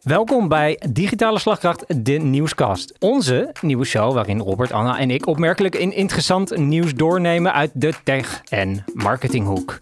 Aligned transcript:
Welkom 0.00 0.48
bij 0.48 0.80
Digitale 0.90 1.38
Slagkracht, 1.38 2.04
de 2.04 2.12
nieuwscast. 2.12 2.94
Onze 2.98 3.52
nieuwe 3.60 3.84
show 3.84 4.14
waarin 4.14 4.38
Robert, 4.38 4.72
Anna 4.72 4.98
en 4.98 5.10
ik 5.10 5.26
opmerkelijk 5.26 5.74
in 5.74 5.92
interessant 5.92 6.56
nieuws 6.56 6.94
doornemen 6.94 7.52
uit 7.52 7.70
de 7.74 7.92
tech- 8.04 8.42
en 8.48 8.84
marketinghoek. 8.94 9.78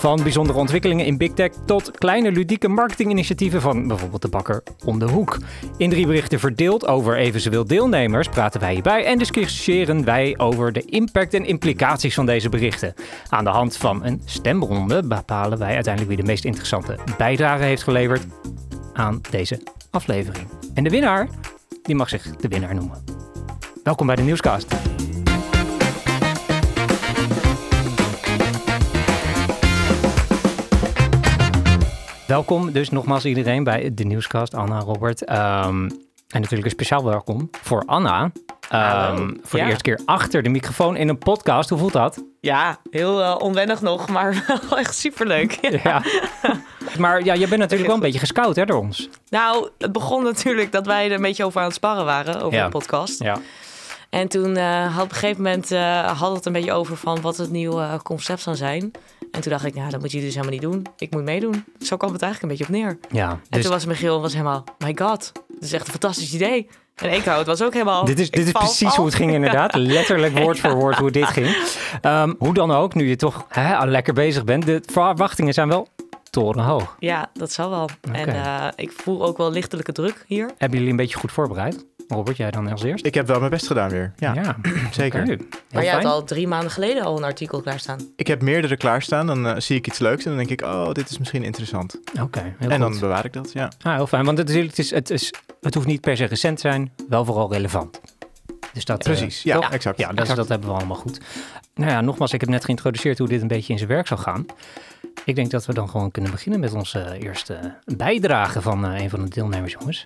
Van 0.00 0.22
bijzondere 0.22 0.58
ontwikkelingen 0.58 1.06
in 1.06 1.16
big 1.16 1.32
tech 1.32 1.50
tot 1.66 1.90
kleine 1.90 2.32
ludieke 2.32 2.68
marketinginitiatieven 2.68 3.60
van 3.60 3.88
bijvoorbeeld 3.88 4.22
de 4.22 4.28
bakker 4.28 4.62
om 4.84 4.98
de 4.98 5.04
hoek. 5.04 5.38
In 5.76 5.90
drie 5.90 6.06
berichten 6.06 6.38
verdeeld 6.38 6.86
over 6.86 7.16
eventueel 7.16 7.66
deelnemers 7.66 8.28
praten 8.28 8.60
wij 8.60 8.72
hierbij 8.72 9.04
en 9.04 9.18
discussiëren 9.18 10.04
wij 10.04 10.34
over 10.38 10.72
de 10.72 10.80
impact 10.80 11.34
en 11.34 11.44
implicaties 11.44 12.14
van 12.14 12.26
deze 12.26 12.48
berichten. 12.48 12.94
Aan 13.28 13.44
de 13.44 13.50
hand 13.50 13.76
van 13.76 14.04
een 14.04 14.22
stemronde 14.24 15.02
bepalen 15.02 15.58
wij 15.58 15.74
uiteindelijk 15.74 16.14
wie 16.14 16.22
de 16.22 16.30
meest 16.30 16.44
interessante 16.44 16.98
bijdrage 17.16 17.62
heeft 17.62 17.82
geleverd 17.82 18.26
aan 18.92 19.20
deze 19.30 19.62
aflevering. 19.90 20.48
En 20.74 20.84
de 20.84 20.90
winnaar, 20.90 21.28
die 21.82 21.94
mag 21.94 22.08
zich 22.08 22.36
de 22.36 22.48
winnaar 22.48 22.74
noemen. 22.74 23.04
Welkom 23.82 24.06
bij 24.06 24.16
de 24.16 24.22
Nieuwscast. 24.22 24.74
Welkom 32.30 32.72
dus 32.72 32.90
nogmaals 32.90 33.24
iedereen 33.24 33.64
bij 33.64 33.90
de 33.94 34.04
Nieuwscast. 34.04 34.54
Anna, 34.54 34.78
Robert. 34.78 35.24
Ehm, 35.24 35.84
en 36.28 36.40
natuurlijk 36.40 36.64
een 36.64 36.70
speciaal 36.70 37.04
welkom 37.04 37.50
voor 37.62 37.82
Anna. 37.86 38.32
Ehm, 38.68 39.30
voor 39.42 39.58
Ja. 39.58 39.64
de 39.64 39.70
eerste 39.70 39.82
keer 39.82 40.00
achter 40.04 40.42
de 40.42 40.48
microfoon 40.48 40.96
in 40.96 41.08
een 41.08 41.18
podcast. 41.18 41.68
Hoe 41.68 41.78
voelt 41.78 41.92
dat? 41.92 42.24
Ja, 42.40 42.78
heel 42.90 43.22
eh, 43.22 43.36
onwennig 43.38 43.80
nog, 43.80 44.08
maar 44.14 44.44
wel 44.68 44.78
echt 44.78 44.94
superleuk. 44.94 45.80
Ja. 45.82 46.02
maar 46.98 47.24
ja, 47.24 47.34
je 47.34 47.48
bent 47.48 47.60
natuurlijk 47.60 47.86
wel 47.86 47.96
een 47.96 48.02
beetje 48.02 48.18
gescout 48.18 48.56
hè, 48.56 48.64
door 48.64 48.78
ons. 48.80 49.08
Nou, 49.28 49.68
het 49.78 49.92
begon 49.92 50.22
natuurlijk 50.22 50.72
dat 50.72 50.86
wij 50.86 51.06
er 51.06 51.12
een 51.12 51.22
beetje 51.22 51.44
over 51.44 51.60
aan 51.60 51.66
het 51.66 51.74
sparren 51.74 52.04
waren, 52.04 52.40
over 52.42 52.58
Ja. 52.58 52.64
de 52.64 52.70
podcast. 52.70 53.22
Ja. 53.22 53.38
En 54.10 54.28
toen 54.28 54.56
eh, 54.56 54.94
had 54.94 55.04
op 55.04 55.10
een 55.10 55.16
gegeven 55.16 55.42
moment 55.42 55.70
uh, 55.72 56.06
hadden 56.06 56.28
we 56.28 56.34
het 56.36 56.46
een 56.46 56.52
beetje 56.52 56.72
over 56.72 56.96
van 56.96 57.20
wat 57.20 57.36
het 57.36 57.50
nieuwe 57.50 57.82
eh, 57.82 57.98
concept 58.02 58.40
zou 58.40 58.56
zijn. 58.56 58.90
En 59.30 59.40
toen 59.40 59.52
dacht 59.52 59.64
ik, 59.64 59.74
nou, 59.74 59.90
dat 59.90 60.00
moet 60.00 60.12
je 60.12 60.20
dus 60.20 60.34
helemaal 60.34 60.52
niet 60.52 60.62
doen. 60.62 60.86
Ik 60.98 61.10
moet 61.10 61.22
meedoen. 61.22 61.64
Zo 61.78 61.96
kwam 61.96 62.12
het 62.12 62.22
eigenlijk 62.22 62.52
een 62.52 62.58
beetje 62.58 62.74
op 62.74 62.80
neer. 62.80 62.98
ja 63.10 63.30
En 63.30 63.40
dus 63.48 63.62
toen 63.62 63.72
was 63.72 63.84
Michiel 63.84 64.20
was 64.20 64.32
helemaal, 64.32 64.64
my 64.78 64.96
god, 64.98 65.32
dit 65.48 65.62
is 65.62 65.72
echt 65.72 65.84
een 65.84 65.90
fantastisch 65.90 66.34
idee. 66.34 66.68
En 66.94 67.08
Eekhout 67.08 67.38
het 67.38 67.46
was 67.46 67.62
ook 67.62 67.72
helemaal... 67.72 68.04
dit 68.04 68.18
is, 68.18 68.26
ik 68.26 68.32
dit 68.32 68.46
is 68.46 68.50
val 68.50 68.60
precies 68.60 68.94
hoe 68.94 69.06
het 69.06 69.14
ging 69.14 69.32
inderdaad. 69.32 69.74
Letterlijk 69.94 70.38
woord 70.38 70.58
voor 70.58 70.74
woord 70.74 70.96
hoe 70.96 71.10
dit 71.10 71.24
ging. 71.24 71.56
Ehm, 72.00 72.34
hoe 72.38 72.54
dan 72.54 72.70
ook, 72.70 72.94
nu 72.94 73.08
je 73.08 73.16
toch 73.16 73.46
hè, 73.48 73.76
al 73.76 73.86
lekker 73.86 74.14
bezig 74.14 74.44
bent. 74.44 74.66
De 74.66 74.82
verwachtingen 74.92 75.54
zijn 75.54 75.68
wel 75.68 75.88
torenhoog. 76.30 76.96
Ja, 76.98 77.30
dat 77.32 77.52
zal 77.52 77.70
wel. 77.70 77.88
En 78.12 78.28
eh, 78.28 78.68
ik 78.76 78.92
voel 78.92 79.24
ook 79.24 79.36
wel 79.36 79.50
lichtelijke 79.50 79.92
druk 79.92 80.24
hier. 80.26 80.50
Hebben 80.58 80.78
jullie 80.78 80.92
een 80.92 80.98
beetje 80.98 81.16
goed 81.16 81.32
voorbereid? 81.32 81.86
Robert, 82.16 82.36
jij 82.36 82.50
dan 82.50 82.70
als 82.70 82.82
eerst? 82.82 83.06
Ik 83.06 83.14
heb 83.14 83.26
wel 83.26 83.38
mijn 83.38 83.50
best 83.50 83.66
gedaan 83.66 83.90
weer. 83.90 84.12
Ja, 84.16 84.56
zeker. 84.90 85.20
oké. 85.20 85.30
Heel 85.30 85.46
Maar 85.72 85.84
jij 85.84 85.92
had 85.92 86.04
al 86.04 86.24
drie 86.24 86.48
maanden 86.48 86.70
geleden 86.70 87.02
al 87.02 87.16
een 87.16 87.24
artikel 87.24 87.60
klaarstaan. 87.60 87.98
Ik 88.16 88.26
heb 88.26 88.42
meerdere 88.42 88.76
klaarstaan. 88.76 89.26
Dan 89.26 89.46
eh, 89.46 89.60
zie 89.60 89.76
ik 89.76 89.86
iets 89.86 89.98
leuks 89.98 90.24
en 90.24 90.28
dan 90.28 90.38
denk 90.38 90.60
ik, 90.60 90.66
oh, 90.66 90.92
dit 90.92 91.10
is 91.10 91.18
misschien 91.18 91.42
interessant. 91.42 92.00
Oké, 92.20 92.40
heel 92.40 92.70
en 92.70 92.82
goed. 92.82 92.90
dan 92.90 93.00
bewaar 93.00 93.24
ik 93.24 93.32
dat, 93.32 93.52
ja. 93.52 93.72
Ah, 93.82 93.94
heel 93.94 94.06
fijn, 94.06 94.24
want 94.24 94.38
het, 94.38 94.50
is, 94.50 94.66
het, 94.66 94.78
is, 94.78 94.90
het, 94.90 95.10
is, 95.10 95.32
het 95.60 95.74
hoeft 95.74 95.86
niet 95.86 96.00
per 96.00 96.16
se 96.16 96.24
recent 96.24 96.56
te 96.56 96.68
zijn, 96.68 96.92
wel 97.08 97.24
vooral 97.24 97.52
relevant. 97.52 98.00
Dus 98.72 98.84
dat, 98.84 99.06
eh, 99.06 99.12
Precies, 99.12 99.42
ja, 99.42 99.70
exact. 99.70 99.98
Ja, 99.98 100.08
dat, 100.08 100.18
exact. 100.18 100.36
dat 100.36 100.48
hebben 100.48 100.68
we 100.68 100.74
allemaal 100.74 100.96
goed. 100.96 101.20
Nou 101.74 101.90
ja, 101.90 102.00
nogmaals, 102.00 102.32
ik 102.32 102.40
heb 102.40 102.48
net 102.48 102.64
geïntroduceerd 102.64 103.18
hoe 103.18 103.28
dit 103.28 103.42
een 103.42 103.48
beetje 103.48 103.72
in 103.72 103.78
zijn 103.78 103.90
werk 103.90 104.06
zou 104.06 104.20
gaan. 104.20 104.46
Ik 105.24 105.34
denk 105.34 105.50
dat 105.50 105.66
we 105.66 105.74
dan 105.74 105.88
gewoon 105.88 106.10
kunnen 106.10 106.30
beginnen 106.30 106.60
met 106.60 106.72
onze 106.72 107.18
eerste 107.18 107.74
bijdrage 107.96 108.62
van 108.62 108.86
eh, 108.86 109.00
een 109.00 109.10
van 109.10 109.24
de 109.24 109.28
deelnemers, 109.28 109.72
jongens. 109.72 110.04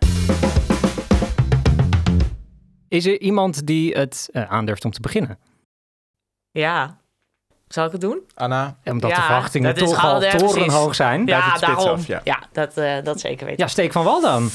Is 2.94 3.06
er 3.06 3.20
iemand 3.20 3.66
die 3.66 3.92
het 3.92 4.28
eh, 4.32 4.50
aandurft 4.50 4.84
om 4.84 4.90
te 4.90 5.00
beginnen? 5.00 5.38
Ja. 6.50 6.98
Zal 7.68 7.86
ik 7.86 7.92
het 7.92 8.00
doen? 8.00 8.20
Anna, 8.34 8.76
Omdat 8.84 9.10
Ja, 9.10 9.16
de 9.16 9.22
verwachtingen 9.22 9.74
toch 9.74 10.04
al 10.04 10.20
torenhoog 10.20 10.94
zijn. 10.94 11.26
Ja, 11.26 11.58
daarom. 11.58 11.88
af, 11.88 12.06
ja. 12.06 12.20
ja. 12.24 12.42
dat, 12.52 12.76
eh, 12.76 13.02
dat 13.02 13.20
zeker 13.20 13.46
weten. 13.46 13.64
Ja, 13.64 13.70
steek 13.70 13.92
van 13.92 14.04
wal 14.04 14.20
dan. 14.20 14.50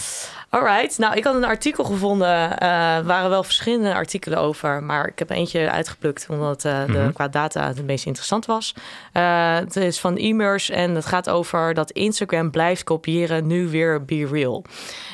Alright. 0.49 0.97
Nou, 0.97 1.15
ik 1.15 1.23
had 1.23 1.35
een 1.35 1.43
artikel 1.45 1.83
gevonden. 1.83 2.57
eh, 2.59 2.95
Er 2.97 3.03
waren 3.03 3.29
wel 3.29 3.43
verschillende 3.43 3.93
artikelen 3.93 4.39
over. 4.39 4.83
Maar 4.83 5.07
ik 5.07 5.19
heb 5.19 5.29
eentje 5.29 5.69
uitgeplukt. 5.71 6.25
Omdat 6.29 6.65
eh, 6.65 6.85
de, 6.85 6.91
Mhm. 6.91 7.11
qua 7.11 7.27
data 7.27 7.67
het 7.67 7.85
meest 7.85 8.05
interessant 8.05 8.45
was. 8.45 8.73
Eh, 9.13 9.55
het 9.55 9.75
is 9.75 9.99
van 9.99 10.17
e-mers. 10.17 10.69
En 10.69 10.95
het 10.95 11.05
gaat 11.05 11.29
over 11.29 11.73
dat 11.73 11.91
Instagram 11.91 12.51
blijft 12.51 12.83
kopiëren. 12.83 13.47
Nu 13.47 13.67
weer 13.67 14.05
Be 14.05 14.27
Real. 14.31 14.63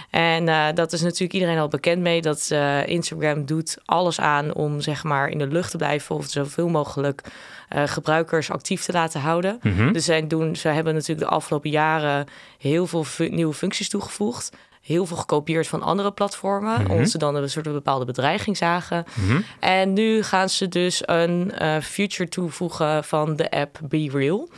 En 0.09 0.47
eh, 0.49 0.65
dat 0.73 0.93
is 0.93 1.01
natuurlijk 1.01 1.33
iedereen 1.33 1.57
al 1.59 1.67
bekend 1.67 2.01
mee. 2.01 2.21
Dat 2.21 2.47
eh, 2.51 2.87
Instagram 2.87 3.45
doet 3.45 3.77
alles 3.85 4.19
aan 4.19 4.53
om 4.53 4.81
zeg 4.81 5.03
maar 5.03 5.27
in 5.29 5.37
de 5.37 5.47
lucht 5.47 5.71
te 5.71 5.77
blijven. 5.77 6.15
Of 6.15 6.25
zoveel 6.25 6.67
mogelijk 6.67 7.21
eh, 7.69 7.83
gebruikers 7.85 8.51
actief 8.51 8.83
te 8.83 8.91
laten 8.91 9.21
houden. 9.21 9.59
Mhm. 9.61 9.91
Dus 9.91 10.05
zij 10.05 10.27
doen, 10.27 10.55
ze 10.55 10.67
hebben 10.67 10.93
natuurlijk 10.93 11.27
de 11.29 11.33
afgelopen 11.35 11.69
jaren 11.69 12.25
heel 12.57 12.87
veel 12.87 13.05
nieuwe 13.29 13.53
functies 13.53 13.89
toegevoegd. 13.89 14.51
Heel 14.85 15.05
veel 15.05 15.17
gekopieerd 15.17 15.67
van 15.67 15.81
andere 15.81 16.11
platformen. 16.11 16.81
Mhm. 16.81 16.91
Omdat 16.91 17.09
ze 17.09 17.17
dan 17.17 17.35
een 17.35 17.49
soort 17.49 17.71
bepaalde 17.71 18.05
bedreiging 18.05 18.57
zagen. 18.57 19.05
Mhm. 19.13 19.41
En 19.59 19.93
nu 19.93 20.23
gaan 20.23 20.49
ze 20.49 20.67
dus 20.67 21.01
een 21.05 21.51
eh, 21.51 21.81
feature 21.81 22.29
toevoegen 22.29 23.03
van 23.03 23.35
de 23.35 23.51
app 23.51 23.79
Be 23.83 24.09
Real. 24.11 24.49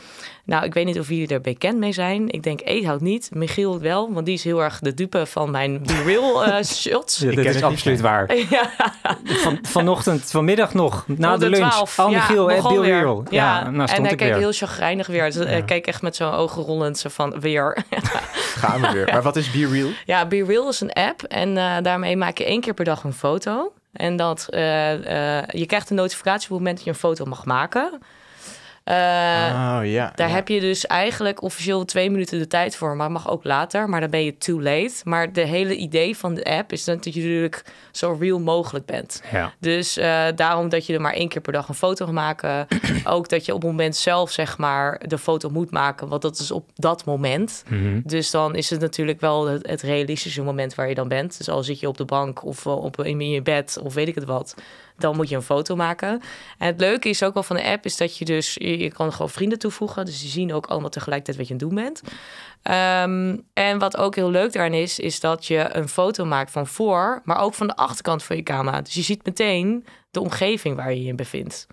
Nou, 0.48 0.64
ik 0.64 0.74
weet 0.74 0.84
niet 0.84 0.98
of 0.98 1.08
jullie 1.08 1.28
er 1.28 1.40
bekend 1.40 1.78
mee 1.78 1.92
zijn. 1.92 2.28
Ik 2.28 2.42
denk 2.42 2.60
Eethout 2.64 3.00
niet. 3.00 3.30
Michiel 3.32 3.80
wel, 3.80 4.12
want 4.12 4.26
die 4.26 4.34
is 4.34 4.44
heel 4.44 4.62
erg 4.62 4.78
de 4.78 4.94
dupe 4.94 5.26
van 5.26 5.50
mijn 5.50 5.82
Be 5.82 6.02
Real 6.06 6.44
eh, 6.44 6.64
shots. 6.64 7.18
Ja, 7.18 7.30
ken 7.30 7.44
is 7.44 7.62
absoluut 7.62 8.00
waar. 8.00 8.34
ja, 8.50 8.70
Van, 9.24 9.58
vanochtend, 9.62 10.30
vanmiddag 10.30 10.74
nog, 10.74 11.04
na 11.06 11.32
om 11.34 11.40
de 11.40 11.48
lunch. 11.50 11.70
12. 11.70 11.98
Oh, 11.98 12.08
Michiel, 12.08 12.50
ja, 12.50 12.56
eh, 12.56 12.62
begon 12.62 12.74
Be 12.76 12.80
weer. 12.86 12.98
Real. 13.00 13.24
Ja, 13.30 13.58
Ja, 13.58 13.70
nou 13.70 13.88
en 13.90 14.02
hij 14.02 14.10
ik 14.10 14.16
keek 14.16 14.28
weer. 14.28 14.36
heel 14.38 14.52
chagrijnig 14.52 15.06
weer. 15.06 15.24
Dus, 15.24 15.36
eh, 15.44 15.56
Ja. 15.58 15.64
keek 15.64 15.86
echt 15.86 16.02
met 16.02 16.16
zo'n 16.16 16.32
ogen 16.32 16.62
rollend 16.62 16.98
zo 16.98 17.08
van 17.08 17.40
weer. 17.40 17.84
Gaan 18.62 18.80
we 18.80 18.92
weer. 18.92 19.08
Maar 19.12 19.22
wat 19.22 19.36
is 19.36 19.50
Be 19.50 19.68
Real? 19.68 19.88
Ja, 20.04 20.26
Be 20.26 20.44
Real 20.44 20.68
is 20.68 20.80
een 20.80 20.92
app 20.92 21.22
en 21.22 21.56
eh, 21.56 21.76
daarmee 21.82 22.16
maak 22.16 22.38
je 22.38 22.44
één 22.44 22.60
keer 22.60 22.74
per 22.74 22.84
dag 22.84 23.04
een 23.04 23.12
foto. 23.12 23.72
En 23.92 24.16
dat, 24.16 24.46
eh, 24.50 25.38
eh, 25.38 25.44
je 25.48 25.66
krijgt 25.66 25.90
een 25.90 25.96
notificatie 25.96 26.42
op 26.42 26.48
het 26.48 26.58
moment 26.58 26.76
dat 26.76 26.84
je 26.84 26.90
een 26.90 26.96
foto 26.96 27.24
mag 27.24 27.44
maken. 27.44 28.00
Eh, 28.88 28.94
oh 28.94 29.80
ja. 29.84 30.12
daar 30.14 30.28
ja. 30.28 30.34
heb 30.34 30.48
je 30.48 30.60
dus 30.60 30.86
eigenlijk 30.86 31.42
officieel 31.42 31.84
twee 31.84 32.10
minuten 32.10 32.38
de 32.38 32.46
tijd 32.46 32.76
voor, 32.76 32.96
maar 32.96 33.10
mag 33.10 33.30
ook 33.30 33.44
later. 33.44 33.88
Maar 33.88 34.00
dan 34.00 34.10
ben 34.10 34.24
je 34.24 34.38
too 34.38 34.62
late. 34.62 34.94
Maar 35.04 35.32
de 35.32 35.40
hele 35.40 35.76
idee 35.76 36.16
van 36.16 36.34
de 36.34 36.44
app 36.44 36.72
is 36.72 36.84
dat 36.84 37.04
je 37.04 37.20
natuurlijk 37.20 37.64
zo 37.92 38.16
real 38.20 38.38
mogelijk 38.40 38.86
bent. 38.86 39.22
Ja. 39.32 39.52
Dus 39.58 39.96
eh, 39.96 40.26
daarom 40.34 40.68
dat 40.68 40.86
je 40.86 40.94
er 40.94 41.00
maar 41.00 41.12
één 41.12 41.28
keer 41.28 41.40
per 41.40 41.52
dag 41.52 41.68
een 41.68 41.74
foto 41.74 42.04
mag 42.04 42.14
maken. 42.14 42.66
ook 43.04 43.28
dat 43.28 43.44
je 43.44 43.54
op 43.54 43.62
het 43.62 43.70
moment 43.70 43.96
zelf 43.96 44.30
zeg 44.30 44.58
maar 44.58 45.00
de 45.06 45.18
foto 45.18 45.50
moet 45.50 45.70
maken, 45.70 46.08
want 46.08 46.22
dat 46.22 46.38
is 46.38 46.50
op 46.50 46.70
dat 46.74 47.04
moment. 47.04 47.64
Mhm. 47.68 48.00
Dus 48.04 48.30
dan 48.30 48.54
is 48.54 48.70
het 48.70 48.80
natuurlijk 48.80 49.20
wel 49.20 49.46
het, 49.46 49.68
het 49.68 49.82
realistische 49.82 50.42
moment 50.42 50.74
waar 50.74 50.88
je 50.88 50.94
dan 50.94 51.08
bent. 51.08 51.38
Dus 51.38 51.48
al 51.48 51.62
zit 51.62 51.80
je 51.80 51.88
op 51.88 51.96
de 51.96 52.04
bank 52.04 52.44
of 52.44 52.66
eh, 52.66 52.84
op, 52.84 53.04
in 53.04 53.30
je 53.30 53.42
bed 53.42 53.78
of 53.82 53.94
weet 53.94 54.08
ik 54.08 54.14
het 54.14 54.24
wat, 54.24 54.54
dan 54.98 55.16
moet 55.16 55.28
je 55.28 55.36
een 55.36 55.42
foto 55.42 55.76
maken. 55.76 56.08
En 56.58 56.66
het 56.66 56.80
leuke 56.80 57.08
is 57.08 57.22
ook 57.22 57.34
wel 57.34 57.42
van 57.42 57.56
de 57.56 57.64
app 57.64 57.84
is 57.84 57.96
dat 57.96 58.16
je 58.18 58.24
dus 58.24 58.54
je, 58.54 58.78
je 58.78 58.92
kan 58.92 59.12
gewoon 59.12 59.30
vrienden 59.30 59.58
toevoegen, 59.58 60.04
dus 60.04 60.20
die 60.20 60.30
zien 60.30 60.52
ook 60.54 60.66
allemaal 60.66 60.90
tegelijkertijd 60.90 61.36
wat 61.38 61.46
je 61.48 61.52
aan 61.54 61.60
het 61.60 61.68
doen 61.68 61.84
bent. 61.84 62.02
Ehm, 62.62 63.36
en 63.52 63.78
wat 63.78 63.96
ook 63.96 64.14
heel 64.14 64.30
leuk 64.30 64.52
daarin 64.52 64.74
is, 64.82 64.98
is 64.98 65.20
dat 65.20 65.46
je 65.46 65.68
een 65.76 65.88
foto 65.88 66.24
maakt 66.24 66.50
van 66.50 66.66
voor, 66.66 67.20
maar 67.24 67.40
ook 67.40 67.54
van 67.54 67.66
de 67.66 67.76
achterkant 67.76 68.22
van 68.22 68.36
je 68.36 68.42
camera. 68.42 68.80
Dus 68.80 68.94
je 68.94 69.02
ziet 69.02 69.24
meteen 69.26 69.86
de 70.10 70.20
omgeving 70.20 70.76
waar 70.76 70.92
je 70.92 71.02
je 71.02 71.08
in 71.08 71.16
bevindt. 71.16 71.66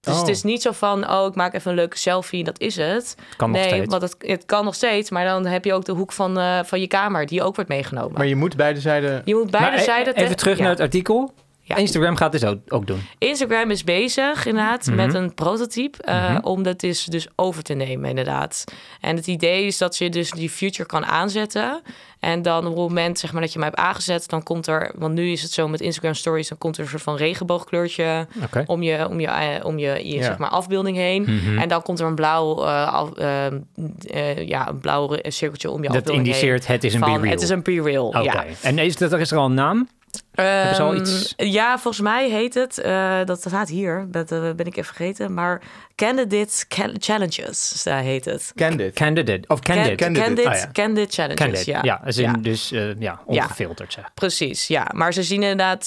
Dus 0.00 0.14
Oh. 0.14 0.20
het 0.20 0.28
is 0.28 0.42
niet 0.42 0.62
zo 0.62 0.72
van, 0.72 1.10
oh, 1.10 1.26
ik 1.26 1.34
maak 1.34 1.54
even 1.54 1.70
een 1.70 1.76
leuke 1.76 1.98
selfie 1.98 2.38
en 2.38 2.44
dat 2.44 2.60
is 2.60 2.76
het. 2.76 3.14
Kan 3.36 3.50
nog 3.50 3.60
nee, 3.60 3.68
steeds. 3.68 3.86
want 3.90 4.02
het, 4.02 4.14
het 4.18 4.44
kan 4.46 4.64
nog 4.64 4.74
steeds, 4.74 5.10
maar 5.10 5.24
dan 5.24 5.46
heb 5.46 5.64
je 5.64 5.72
ook 5.74 5.84
de 5.84 5.92
hoek 5.92 6.12
van, 6.12 6.38
eh, 6.38 6.58
van 6.64 6.80
je 6.80 6.86
kamer 6.86 7.26
die 7.26 7.42
ook 7.42 7.54
wordt 7.54 7.70
meegenomen. 7.70 8.12
Maar 8.12 8.26
je 8.26 8.36
moet 8.36 8.56
beide 8.56 8.80
zijden... 8.80 9.22
je 9.24 9.34
moet 9.34 9.50
beide 9.50 9.70
Maar 9.70 9.78
e- 9.80 9.84
zijden... 9.84 10.14
Even 10.14 10.28
te- 10.28 10.34
terug 10.34 10.56
ja. 10.56 10.62
naar 10.62 10.70
het 10.72 10.80
artikel. 10.80 11.32
Ja. 11.68 11.76
Instagram 11.76 12.16
gaat 12.16 12.32
dit 12.32 12.46
ook, 12.46 12.58
ook 12.68 12.86
doen. 12.86 13.00
Instagram 13.18 13.70
is 13.70 13.84
bezig 13.84 14.46
inderdaad 14.46 14.86
Mhm. 14.86 14.96
met 14.96 15.14
een 15.14 15.34
prototype 15.34 16.02
eh, 16.02 16.30
Mhm. 16.34 16.44
om 16.44 16.62
dat 16.62 16.82
is 16.82 17.04
dus 17.04 17.28
over 17.36 17.62
te 17.62 17.74
nemen 17.74 18.08
inderdaad. 18.08 18.64
En 19.00 19.16
het 19.16 19.26
idee 19.26 19.66
is 19.66 19.78
dat 19.78 19.96
je 19.96 20.08
dus 20.10 20.30
die 20.30 20.50
future 20.50 20.88
kan 20.88 21.04
aanzetten 21.06 21.80
en 22.20 22.42
dan 22.42 22.58
op 22.66 22.70
het 22.76 22.76
moment 22.76 23.18
zeg 23.18 23.32
maar 23.32 23.40
dat 23.42 23.52
je 23.52 23.58
hem 23.58 23.68
hebt 23.68 23.80
aangezet, 23.80 24.28
dan 24.28 24.42
komt 24.42 24.66
er, 24.66 24.92
want 24.96 25.14
nu 25.14 25.30
is 25.30 25.42
het 25.42 25.50
zo 25.52 25.68
met 25.68 25.80
Instagram 25.80 26.14
Stories, 26.14 26.48
dan 26.48 26.58
komt 26.58 26.76
er 26.76 26.82
een 26.82 26.88
soort 26.88 27.02
van 27.02 27.16
regenboogkleurtje 27.16 28.26
om 28.66 28.82
je 28.82 29.08
om 29.08 29.20
je 29.20 29.26
eh, 29.26 29.64
om 29.64 29.78
je, 29.78 29.86
je 30.08 30.14
Ja. 30.16 30.22
zeg 30.22 30.38
maar 30.38 30.48
afbeelding 30.50 30.96
heen. 30.96 31.22
Mhm. 31.22 31.58
En 31.58 31.68
dan 31.68 31.82
komt 31.82 32.00
er 32.00 32.06
een 32.06 32.14
blauw, 32.14 32.64
eh, 32.64 32.92
af- 32.92 33.12
ehm, 33.16 33.58
eh, 34.06 34.46
ja, 34.48 34.68
een 34.68 34.78
blauw 34.78 35.16
cirkeltje 35.22 35.70
om 35.70 35.82
je 35.82 35.88
Dat 35.88 35.96
afbeelding 35.96 36.26
heen. 36.26 36.34
indiceert 36.34 36.66
het 36.66 36.84
is 36.84 36.94
een 36.94 37.04
Real. 37.04 37.20
Het 37.22 37.42
is 37.42 37.48
een 37.48 37.62
pre-real, 37.62 38.06
Oké. 38.06 38.20
ja. 38.20 38.44
En 38.62 38.78
is, 38.78 38.96
dat, 38.96 39.12
is 39.12 39.30
er 39.30 39.38
al 39.38 39.44
een 39.44 39.54
naam? 39.54 39.88
Hebben 40.32 40.74
ze 40.74 40.82
al 40.82 40.94
iets- 40.94 41.34
Ja, 41.36 41.78
volgens 41.78 42.02
mij 42.02 42.30
heet 42.30 42.54
het, 42.54 42.78
eh, 42.78 43.18
dat 43.24 43.40
staat 43.40 43.68
hier, 43.68 44.06
dat 44.10 44.32
eh, 44.32 44.40
ben 44.40 44.66
ik 44.66 44.76
even 44.76 44.84
vergeten, 44.94 45.34
maar 45.34 45.62
Candidate 45.96 46.66
Ca- 46.68 46.90
Challenges 46.98 47.84
uh, 47.88 47.98
heet 47.98 48.24
het. 48.24 48.52
Candid. 48.54 48.94
Candidate. 48.94 49.48
Of 49.48 49.60
Can- 49.60 49.74
candidate. 49.74 50.04
Candidate. 50.20 50.68
Candidate, 50.72 51.22
Ah, 51.22 51.28
ja. 51.28 51.34
Challenges, 51.34 51.64
ja. 51.64 51.78
Ja, 51.82 52.00
in 52.04 52.22
Ja. 52.22 52.32
dus 52.32 52.72
eh, 52.72 53.00
ja, 53.00 53.20
ongefilterd 53.26 53.92
zeg. 53.92 54.04
Precies, 54.14 54.66
ja. 54.66 54.86
Maar 54.94 55.12
ze 55.12 55.22
zien 55.22 55.42
inderdaad, 55.42 55.80
eh, 55.80 55.86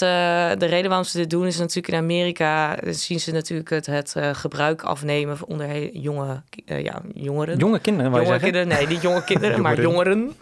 de 0.59 0.65
reden 0.65 0.88
waarom 0.88 1.06
ze 1.07 1.17
dit 1.17 1.29
doen 1.29 1.45
is 1.47 1.57
natuurlijk 1.57 1.88
in 1.94 2.00
Amerika 2.00 2.77
zien 2.89 3.19
ze 3.19 3.31
natuurlijk 3.31 3.69
het, 3.69 3.85
het 3.85 4.15
gebruik 4.31 4.81
afnemen 4.83 5.38
onder 5.45 5.89
jonge, 5.97 6.41
ja, 6.65 7.01
jongeren. 7.13 7.57
Jonge 7.57 7.79
kinderen, 7.79 8.12
wou 8.12 8.24
je 8.24 8.27
jonge 8.29 8.39
zeggen? 8.41 8.59
kinderen, 8.62 8.67
nee, 8.88 8.94
niet 8.95 9.01
jonge 9.01 9.24
kinderen, 9.33 9.62
maar 9.62 9.81
jongeren. 9.81 10.35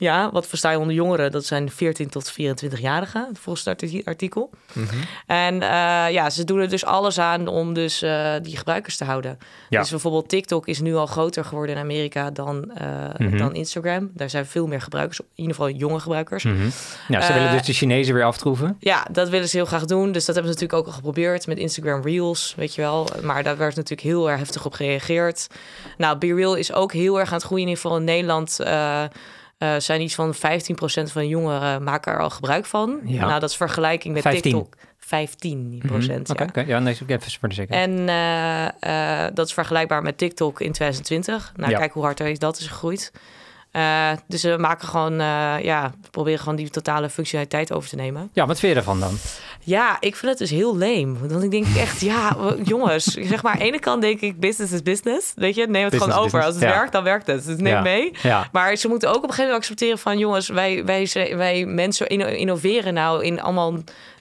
Ja, 0.00 0.30
wat 0.32 0.46
versta 0.46 0.70
je 0.70 0.78
onder 0.78 0.94
jongeren? 0.94 1.30
Dat 1.30 1.44
zijn 1.44 1.70
14 1.70 2.08
tot 2.08 2.32
24-jarigen, 2.32 3.28
volgens 3.40 3.64
het 3.64 3.82
arti- 3.82 4.02
artikel. 4.04 4.50
Mhm. 4.72 4.94
En 5.26 5.62
eh, 5.62 5.68
ja, 6.12 6.30
ze 6.30 6.44
doen 6.44 6.58
er 6.60 6.68
dus 6.68 6.84
alles 6.84 7.18
aan 7.18 7.46
om 7.46 7.74
dus 7.74 8.02
eh, 8.02 8.32
die 8.42 8.56
gebruikers 8.56 8.96
te 8.96 9.04
houden. 9.04 9.38
Ja. 9.68 9.80
Dus 9.80 9.90
bijvoorbeeld 9.90 10.28
TikTok 10.28 10.66
is 10.66 10.80
nu 10.80 10.94
al 10.96 11.06
groter 11.06 11.44
geworden 11.44 11.74
in 11.76 11.82
Amerika 11.82 12.30
dan, 12.30 12.70
eh, 12.74 12.86
Mhm. 13.18 13.36
dan 13.36 13.54
Instagram. 13.54 14.10
Daar 14.14 14.30
zijn 14.30 14.46
veel 14.46 14.66
meer 14.66 14.80
gebruikers, 14.80 15.20
in 15.20 15.26
ieder 15.34 15.54
geval 15.54 15.70
jonge 15.70 16.00
gebruikers. 16.00 16.42
Ja, 17.08 17.20
ze 17.20 17.32
willen 17.32 17.50
dus 17.52 17.62
de 17.66 17.72
Chinezen 17.72 18.14
weer 18.14 18.24
aftroeven. 18.24 18.76
Ja, 18.80 19.06
dat 19.10 19.28
willen 19.28 19.48
ze 19.48 19.56
heel 19.56 19.66
graag 19.66 19.84
doen. 19.84 20.12
Dus 20.12 20.24
dat 20.24 20.34
hebben 20.34 20.52
ze 20.54 20.58
natuurlijk 20.60 20.78
ook 20.80 20.86
al 20.86 20.92
geprobeerd 20.98 21.46
met 21.46 21.58
Instagram 21.58 22.02
Reels, 22.02 22.54
weet 22.56 22.74
je 22.74 22.80
wel. 22.80 23.08
Maar 23.22 23.42
daar 23.42 23.56
werd 23.56 23.76
natuurlijk 23.76 24.08
heel 24.08 24.30
erg 24.30 24.38
heftig 24.38 24.64
op 24.64 24.72
gereageerd. 24.72 25.46
Nou, 25.96 26.16
BeReal 26.18 26.54
is 26.54 26.72
ook 26.72 26.92
heel 26.92 27.18
erg 27.20 27.28
aan 27.28 27.34
het 27.36 27.44
groeien. 27.44 27.62
In 27.64 27.68
ieder 27.68 27.82
geval 27.82 27.98
in 27.98 28.04
Nederland 28.04 28.58
eh, 29.58 29.74
zijn 29.78 30.00
iets 30.00 30.14
van 30.14 30.34
15% 30.34 30.38
van 31.12 31.28
jongeren 31.28 31.82
maken 31.82 32.12
er 32.12 32.20
al 32.20 32.30
gebruik 32.30 32.66
van. 32.66 33.00
Ja. 33.04 33.26
Nou, 33.26 33.40
dat 33.40 33.50
is 33.50 33.56
vergelijking 33.56 34.14
met 34.14 34.22
15. 34.22 34.42
TikTok. 34.42 34.74
15 34.98 35.82
procent, 35.86 36.22
Mhm. 36.28 36.32
Oké, 36.32 36.42
ja. 36.42 36.48
oké. 36.48 36.60
ja, 36.60 36.78
nee, 36.78 36.94
even 37.06 37.30
voor 37.38 37.48
de 37.48 37.54
zekerheid. 37.54 37.88
En 37.88 38.08
eh, 38.08 39.24
eh, 39.26 39.30
dat 39.34 39.46
is 39.46 39.52
vergelijkbaar 39.52 40.02
met 40.02 40.18
TikTok 40.18 40.60
in 40.60 40.72
2020. 40.72 41.52
Nou, 41.56 41.70
Ja. 41.70 41.78
kijk 41.78 41.92
hoe 41.92 42.02
hard 42.02 42.20
er 42.20 42.38
dat 42.38 42.58
is 42.58 42.66
gegroeid. 42.66 43.12
Eh, 43.70 44.10
dus 44.28 44.42
we 44.42 44.56
maken 44.58 44.88
gewoon, 44.88 45.12
eh, 45.12 45.54
ja, 45.62 45.92
we 46.02 46.08
proberen 46.10 46.38
gewoon 46.38 46.56
die 46.56 46.70
totale 46.70 47.10
functionaliteit 47.10 47.72
over 47.72 47.88
te 47.88 47.96
nemen. 47.96 48.30
Ja, 48.32 48.46
wat 48.46 48.58
vind 48.58 48.68
je 48.68 48.74
daarvan 48.78 49.00
dan? 49.00 49.16
Ja, 49.64 49.96
ik 50.00 50.16
vind 50.16 50.30
het 50.30 50.38
dus 50.38 50.50
heel 50.50 50.76
leem. 50.76 51.18
Want 51.28 51.42
ik 51.42 51.50
denk 51.50 51.66
echt, 51.76 52.00
ja, 52.00 52.36
jongens, 52.64 53.04
zeg 53.04 53.42
maar, 53.42 53.52
aan 53.52 53.58
de 53.58 53.64
ene 53.64 53.78
kant 53.78 54.02
denk 54.02 54.20
ik 54.20 54.40
business 54.40 54.72
is 54.72 54.82
business. 54.82 55.32
Weet 55.36 55.54
je, 55.54 55.66
neem 55.66 55.82
het 55.82 55.90
Business 55.90 56.12
gewoon 56.12 56.26
over. 56.26 56.42
Als 56.44 56.54
het. 56.54 56.62
Ja. 56.62 56.68
werkt, 56.70 56.92
dan 56.92 57.02
werkt 57.04 57.26
het. 57.26 57.44
Dus 57.44 57.56
neem 57.56 57.72
Ja. 57.72 57.80
mee. 57.80 58.12
Ja, 58.22 58.48
Maar 58.52 58.76
ze 58.76 58.88
moeten 58.88 59.08
ook 59.08 59.16
op 59.16 59.22
een 59.22 59.28
gegeven 59.28 59.44
moment 59.46 59.62
accepteren 59.64 59.98
van... 59.98 60.18
jongens, 60.18 60.48
wij, 60.48 60.84
wij, 60.84 61.08
wij 61.36 61.64
mensen 61.64 62.06
inno- 62.08 62.26
innoveren 62.26 62.94
nou 62.94 63.24
in 63.24 63.40
allemaal 63.40 63.74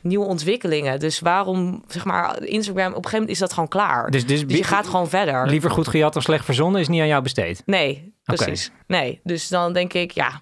nieuwe 0.08 0.26
ontwikkelingen. 0.26 1.00
Dus 1.00 1.20
waarom, 1.20 1.84
zeg 1.88 2.06
maar, 2.06 2.44
Instagram... 2.44 2.88
op 2.88 2.96
een 2.96 2.96
gegeven 2.96 3.12
moment 3.20 3.30
is 3.32 3.40
dat 3.40 3.54
gewoon 3.54 3.70
klaar. 3.70 4.10
dus, 4.12 4.26
dus, 4.26 4.48
Dus 4.48 4.58
je 4.58 4.64
gaat 4.64 4.88
gewoon 4.88 5.10
verder. 5.10 5.48
liever 5.48 5.72
goed 5.72 5.88
gejat 5.88 6.14
dan 6.14 6.22
slecht 6.22 6.46
verzonnen 6.46 6.82
is 6.82 6.88
niet 6.88 7.02
aan 7.02 7.08
jou 7.08 7.24
besteed. 7.24 7.62
Nee, 7.66 8.14
precies. 8.24 8.72
Nee, 8.88 9.20
dus 9.24 9.48
dan 9.48 9.74
denk 9.74 9.94
ik, 9.94 10.12
ja... 10.12 10.42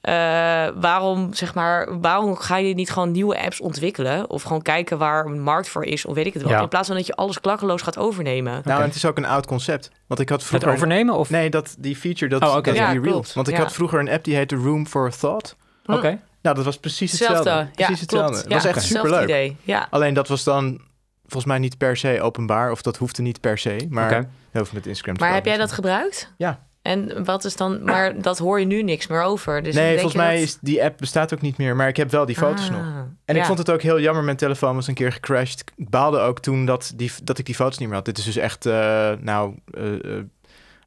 eh, 0.00 0.72
waarom, 0.80 1.34
zeg 1.34 1.54
maar, 1.54 2.00
waarom 2.00 2.36
ga 2.36 2.56
je 2.56 2.74
niet 2.74 2.90
gewoon 2.90 3.10
nieuwe 3.10 3.42
apps 3.42 3.60
ontwikkelen? 3.60 4.30
Of 4.30 4.42
gewoon 4.42 4.62
kijken 4.62 4.98
waar 4.98 5.26
een 5.26 5.40
markt 5.40 5.68
voor 5.68 5.84
is, 5.84 6.04
of 6.06 6.14
weet 6.14 6.26
ik 6.26 6.34
het 6.34 6.42
wel. 6.42 6.52
Ja. 6.52 6.60
In 6.62 6.68
plaats 6.68 6.86
van 6.86 6.96
dat 6.96 7.06
je 7.06 7.14
alles 7.14 7.40
klakkeloos 7.40 7.82
gaat 7.82 7.98
overnemen. 7.98 8.60
Nou, 8.64 8.82
het 8.82 8.94
is 8.94 9.04
ook 9.04 9.16
een 9.16 9.24
oud 9.26 9.46
concept. 9.46 9.90
Want 10.06 10.20
ik 10.20 10.28
had 10.28 10.38
Het 10.38 10.48
vroeger... 10.48 10.70
overnemen 10.72 11.14
of? 11.14 11.30
Nee, 11.30 11.50
dat, 11.50 11.76
die 11.78 11.96
feature, 11.96 12.30
dat, 12.38 12.42
Oh, 12.42 12.48
oké. 12.56 12.60
dat 12.62 12.74
is 12.74 12.80
Ja, 12.80 12.90
die 12.90 13.00
Reels. 13.00 13.12
klopt. 13.12 13.32
Want 13.34 13.48
ik 13.48 13.56
Ja. 13.56 13.60
had 13.62 13.72
vroeger 13.72 13.98
een 14.00 14.10
app 14.10 14.24
die 14.24 14.34
heette 14.36 14.56
Room 14.56 14.86
for 14.86 15.10
Thought. 15.18 15.56
Oké. 15.86 16.20
Nou, 16.42 16.56
dat 16.56 16.64
was 16.64 16.78
precies 16.78 17.10
hetzelfde. 17.10 17.36
Hetzelfde, 17.50 17.70
ja, 17.74 17.86
Precies 17.86 18.00
hetzelfde. 18.00 18.28
klopt. 18.30 18.44
Het 18.44 18.52
was 18.52 18.62
Ja, 18.62 18.68
echt 18.68 18.82
superleuk. 18.82 19.22
idee. 19.22 19.56
Ja, 19.62 19.86
Alleen 19.90 20.14
dat 20.14 20.28
was 20.28 20.44
dan 20.44 20.80
volgens 21.22 21.44
mij 21.44 21.58
niet 21.58 21.78
per 21.78 21.96
se 21.96 22.20
openbaar. 22.22 22.70
Of 22.70 22.82
dat 22.82 22.96
hoefde 22.96 23.22
niet 23.22 23.40
per 23.40 23.58
se. 23.58 23.86
Maar 23.90 24.04
Oké. 24.12 24.28
heel 24.50 24.64
veel 24.64 24.74
met 24.74 24.86
Instagram. 24.86 25.16
te 25.16 25.24
maar 25.24 25.34
heb 25.34 25.44
jij 25.44 25.56
dat 25.56 25.72
gebruikt? 25.72 26.32
Ja. 26.36 26.66
En 26.82 27.24
wat 27.24 27.44
is 27.44 27.56
dan, 27.56 27.84
maar 27.84 28.20
dat 28.22 28.38
hoor 28.38 28.60
je 28.60 28.66
nu 28.66 28.82
niks 28.82 29.06
meer 29.06 29.22
over. 29.22 29.62
Dus 29.62 29.74
nee, 29.74 29.84
denk 29.84 30.00
volgens 30.00 30.12
je 30.22 30.28
mij 30.28 30.34
dat- 30.38 30.44
is 30.44 30.58
die 30.60 30.84
app 30.84 30.98
bestaat 30.98 31.34
ook 31.34 31.40
niet 31.40 31.56
meer. 31.58 31.76
Maar 31.76 31.88
ik 31.88 31.96
heb 31.96 32.10
wel 32.10 32.26
die 32.26 32.36
foto's 32.36 32.68
Ah, 32.70 32.76
nog. 32.76 32.84
En 33.24 33.34
ik 33.34 33.40
ja. 33.40 33.46
vond 33.46 33.58
het 33.58 33.70
ook 33.70 33.82
heel 33.82 34.00
jammer. 34.00 34.24
Mijn 34.24 34.36
telefoon 34.36 34.74
was 34.74 34.86
een 34.86 34.94
keer 34.94 35.12
gecrashed. 35.12 35.60
Ik 35.76 35.88
baalde 35.90 36.18
ook 36.18 36.40
toen 36.40 36.66
dat, 36.66 36.92
die, 36.96 37.12
dat 37.24 37.38
ik 37.38 37.46
die 37.46 37.54
foto's 37.54 37.78
niet 37.78 37.88
meer 37.88 37.96
had. 37.96 38.04
Dit 38.04 38.18
is 38.18 38.24
dus 38.24 38.36
echt, 38.36 38.66
eh, 38.66 39.10
nou, 39.20 39.54
eh, 39.70 40.16
eh, 40.16 40.24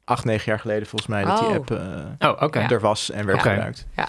acht, 0.04 0.24
negen 0.24 0.44
jaar 0.46 0.60
geleden 0.60 0.86
volgens 0.86 1.10
mij 1.10 1.24
dat 1.24 1.38
die 1.38 1.48
Oh. 1.48 1.54
app 1.54 1.70
Oh, 2.18 2.42
oké. 2.42 2.58
er 2.58 2.80
was 2.80 3.10
en 3.10 3.26
werd 3.26 3.40
gebruikt. 3.42 3.86
Ja, 3.96 4.08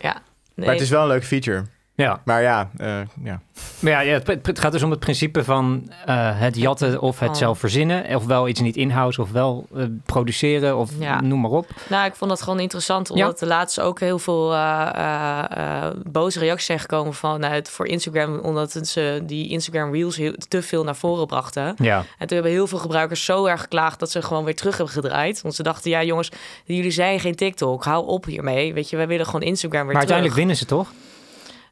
ja. 0.00 0.19
Nee. 0.54 0.66
Maar 0.66 0.74
het 0.74 0.84
is 0.84 0.90
wel 0.90 1.02
een 1.02 1.08
leuk 1.08 1.24
feature. 1.24 1.64
Ja. 2.00 2.20
Maar 2.24 2.42
ja, 2.42 2.70
eh, 2.76 2.98
ja. 3.24 3.40
Maar 3.80 3.92
ja, 3.92 4.00
ja, 4.00 4.12
het, 4.12 4.46
het 4.46 4.58
gaat 4.58 4.72
dus 4.72 4.82
om 4.82 4.90
het 4.90 5.00
principe 5.00 5.44
van 5.44 5.90
eh, 6.06 6.38
het 6.40 6.56
jatten 6.56 7.00
of 7.00 7.18
het 7.18 7.28
Oh. 7.28 7.34
zelf 7.34 7.58
verzinnen. 7.58 8.16
Ofwel 8.16 8.48
iets 8.48 8.60
niet 8.60 8.76
in-house, 8.76 9.20
ofwel 9.22 9.66
eh, 9.76 9.84
produceren 10.04 10.76
of 10.76 10.90
Ja. 10.98 11.20
noem 11.20 11.40
maar 11.40 11.50
op. 11.50 11.66
Nou, 11.88 12.06
ik 12.06 12.14
vond 12.14 12.30
dat 12.30 12.42
gewoon 12.42 12.60
interessant, 12.60 13.10
omdat 13.10 13.40
er 13.40 13.46
laatst 13.46 13.80
ook 13.80 14.00
heel 14.00 14.18
veel 14.18 14.52
eh, 14.52 14.88
eh, 14.94 15.44
eh, 15.86 15.90
boze 16.10 16.38
reacties 16.38 16.66
zijn 16.66 16.78
gekomen 16.80 17.14
vanuit 17.14 17.68
voor 17.70 17.86
Instagram, 17.86 18.38
omdat 18.38 18.72
ze 18.82 19.22
die 19.26 19.48
Instagram 19.48 19.92
Reels 19.92 20.16
heel, 20.16 20.32
te 20.48 20.62
veel 20.62 20.84
naar 20.84 20.96
voren 20.96 21.26
brachten. 21.26 21.74
Ja. 21.76 21.96
En 21.98 22.26
toen 22.26 22.36
hebben 22.36 22.52
heel 22.52 22.66
veel 22.66 22.78
gebruikers 22.78 23.24
zo 23.24 23.46
erg 23.46 23.60
geklaagd 23.60 23.98
dat 23.98 24.10
ze 24.10 24.22
gewoon 24.22 24.44
weer 24.44 24.56
terug 24.56 24.76
hebben 24.76 24.94
gedraaid. 24.94 25.42
Want 25.42 25.54
ze 25.54 25.62
dachten, 25.62 25.90
ja 25.90 26.02
jongens, 26.02 26.30
jullie 26.64 26.90
zijn 26.90 27.20
geen 27.20 27.34
TikTok, 27.34 27.84
hou 27.84 28.06
op 28.06 28.24
hiermee. 28.24 28.74
Weet 28.74 28.90
je, 28.90 28.96
wij 28.96 29.06
willen 29.06 29.26
gewoon 29.26 29.42
Instagram 29.42 29.86
weer 29.86 29.94
Maar 29.94 30.04
terug. 30.06 30.16
uiteindelijk 30.18 30.38
winnen 30.38 30.56
ze 30.56 30.64
toch? 30.64 30.92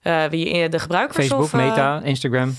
Eh, 0.03 0.25
wie 0.25 0.50
eh, 0.62 0.71
de 0.71 0.79
gebruikers 0.79 1.17
Facebook, 1.17 1.41
of, 1.43 1.53
eh, 1.53 1.61
Meta, 1.69 2.00
Instagram. 2.03 2.55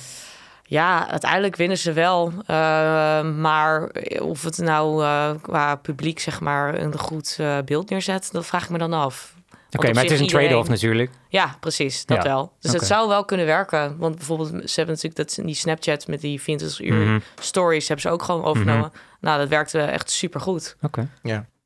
Ja, 0.64 1.10
uiteindelijk 1.10 1.56
winnen 1.56 1.78
ze 1.78 1.94
wel. 1.94 2.32
Eh, 2.46 3.22
maar 3.22 3.92
of 4.22 4.44
het 4.44 4.58
nou 4.58 5.04
eh, 5.04 5.30
qua 5.42 5.76
publiek 5.76 6.20
zeg 6.20 6.40
maar 6.40 6.80
een 6.80 6.98
goed 7.00 7.36
eh, 7.40 7.58
beeld 7.66 7.90
neerzet, 7.90 8.30
dat 8.32 8.46
vraag 8.46 8.64
ik 8.64 8.70
me 8.70 8.78
dan 8.78 8.94
af. 8.94 9.34
Oké, 9.72 9.94
maar 9.94 10.04
het 10.04 10.12
is 10.12 10.20
een 10.20 10.28
trade-off 10.28 10.70
natuurlijk. 10.70 11.12
Ja, 11.28 11.56
precies, 11.60 12.06
dat 12.06 12.18
Ja, 12.18 12.24
wel. 12.24 12.54
Dus 12.60 12.72
het 12.72 12.86
zou 12.86 13.08
wel 13.08 13.26
kunnen 13.26 13.46
werken. 13.46 13.98
Want 13.98 14.16
bijvoorbeeld, 14.16 14.50
ze 14.50 14.76
hebben 14.76 14.96
natuurlijk 14.96 15.16
dat, 15.16 15.46
die 15.46 15.56
Snapchat 15.56 16.08
met 16.08 16.22
die 16.22 16.42
24 16.42 16.82
uur 16.82 16.94
Mhm. 17.06 17.20
stories 17.40 17.88
hebben 17.88 18.06
ze 18.06 18.12
ook 18.12 18.24
gewoon 18.24 18.44
overgenomen. 18.44 18.92
Nou, 19.22 19.40
dat 19.40 19.48
werkte 19.48 19.80
echt 19.82 20.10
supergoed. 20.12 20.76
Oké. 20.82 21.10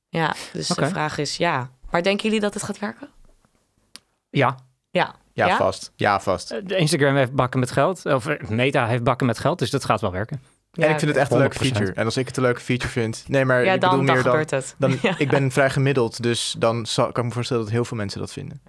Ja, 0.10 0.34
dus 0.54 0.72
Oké. 0.72 0.81
de 0.81 0.88
vraag 0.88 1.18
is 1.18 1.38
ja. 1.38 1.70
Maar 1.90 2.04
denken 2.04 2.24
jullie 2.25 2.40
dat 2.40 2.54
het 2.54 2.64
gaat 2.64 2.80
werken? 2.80 3.10
Ja, 4.30 4.58
Ja. 4.92 5.16
Ja, 5.33 5.47
Ja? 5.47 5.57
vast. 5.57 5.91
Ja, 5.95 6.19
vast. 6.19 6.51
eh, 6.51 6.59
de 6.63 6.75
Instagram 6.77 7.15
heeft 7.15 7.33
bakken 7.33 7.59
met 7.59 7.71
geld. 7.71 8.06
Of 8.06 8.27
eh, 8.27 8.50
Meta 8.50 8.88
heeft 8.88 9.03
bakken 9.03 9.27
met 9.27 9.39
geld, 9.39 9.59
dus 9.59 9.69
dat 9.69 9.85
gaat 9.85 10.01
wel 10.01 10.12
werken. 10.12 10.41
Ja, 10.71 10.83
en 10.85 10.91
ik 10.91 11.00
vind 11.00 11.12
het 11.12 11.19
echt 11.19 11.31
een 11.31 11.38
leuke 11.38 11.58
100%. 11.58 11.60
feature. 11.60 11.93
En 11.93 12.05
als 12.05 12.17
ik 12.17 12.27
het 12.27 12.38
een 12.38 12.43
leuke 12.43 12.60
feature 12.62 12.91
vind... 12.91 13.24
Nee, 13.27 13.46
maar 13.46 13.63
ja, 13.65 13.74
ik 13.74 13.81
dan, 13.81 13.89
bedoel 13.89 14.05
dan 14.05 14.15
meer 14.15 14.24
dan... 14.24 14.31
gebeurt 14.31 14.51
het. 14.51 14.75
dan 14.77 14.98
Ja. 15.01 15.15
Ik 15.17 15.29
ben 15.29 15.51
vrij 15.51 15.69
gemiddeld, 15.69 16.24
dus 16.24 16.55
dan 16.58 16.86
zal, 16.86 17.05
kan 17.12 17.22
ik 17.24 17.27
me 17.29 17.34
voorstellen 17.36 17.63
dat 17.63 17.72
heel 17.72 17.86
veel 17.86 17.98
mensen 17.98 18.19
dat 18.19 18.31
vinden. 18.31 18.62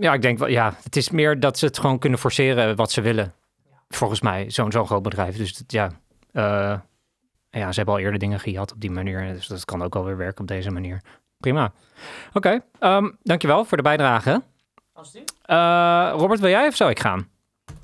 Ja, 0.00 0.12
ik 0.12 0.22
denk 0.22 0.38
wel, 0.38 0.48
ja, 0.48 0.74
het 0.82 0.96
is 0.96 1.10
meer 1.10 1.40
dat 1.40 1.58
ze 1.58 1.64
het 1.66 1.78
gewoon 1.78 1.98
kunnen 1.98 2.18
forceren 2.18 2.76
wat 2.76 2.90
ze 2.92 3.00
willen. 3.00 3.34
Volgens 3.88 4.20
mij, 4.20 4.50
zo'n 4.50 4.72
zo'n 4.72 4.86
groot 4.86 5.02
bedrijf. 5.02 5.36
Dus 5.36 5.56
dat, 5.56 5.72
ja, 5.72 5.90
eh, 6.32 6.78
ja, 7.50 7.70
ze 7.72 7.76
hebben 7.76 7.94
al 7.94 8.00
eerder 8.00 8.18
dingen 8.18 8.40
gejat 8.40 8.72
op 8.72 8.80
die 8.80 8.90
manier. 8.90 9.32
Dus 9.32 9.46
dat 9.46 9.64
kan 9.64 9.82
ook 9.82 9.94
wel 9.94 10.04
weer 10.04 10.16
werken 10.16 10.40
op 10.40 10.46
deze 10.48 10.70
manier. 10.70 11.00
Prima. 11.38 11.72
Oké, 12.32 12.60
ehm, 12.78 13.10
dankjewel 13.22 13.64
voor 13.64 13.76
de 13.76 13.82
bijdrage. 13.82 14.42
Eh, 15.42 16.12
Robert, 16.16 16.40
wil 16.40 16.50
jij 16.50 16.66
of 16.66 16.76
zou 16.76 16.90
ik 16.90 17.00
gaan? 17.00 17.28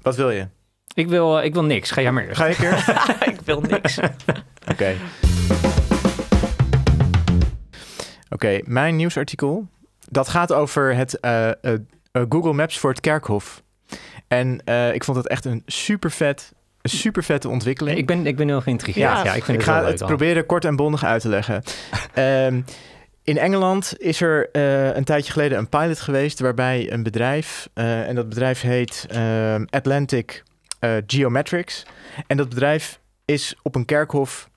Wat 0.03 0.17
wil 0.17 0.31
je? 0.31 0.47
Ik 0.95 1.09
wil, 1.09 1.39
ik 1.39 1.53
wil 1.53 1.65
niks. 1.65 1.91
Ga 1.91 2.01
jij 2.01 2.13
maar 2.13 2.25
eerst. 2.27 2.37
Ga 2.41 2.49
een 2.49 2.55
keer? 2.57 3.29
ik 3.33 3.41
wil 3.45 3.61
niks. 3.61 3.99
Oké. 4.73 4.95
Oké, 8.31 8.61
mijn 8.65 8.97
nieuwsartikel. 8.97 9.67
Dat 10.09 10.29
gaat 10.29 10.53
over 10.53 10.95
het 10.95 11.21
eh, 11.21 11.49
eh, 11.49 11.55
eh, 12.13 12.23
Google 12.29 12.53
Maps 12.53 12.79
voor 12.79 12.91
het 12.91 13.01
kerkhof. 13.01 13.63
En 14.29 14.61
eh, 14.65 14.95
ik 14.95 15.05
vond 15.05 15.17
het 15.17 15.29
echt 15.29 15.45
een 15.45 15.63
super 15.67 16.11
vet, 16.11 16.53
een 16.83 16.91
super 16.91 17.25
vette 17.25 17.49
ontwikkeling. 17.49 17.99
Ik 17.99 18.07
ben, 18.07 18.27
ik 18.27 18.37
ben 18.37 18.49
heel 18.49 18.61
geïntrigeerd. 18.61 19.07
Ja, 19.11 19.25
Ja, 19.25 19.35
ik 19.35 19.45
vind 19.45 19.61
ik 19.61 19.67
het 19.67 19.75
ga 19.75 19.85
het 19.85 20.05
proberen 20.07 20.47
kort 20.47 20.65
en 20.65 20.77
bondig 20.77 21.05
uit 21.05 21.21
te 21.23 21.29
leggen. 21.29 21.63
Ehm, 22.15 22.61
in 23.27 23.39
Engeland 23.39 23.95
is 23.99 24.21
er 24.21 24.51
eh, 24.53 24.95
een 24.95 25.05
tijdje 25.05 25.33
geleden 25.33 25.59
een 25.59 25.69
pilot 25.69 26.01
geweest 26.01 26.41
waarbij 26.41 26.93
een 26.93 27.03
bedrijf, 27.03 27.69
eh, 27.75 28.09
en 28.09 28.15
dat 28.15 28.29
bedrijf 28.29 28.61
heet 28.61 29.07
ehm, 29.11 29.65
Atlantic 29.71 30.43
eh, 30.79 30.97
Geometrics. 31.07 31.87
En 32.27 32.37
dat 32.37 32.49
bedrijf 32.49 33.01
is 33.25 33.55
op 33.63 33.75
een 33.75 33.85
kerkhof 33.85 34.49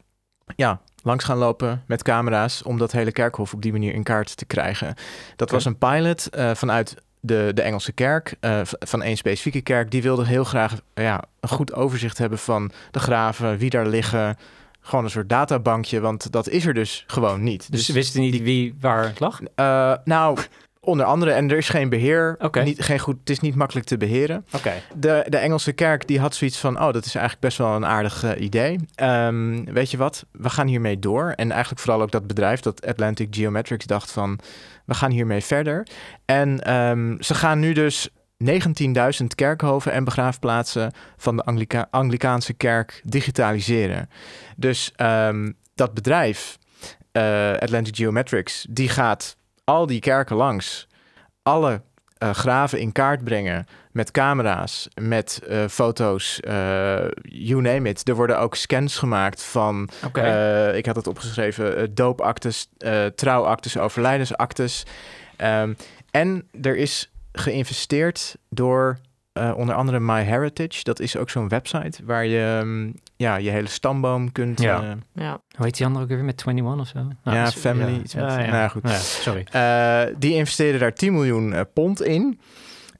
ja, 0.55 0.81
langs 1.03 1.23
gaan 1.23 1.37
lopen 1.37 1.83
met 1.87 2.03
camera's 2.03 2.63
om 2.63 2.77
dat 2.77 2.91
hele 2.91 3.11
kerkhof 3.11 3.53
op 3.53 3.61
die 3.61 3.71
manier 3.71 3.93
in 3.93 4.03
kaart 4.03 4.37
te 4.37 4.45
krijgen. 4.45 4.93
Dat 5.35 5.51
was 5.51 5.65
een 5.65 5.77
pilot 5.77 6.27
eh, 6.27 6.51
vanuit 6.55 6.95
de, 7.19 7.51
de 7.53 7.61
Engelse 7.61 7.91
kerk, 7.91 8.35
eh, 8.39 8.61
van 8.63 9.01
één 9.01 9.17
specifieke 9.17 9.61
kerk. 9.61 9.91
Die 9.91 10.01
wilde 10.01 10.25
heel 10.25 10.43
graag 10.43 10.75
ja, 10.93 11.23
een 11.39 11.49
goed 11.49 11.73
overzicht 11.73 12.17
hebben 12.17 12.39
van 12.39 12.71
de 12.91 12.99
graven, 12.99 13.57
wie 13.57 13.69
daar 13.69 13.87
liggen. 13.87 14.37
Gewoon 14.81 15.03
een 15.03 15.11
soort 15.11 15.29
databankje, 15.29 15.99
want 15.99 16.31
dat 16.31 16.49
is 16.49 16.65
er 16.65 16.73
dus 16.73 17.03
gewoon 17.07 17.43
niet. 17.43 17.71
Dus 17.71 17.85
ze 17.85 17.93
wisten 17.93 18.21
niet 18.21 18.41
wie 18.41 18.75
waar 18.79 19.13
lag? 19.17 19.39
eh, 19.55 19.93
nou, 20.03 20.37
Onder 20.81 21.05
andere, 21.05 21.31
en 21.31 21.49
er 21.49 21.57
is 21.57 21.69
geen 21.69 21.89
beheer, 21.89 22.37
niet, 22.63 22.81
geen 22.83 22.99
goed, 22.99 23.19
het 23.19 23.29
is 23.29 23.39
niet 23.39 23.55
makkelijk 23.55 23.85
te 23.85 23.97
beheren. 23.97 24.45
Oké. 24.51 24.73
De, 24.95 25.25
de 25.27 25.37
Engelse 25.37 25.71
kerk 25.71 26.07
die 26.07 26.19
had 26.19 26.35
zoiets 26.35 26.57
van, 26.57 26.75
oh, 26.81 26.93
dat 26.93 27.05
is 27.05 27.15
eigenlijk 27.15 27.39
best 27.39 27.57
wel 27.57 27.75
een 27.75 27.85
aardig 27.85 28.23
eh, 28.23 28.41
idee. 28.41 28.79
Ehm, 28.95 29.63
weet 29.63 29.91
je 29.91 29.97
wat, 29.97 30.25
we 30.31 30.49
gaan 30.49 30.67
hiermee 30.67 30.99
door. 30.99 31.33
En 31.35 31.51
eigenlijk 31.51 31.81
vooral 31.81 32.01
ook 32.01 32.11
dat 32.11 32.27
bedrijf, 32.27 32.59
dat 32.59 32.85
Atlantic 32.85 33.27
Geometrics, 33.35 33.85
dacht 33.85 34.11
van, 34.11 34.39
we 34.85 34.93
gaan 34.93 35.11
hiermee 35.11 35.41
verder. 35.41 35.87
En 36.25 36.63
ehm, 36.63 37.15
ze 37.21 37.35
gaan 37.35 37.59
nu 37.59 37.73
dus 37.73 38.09
19.000 38.43 39.25
kerkhoven 39.35 39.91
en 39.91 40.03
begraafplaatsen 40.03 40.91
van 41.17 41.35
de 41.35 41.43
Anglica- 41.43 41.87
Anglikaanse 41.91 42.53
kerk 42.53 43.01
digitaliseren. 43.03 44.09
Dus 44.55 44.91
ehm, 44.95 45.51
dat 45.75 45.93
bedrijf, 45.93 46.57
eh, 47.11 47.51
Atlantic 47.51 47.95
Geometrics, 47.95 48.65
die 48.69 48.89
gaat 48.89 49.37
al 49.63 49.85
die 49.85 49.99
kerken 49.99 50.35
langs, 50.35 50.87
alle 51.43 51.81
eh, 52.19 52.29
graven 52.29 52.79
in 52.79 52.91
kaart 52.91 53.23
brengen 53.23 53.65
met 53.91 54.11
camera's, 54.11 54.87
met 55.01 55.41
eh, 55.47 55.67
foto's, 55.67 56.39
you 57.21 57.61
name 57.61 57.89
it. 57.89 58.07
Er 58.09 58.15
worden 58.15 58.39
ook 58.39 58.55
scans 58.55 58.97
gemaakt 58.97 59.43
van, 59.43 59.89
eh, 60.13 60.75
ik 60.75 60.85
had 60.85 60.95
het 60.95 61.07
opgeschreven, 61.07 61.95
doopactes, 61.95 62.69
trouwactes, 63.15 63.77
overlijdensactes. 63.77 64.85
Ehm, 65.35 65.73
en 66.11 66.47
er 66.61 66.75
is 66.75 67.11
geïnvesteerd 67.39 68.35
door 68.49 68.97
eh, 69.33 69.53
onder 69.57 69.75
andere 69.75 69.99
MyHeritage. 69.99 70.83
Dat 70.83 70.99
is 70.99 71.17
ook 71.17 71.29
zo'n 71.29 71.47
website 71.47 72.05
waar 72.05 72.25
je 72.25 72.57
ehm, 72.61 72.91
ja, 73.15 73.35
je 73.35 73.49
hele 73.49 73.67
stamboom 73.67 74.31
kunt... 74.31 74.61
Ja. 74.61 74.81
eh, 74.81 74.91
Ja. 75.13 75.41
Hoe 75.55 75.65
heet 75.65 75.77
die 75.77 75.85
andere 75.85 76.03
ook 76.03 76.09
weer 76.09 76.23
met 76.23 76.43
21 76.47 76.79
of 76.81 76.87
zo? 76.87 76.99
Nou, 77.23 77.37
Ja, 77.37 77.51
Family, 77.51 77.91
Ja, 77.93 77.99
iets 77.99 78.13
met- 78.15 78.23
ja, 78.23 78.29
ja. 78.39 78.45
nou 78.45 78.55
ja, 78.55 78.67
goed. 78.67 78.81
Ja, 78.89 78.97
sorry. 78.97 79.45
eh, 79.51 80.15
die 80.17 80.33
investeren 80.33 80.79
daar 80.79 80.93
10 80.93 81.13
miljoen 81.13 81.55
pond 81.73 82.01
in. 82.01 82.39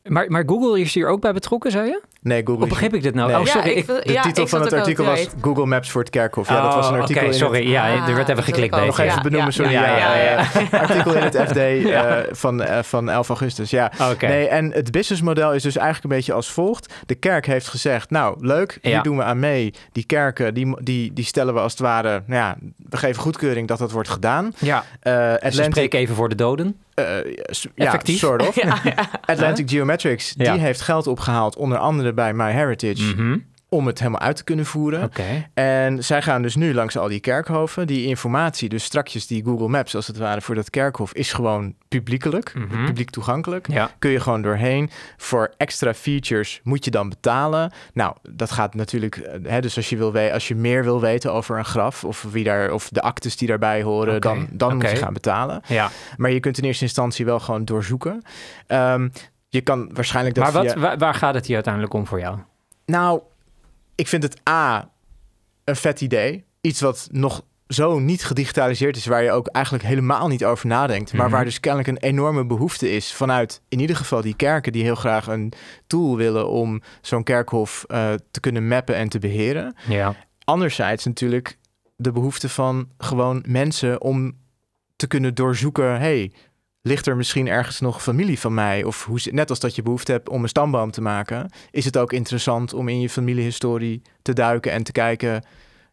Maar, 0.03 0.31
maar 0.31 0.43
Google 0.45 0.79
is 0.79 0.93
hier 0.93 1.07
ook 1.07 1.21
bij 1.21 1.33
betrokken, 1.33 1.71
zei 1.71 1.87
je? 1.87 2.01
Nee, 2.21 2.41
Google 2.45 2.63
is 2.63 2.69
begreep 2.69 2.93
ik 2.93 3.01
dit 3.01 3.13
nou? 3.15 3.31
Nee. 3.31 3.39
Oh, 3.39 3.45
sorry. 3.45 3.69
ik- 3.69 3.87
De 3.87 4.01
ja, 4.03 4.21
titel 4.21 4.43
ik 4.43 4.49
van 4.49 4.61
het 4.61 4.73
artikel 4.73 5.05
was 5.05 5.27
Google 5.41 5.65
Maps 5.65 5.91
voor 5.91 6.01
het 6.01 6.09
kerkhof. 6.09 6.49
Ja, 6.49 6.61
dat 6.61 6.73
was 6.75 6.87
een 6.87 6.93
Oh, 6.93 6.99
artikel 6.99 7.21
Oké, 7.23 7.31
in 7.31 7.37
sorry. 7.39 7.59
het... 7.59 7.67
Ja, 7.69 7.93
Ah, 7.93 8.07
er 8.09 8.15
werd 8.15 8.29
even 8.29 8.43
geklikt 8.43 8.73
ook. 8.75 8.85
Nog 8.85 8.95
deze. 8.95 9.09
even 9.09 9.21
benoemen, 9.23 9.45
ja, 9.47 9.51
sorry. 9.53 9.71
ja, 9.71 9.85
Ja, 9.85 9.97
ja, 10.15 10.15
ja, 10.15 10.45
ja. 10.71 10.79
artikel 10.87 11.13
in 11.13 11.23
het 11.23 11.35
FD 11.47 11.55
eh, 11.57 12.17
van, 12.31 12.61
eh, 12.63 12.83
van 12.83 13.09
11 13.09 13.27
augustus. 13.29 13.69
Ja. 13.69 13.91
Nee, 14.19 14.47
en 14.47 14.71
het 14.71 14.91
businessmodel 14.91 15.53
is 15.53 15.63
dus 15.63 15.75
eigenlijk 15.75 16.03
een 16.11 16.17
beetje 16.17 16.33
als 16.33 16.51
volgt. 16.51 16.93
De 17.05 17.15
kerk 17.15 17.45
heeft 17.45 17.67
gezegd, 17.67 18.09
nou 18.09 18.37
leuk, 18.45 18.77
hier 18.81 18.91
Ja. 18.91 19.01
doen 19.01 19.17
we 19.17 19.23
aan 19.23 19.39
mee. 19.39 19.73
Die 19.91 20.05
kerken, 20.05 20.53
die, 20.53 20.83
die, 20.83 21.13
die 21.13 21.25
stellen 21.25 21.53
we 21.53 21.59
als 21.59 21.71
het 21.71 21.81
ware, 21.81 22.23
nou 22.25 22.41
ja, 22.41 22.57
we 22.89 22.97
geven 22.97 23.21
goedkeuring 23.21 23.67
dat 23.67 23.77
dat 23.77 23.91
wordt 23.91 24.09
gedaan. 24.09 24.53
Ja, 24.57 24.83
Eh 24.99 25.13
dus 25.13 25.33
Atlantic, 25.33 25.65
spreken 25.71 25.99
even 25.99 26.15
voor 26.15 26.29
de 26.29 26.35
doden. 26.35 26.75
eh, 26.93 27.05
ja, 27.75 27.85
Effectief. 27.85 28.17
sort 28.19 28.47
of. 28.47 28.55
Ja, 28.63 28.75
ja. 28.83 28.93
Atlantic 29.25 29.69
Geometrics, 29.69 30.33
Ja. 30.37 30.51
die 30.51 30.61
heeft 30.61 30.81
geld 30.81 31.07
opgehaald, 31.07 31.55
onder 31.55 31.77
andere 31.77 32.08
bij 32.13 32.33
MyHeritage, 32.33 33.15
Mhm. 33.15 33.37
om 33.71 33.87
het 33.87 33.99
helemaal 33.99 34.19
uit 34.21 34.35
te 34.35 34.43
kunnen 34.43 34.65
voeren. 34.65 35.03
Oké. 35.03 35.49
En 35.53 36.03
zij 36.03 36.21
gaan 36.21 36.41
dus 36.41 36.55
nu 36.55 36.73
langs 36.73 36.97
al 36.97 37.07
die 37.07 37.19
kerkhoven. 37.19 37.87
Die 37.87 38.05
informatie, 38.05 38.69
dus 38.69 38.83
strakjes 38.83 39.27
die 39.27 39.43
Google 39.43 39.67
Maps 39.67 39.95
als 39.95 40.07
het 40.07 40.17
ware 40.17 40.41
voor 40.41 40.55
dat 40.55 40.69
kerkhof, 40.69 41.13
is 41.13 41.33
gewoon 41.33 41.73
publiekelijk, 41.87 42.53
Mhm. 42.55 42.85
publiek 42.85 43.09
toegankelijk. 43.09 43.67
Ja. 43.71 43.91
Kun 43.99 44.11
je 44.11 44.19
gewoon 44.19 44.41
doorheen. 44.41 44.89
Voor 45.17 45.53
extra 45.57 45.93
features 45.93 46.59
moet 46.63 46.85
je 46.85 46.91
dan 46.91 47.09
betalen. 47.09 47.71
Nou, 47.93 48.15
dat 48.29 48.51
gaat 48.51 48.75
natuurlijk. 48.75 49.15
eh, 49.17 49.39
Hè, 49.51 49.61
dus 49.61 49.75
als 49.75 49.89
je, 49.89 49.97
wil 49.97 50.17
als 50.31 50.47
je 50.47 50.55
meer 50.55 50.83
wil 50.83 51.01
weten 51.01 51.33
over 51.33 51.57
een 51.57 51.65
graf 51.65 52.03
of, 52.03 52.25
wie 52.31 52.43
daar, 52.43 52.71
of 52.71 52.89
de 52.89 53.01
actes 53.01 53.37
die 53.37 53.47
daarbij 53.47 53.81
horen, 53.83 54.21
dan, 54.21 54.47
dan 54.51 54.75
moet 54.75 54.89
je 54.89 54.95
gaan 54.95 55.13
betalen. 55.13 55.61
Ja. 55.67 55.89
Maar 56.17 56.31
je 56.31 56.39
kunt 56.39 56.57
in 56.57 56.63
eerste 56.63 56.83
instantie 56.83 57.25
wel 57.25 57.39
gewoon 57.39 57.65
doorzoeken. 57.65 58.21
Ehm, 58.67 59.09
je 59.49 59.61
kan 59.61 59.89
waarschijnlijk 59.93 60.35
dat 60.35 60.43
Maar 60.43 60.53
wat, 60.63 60.71
via- 60.71 60.81
waar, 60.81 60.97
waar 60.97 61.13
gaat 61.13 61.33
het 61.33 61.45
hier 61.45 61.55
uiteindelijk 61.55 61.93
om 61.93 62.07
voor 62.07 62.19
jou? 62.19 62.37
Nou, 62.85 63.21
ik 63.95 64.07
vind 64.07 64.23
het 64.23 64.41
A, 64.49 64.89
een 65.63 65.75
vet 65.75 66.01
idee. 66.01 66.43
Iets 66.61 66.81
wat 66.81 67.07
nog 67.11 67.43
zo 67.67 67.99
niet 67.99 68.25
gedigitaliseerd 68.25 68.97
is, 68.97 69.05
waar 69.05 69.23
je 69.23 69.31
ook 69.31 69.47
eigenlijk 69.47 69.85
helemaal 69.85 70.27
niet 70.27 70.45
over 70.45 70.67
nadenkt. 70.67 71.13
Maar 71.13 71.25
Mhm. 71.25 71.35
waar 71.35 71.43
dus 71.43 71.59
kennelijk 71.59 71.89
een 71.89 72.09
enorme 72.09 72.45
behoefte 72.45 72.91
is 72.91 73.13
vanuit 73.13 73.61
in 73.69 73.79
ieder 73.79 73.95
geval 73.95 74.21
die 74.21 74.35
kerken 74.35 74.71
die 74.71 74.83
heel 74.83 74.95
graag 74.95 75.27
een 75.27 75.53
tool 75.87 76.17
willen 76.17 76.49
om 76.49 76.81
zo'n 77.01 77.23
kerkhof 77.23 77.83
eh, 77.87 78.13
te 78.31 78.39
kunnen 78.39 78.67
mappen 78.67 78.95
en 78.95 79.09
te 79.09 79.19
beheren. 79.19 79.75
Ja. 79.87 80.15
Anderzijds 80.43 81.05
natuurlijk 81.05 81.57
de 81.95 82.11
behoefte 82.11 82.49
van 82.49 82.89
gewoon 82.97 83.43
mensen 83.47 84.01
om 84.01 84.37
te 84.95 85.07
kunnen 85.07 85.35
doorzoeken, 85.35 85.99
hey, 85.99 86.31
ligt 86.89 87.07
er 87.07 87.15
misschien 87.15 87.47
ergens 87.47 87.79
nog 87.79 88.03
familie 88.03 88.39
van 88.39 88.53
mij? 88.53 88.83
Of 88.83 89.05
hoe, 89.05 89.19
net 89.31 89.49
als 89.49 89.59
dat 89.59 89.75
je 89.75 89.81
behoefte 89.81 90.11
hebt 90.11 90.29
om 90.29 90.43
een 90.43 90.49
stamboom 90.49 90.91
te 90.91 91.01
maken, 91.01 91.51
is 91.71 91.85
het 91.85 91.97
ook 91.97 92.13
interessant 92.13 92.73
om 92.73 92.87
in 92.87 93.01
je 93.01 93.09
familiehistorie 93.09 94.01
te 94.21 94.33
duiken 94.33 94.71
en 94.71 94.83
te 94.83 94.91
kijken 94.91 95.43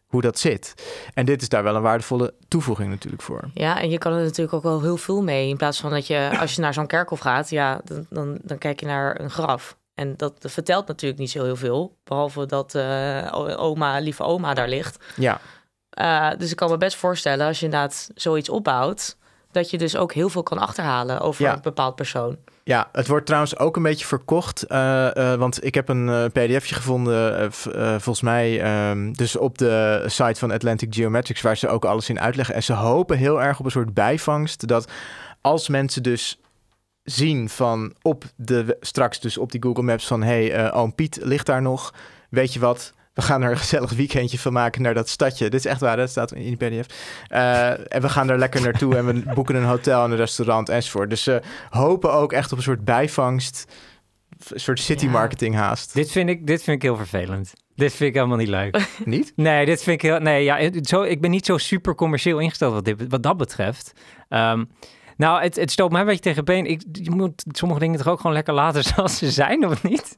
hoe 0.05 0.21
dat 0.21 0.39
zit. 0.39 0.73
En 1.13 1.25
dit 1.25 1.41
is 1.41 1.49
daar 1.49 1.63
wel 1.63 1.75
een 1.75 1.81
waardevolle 1.81 2.33
toevoeging 2.47 2.89
natuurlijk 2.89 3.21
voor. 3.21 3.49
Ja, 3.53 3.81
en 3.81 3.89
je 3.89 3.97
kan 3.97 4.13
er 4.13 4.23
natuurlijk 4.23 4.53
ook 4.53 4.63
wel 4.63 4.81
heel 4.81 4.97
veel 4.97 5.23
mee. 5.23 5.49
In 5.49 5.57
plaats 5.57 5.79
van 5.79 5.91
dat 5.91 6.07
je, 6.07 6.37
als 6.39 6.55
je 6.55 6.61
naar 6.61 6.73
zo'n 6.73 6.87
kerkhof 6.87 7.19
gaat, 7.19 7.49
ja, 7.49 7.81
dan, 7.83 8.05
dan, 8.09 8.37
dan 8.43 8.57
kijk 8.57 8.79
je 8.79 8.85
naar 8.85 9.19
een 9.19 9.29
graf. 9.29 9.77
En 9.93 10.13
dat 10.17 10.33
vertelt 10.39 10.87
natuurlijk 10.87 11.19
niet 11.19 11.31
zo 11.31 11.43
heel 11.43 11.55
veel. 11.55 11.97
Behalve 12.03 12.45
dat 12.45 12.75
eh, 12.75 13.57
oma, 13.57 13.99
lieve 13.99 14.23
oma 14.23 14.53
daar 14.53 14.69
ligt. 14.69 15.05
Ja, 15.15 15.39
Eh, 15.89 16.31
dus 16.37 16.51
ik 16.51 16.55
kan 16.55 16.69
me 16.69 16.77
best 16.77 16.97
voorstellen, 16.97 17.47
als 17.47 17.59
je 17.59 17.65
inderdaad 17.65 18.09
zoiets 18.15 18.49
opbouwt, 18.49 19.17
dat 19.57 19.69
je 19.69 19.77
dus 19.77 19.95
ook 19.95 20.13
heel 20.13 20.29
veel 20.29 20.43
kan 20.43 20.57
achterhalen 20.57 21.19
over 21.19 21.43
Ja. 21.43 21.53
een 21.53 21.61
bepaald 21.61 21.95
persoon. 21.95 22.37
Ja, 22.63 22.89
het 22.91 23.07
wordt 23.07 23.25
trouwens 23.25 23.57
ook 23.57 23.75
een 23.75 23.83
beetje 23.83 24.05
verkocht. 24.05 24.63
eh, 24.63 25.33
eh, 25.33 25.39
want 25.39 25.65
ik 25.65 25.73
heb 25.75 25.89
een 25.89 26.09
eh, 26.09 26.25
pdfje 26.25 26.75
gevonden, 26.75 27.51
volgens 28.01 28.21
mij, 28.21 28.61
ehm, 28.61 29.11
dus 29.11 29.35
op 29.35 29.57
de 29.57 30.03
site 30.05 30.39
van 30.39 30.51
Atlantic 30.51 30.95
Geometrics, 30.95 31.41
waar 31.41 31.57
ze 31.57 31.67
ook 31.67 31.85
alles 31.85 32.09
in 32.09 32.19
uitleggen. 32.19 32.55
En 32.55 32.63
ze 32.63 32.73
hopen 32.73 33.17
heel 33.17 33.41
erg 33.41 33.59
op 33.59 33.65
een 33.65 33.71
soort 33.71 33.93
bijvangst, 33.93 34.67
dat 34.67 34.91
als 35.41 35.67
mensen 35.67 36.03
dus 36.03 36.39
zien 37.03 37.49
van 37.49 37.93
op 38.01 38.23
de, 38.35 38.77
straks 38.79 39.19
dus 39.19 39.37
op 39.37 39.51
die 39.51 39.61
Google 39.63 39.83
Maps 39.83 40.07
van, 40.07 40.23
hey, 40.23 40.71
oom 40.73 40.95
Piet 40.95 41.19
ligt 41.21 41.45
daar 41.45 41.61
nog, 41.61 41.93
weet 42.29 42.53
je 42.53 42.59
wat... 42.59 42.93
We 43.17 43.23
gaan 43.23 43.41
er 43.41 43.51
een 43.51 43.57
gezellig 43.57 43.91
weekendje 43.91 44.39
van 44.39 44.53
maken 44.53 44.81
naar 44.81 44.93
dat 44.93 45.09
stadje. 45.09 45.49
Dit 45.49 45.59
is 45.59 45.65
echt 45.65 45.79
waar, 45.79 45.97
dat 45.97 46.09
staat 46.09 46.33
in 46.33 46.55
die 46.55 46.55
pdf. 46.55 46.85
Eh, 47.27 47.95
en 47.95 48.01
we 48.01 48.09
gaan 48.09 48.29
er 48.29 48.37
lekker 48.37 48.61
naartoe 48.61 48.95
en 48.95 49.05
we 49.05 49.13
boeken 49.35 49.55
een 49.55 49.63
hotel 49.63 50.03
en 50.03 50.11
een 50.11 50.17
restaurant 50.17 50.69
enzovoort. 50.69 51.09
Dus 51.09 51.23
ze 51.23 51.41
hopen 51.69 52.13
ook 52.13 52.33
echt 52.33 52.51
op 52.51 52.57
een 52.57 52.63
soort 52.63 52.85
bijvangst. 52.85 53.65
Een 54.49 54.59
soort 54.59 54.79
city 54.79 55.07
marketing 55.07 55.55
haast. 55.55 55.93
Dit 55.93 56.11
vind, 56.11 56.29
ik, 56.29 56.47
dit 56.47 56.63
vind 56.63 56.75
ik 56.75 56.81
heel 56.81 56.95
vervelend. 56.95 57.53
Dit 57.75 57.93
vind 57.93 58.09
ik 58.09 58.15
helemaal 58.15 58.37
niet 58.37 58.47
leuk. 58.47 58.87
Niet? 59.05 59.33
Nee, 59.35 59.65
dit 59.65 59.83
vind 59.83 60.03
ik 60.03 60.09
heel. 60.09 60.19
Nee, 60.19 60.43
ja, 60.43 60.69
zo, 60.81 61.01
ik 61.01 61.21
ben 61.21 61.31
niet 61.31 61.45
zo 61.45 61.57
super 61.57 61.95
commercieel 61.95 62.39
ingesteld 62.39 62.73
wat, 62.73 62.85
dit, 62.85 63.05
wat 63.07 63.23
dat 63.23 63.37
betreft. 63.37 63.91
Ehm, 64.29 64.63
nou, 65.17 65.41
het, 65.41 65.55
het 65.55 65.71
stoot 65.71 65.91
mij 65.91 65.99
een 65.99 66.05
beetje 66.07 66.21
tegen 66.21 66.45
been. 66.45 66.65
Ik, 66.65 66.81
je 66.91 67.11
moet 67.11 67.45
sommige 67.47 67.79
dingen 67.79 67.97
toch 67.97 68.07
ook 68.07 68.19
gewoon 68.19 68.35
lekker 68.35 68.53
laten 68.53 68.83
zoals 68.93 69.17
ze 69.17 69.31
zijn, 69.31 69.67
of 69.67 69.83
niet? 69.83 70.15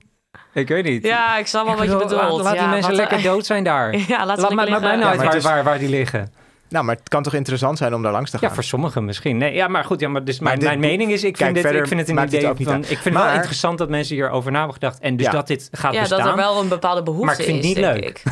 Ik 0.53 0.67
weet 0.67 0.83
niet. 0.83 1.05
Ja, 1.05 1.37
ik 1.37 1.47
snap 1.47 1.65
wel 1.65 1.75
wat 1.75 1.83
je 1.85 1.91
bedoel, 1.91 2.07
bedoelt. 2.07 2.21
Laat, 2.31 2.41
laat 2.43 2.53
ja, 2.55 2.59
die 2.61 2.69
mensen 2.69 2.93
lekker 2.95 3.21
dood 3.21 3.45
zijn 3.45 3.63
daar. 3.63 3.95
Ja, 4.07 4.25
laat, 4.25 4.37
Laat 4.37 4.53
mij, 4.53 4.69
maakt 4.69 4.81
mij 4.81 4.95
nou 4.95 4.99
Ja, 5.01 5.07
uit 5.07 5.17
maar 5.17 5.25
waar, 5.25 5.35
is- 5.35 5.43
waar, 5.43 5.63
waar 5.63 5.79
die 5.79 5.89
liggen. 5.89 6.33
Nou, 6.69 6.85
maar 6.85 6.95
het 6.95 7.09
kan 7.09 7.23
toch 7.23 7.33
interessant 7.33 7.77
zijn 7.77 7.93
om 7.93 8.01
daar 8.01 8.11
langs 8.11 8.31
te 8.31 8.37
gaan? 8.37 8.47
Ja, 8.49 8.53
voor 8.53 8.63
sommigen 8.63 9.05
misschien. 9.05 9.37
Nee, 9.37 9.53
ja, 9.53 9.67
maar 9.67 9.83
goed, 9.83 9.99
ja, 9.99 10.07
maar 10.09 10.23
dus 10.23 10.39
Maar 10.39 10.47
mijn, 10.47 10.59
dit- 10.59 10.67
mijn 10.67 10.79
mening 10.91 11.11
is, 11.11 11.23
ik 11.23 11.33
Kijk, 11.33 11.43
vind, 11.43 11.53
dit, 11.53 11.63
verder 11.63 11.81
ik 11.81 11.87
vind 11.87 11.99
het 11.99 12.09
een 12.09 12.17
het 12.17 12.27
idee 12.33 12.65
van, 12.65 12.79
ik 12.79 12.85
vind 12.85 13.03
het 13.03 13.13
wel 13.13 13.23
Maar- 13.23 13.35
interessant 13.35 13.77
dat 13.77 13.89
mensen 13.89 14.15
hierover 14.15 14.51
na 14.51 14.57
hebben 14.57 14.73
gedacht 14.75 14.99
en 14.99 15.15
dus 15.17 15.25
Ja. 15.25 15.31
dat 15.31 15.47
dit 15.47 15.67
gaat 15.71 15.93
Ja, 15.93 15.99
bestaan. 15.99 16.19
dat 16.19 16.27
er 16.27 16.35
wel 16.35 16.61
een 16.61 16.67
bepaalde 16.67 17.03
behoefte 17.03 17.25
Maar 17.25 17.39
ik 17.39 17.45
vind 17.45 17.57
het 17.57 17.65
is, 17.65 17.73
niet 17.73 17.83
leuk. 17.85 18.05
ik. 18.05 18.23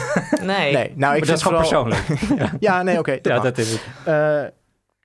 Nee. 0.42 0.74
Nee, 0.74 0.74
nou, 0.74 0.86
ik 0.92 0.98
maar 0.98 1.13
vind 1.16 1.27
dat 1.27 1.38
is 1.38 1.44
gewoon 1.44 1.66
vooral... 1.66 1.84
persoonlijk. 1.84 2.51
Ja, 2.60 2.84
nee, 2.84 3.00
oké. 3.00 3.18
ja, 3.22 3.39
dat 3.39 3.58
is 3.58 3.72
het. 3.72 3.82
Eh, 4.04 4.39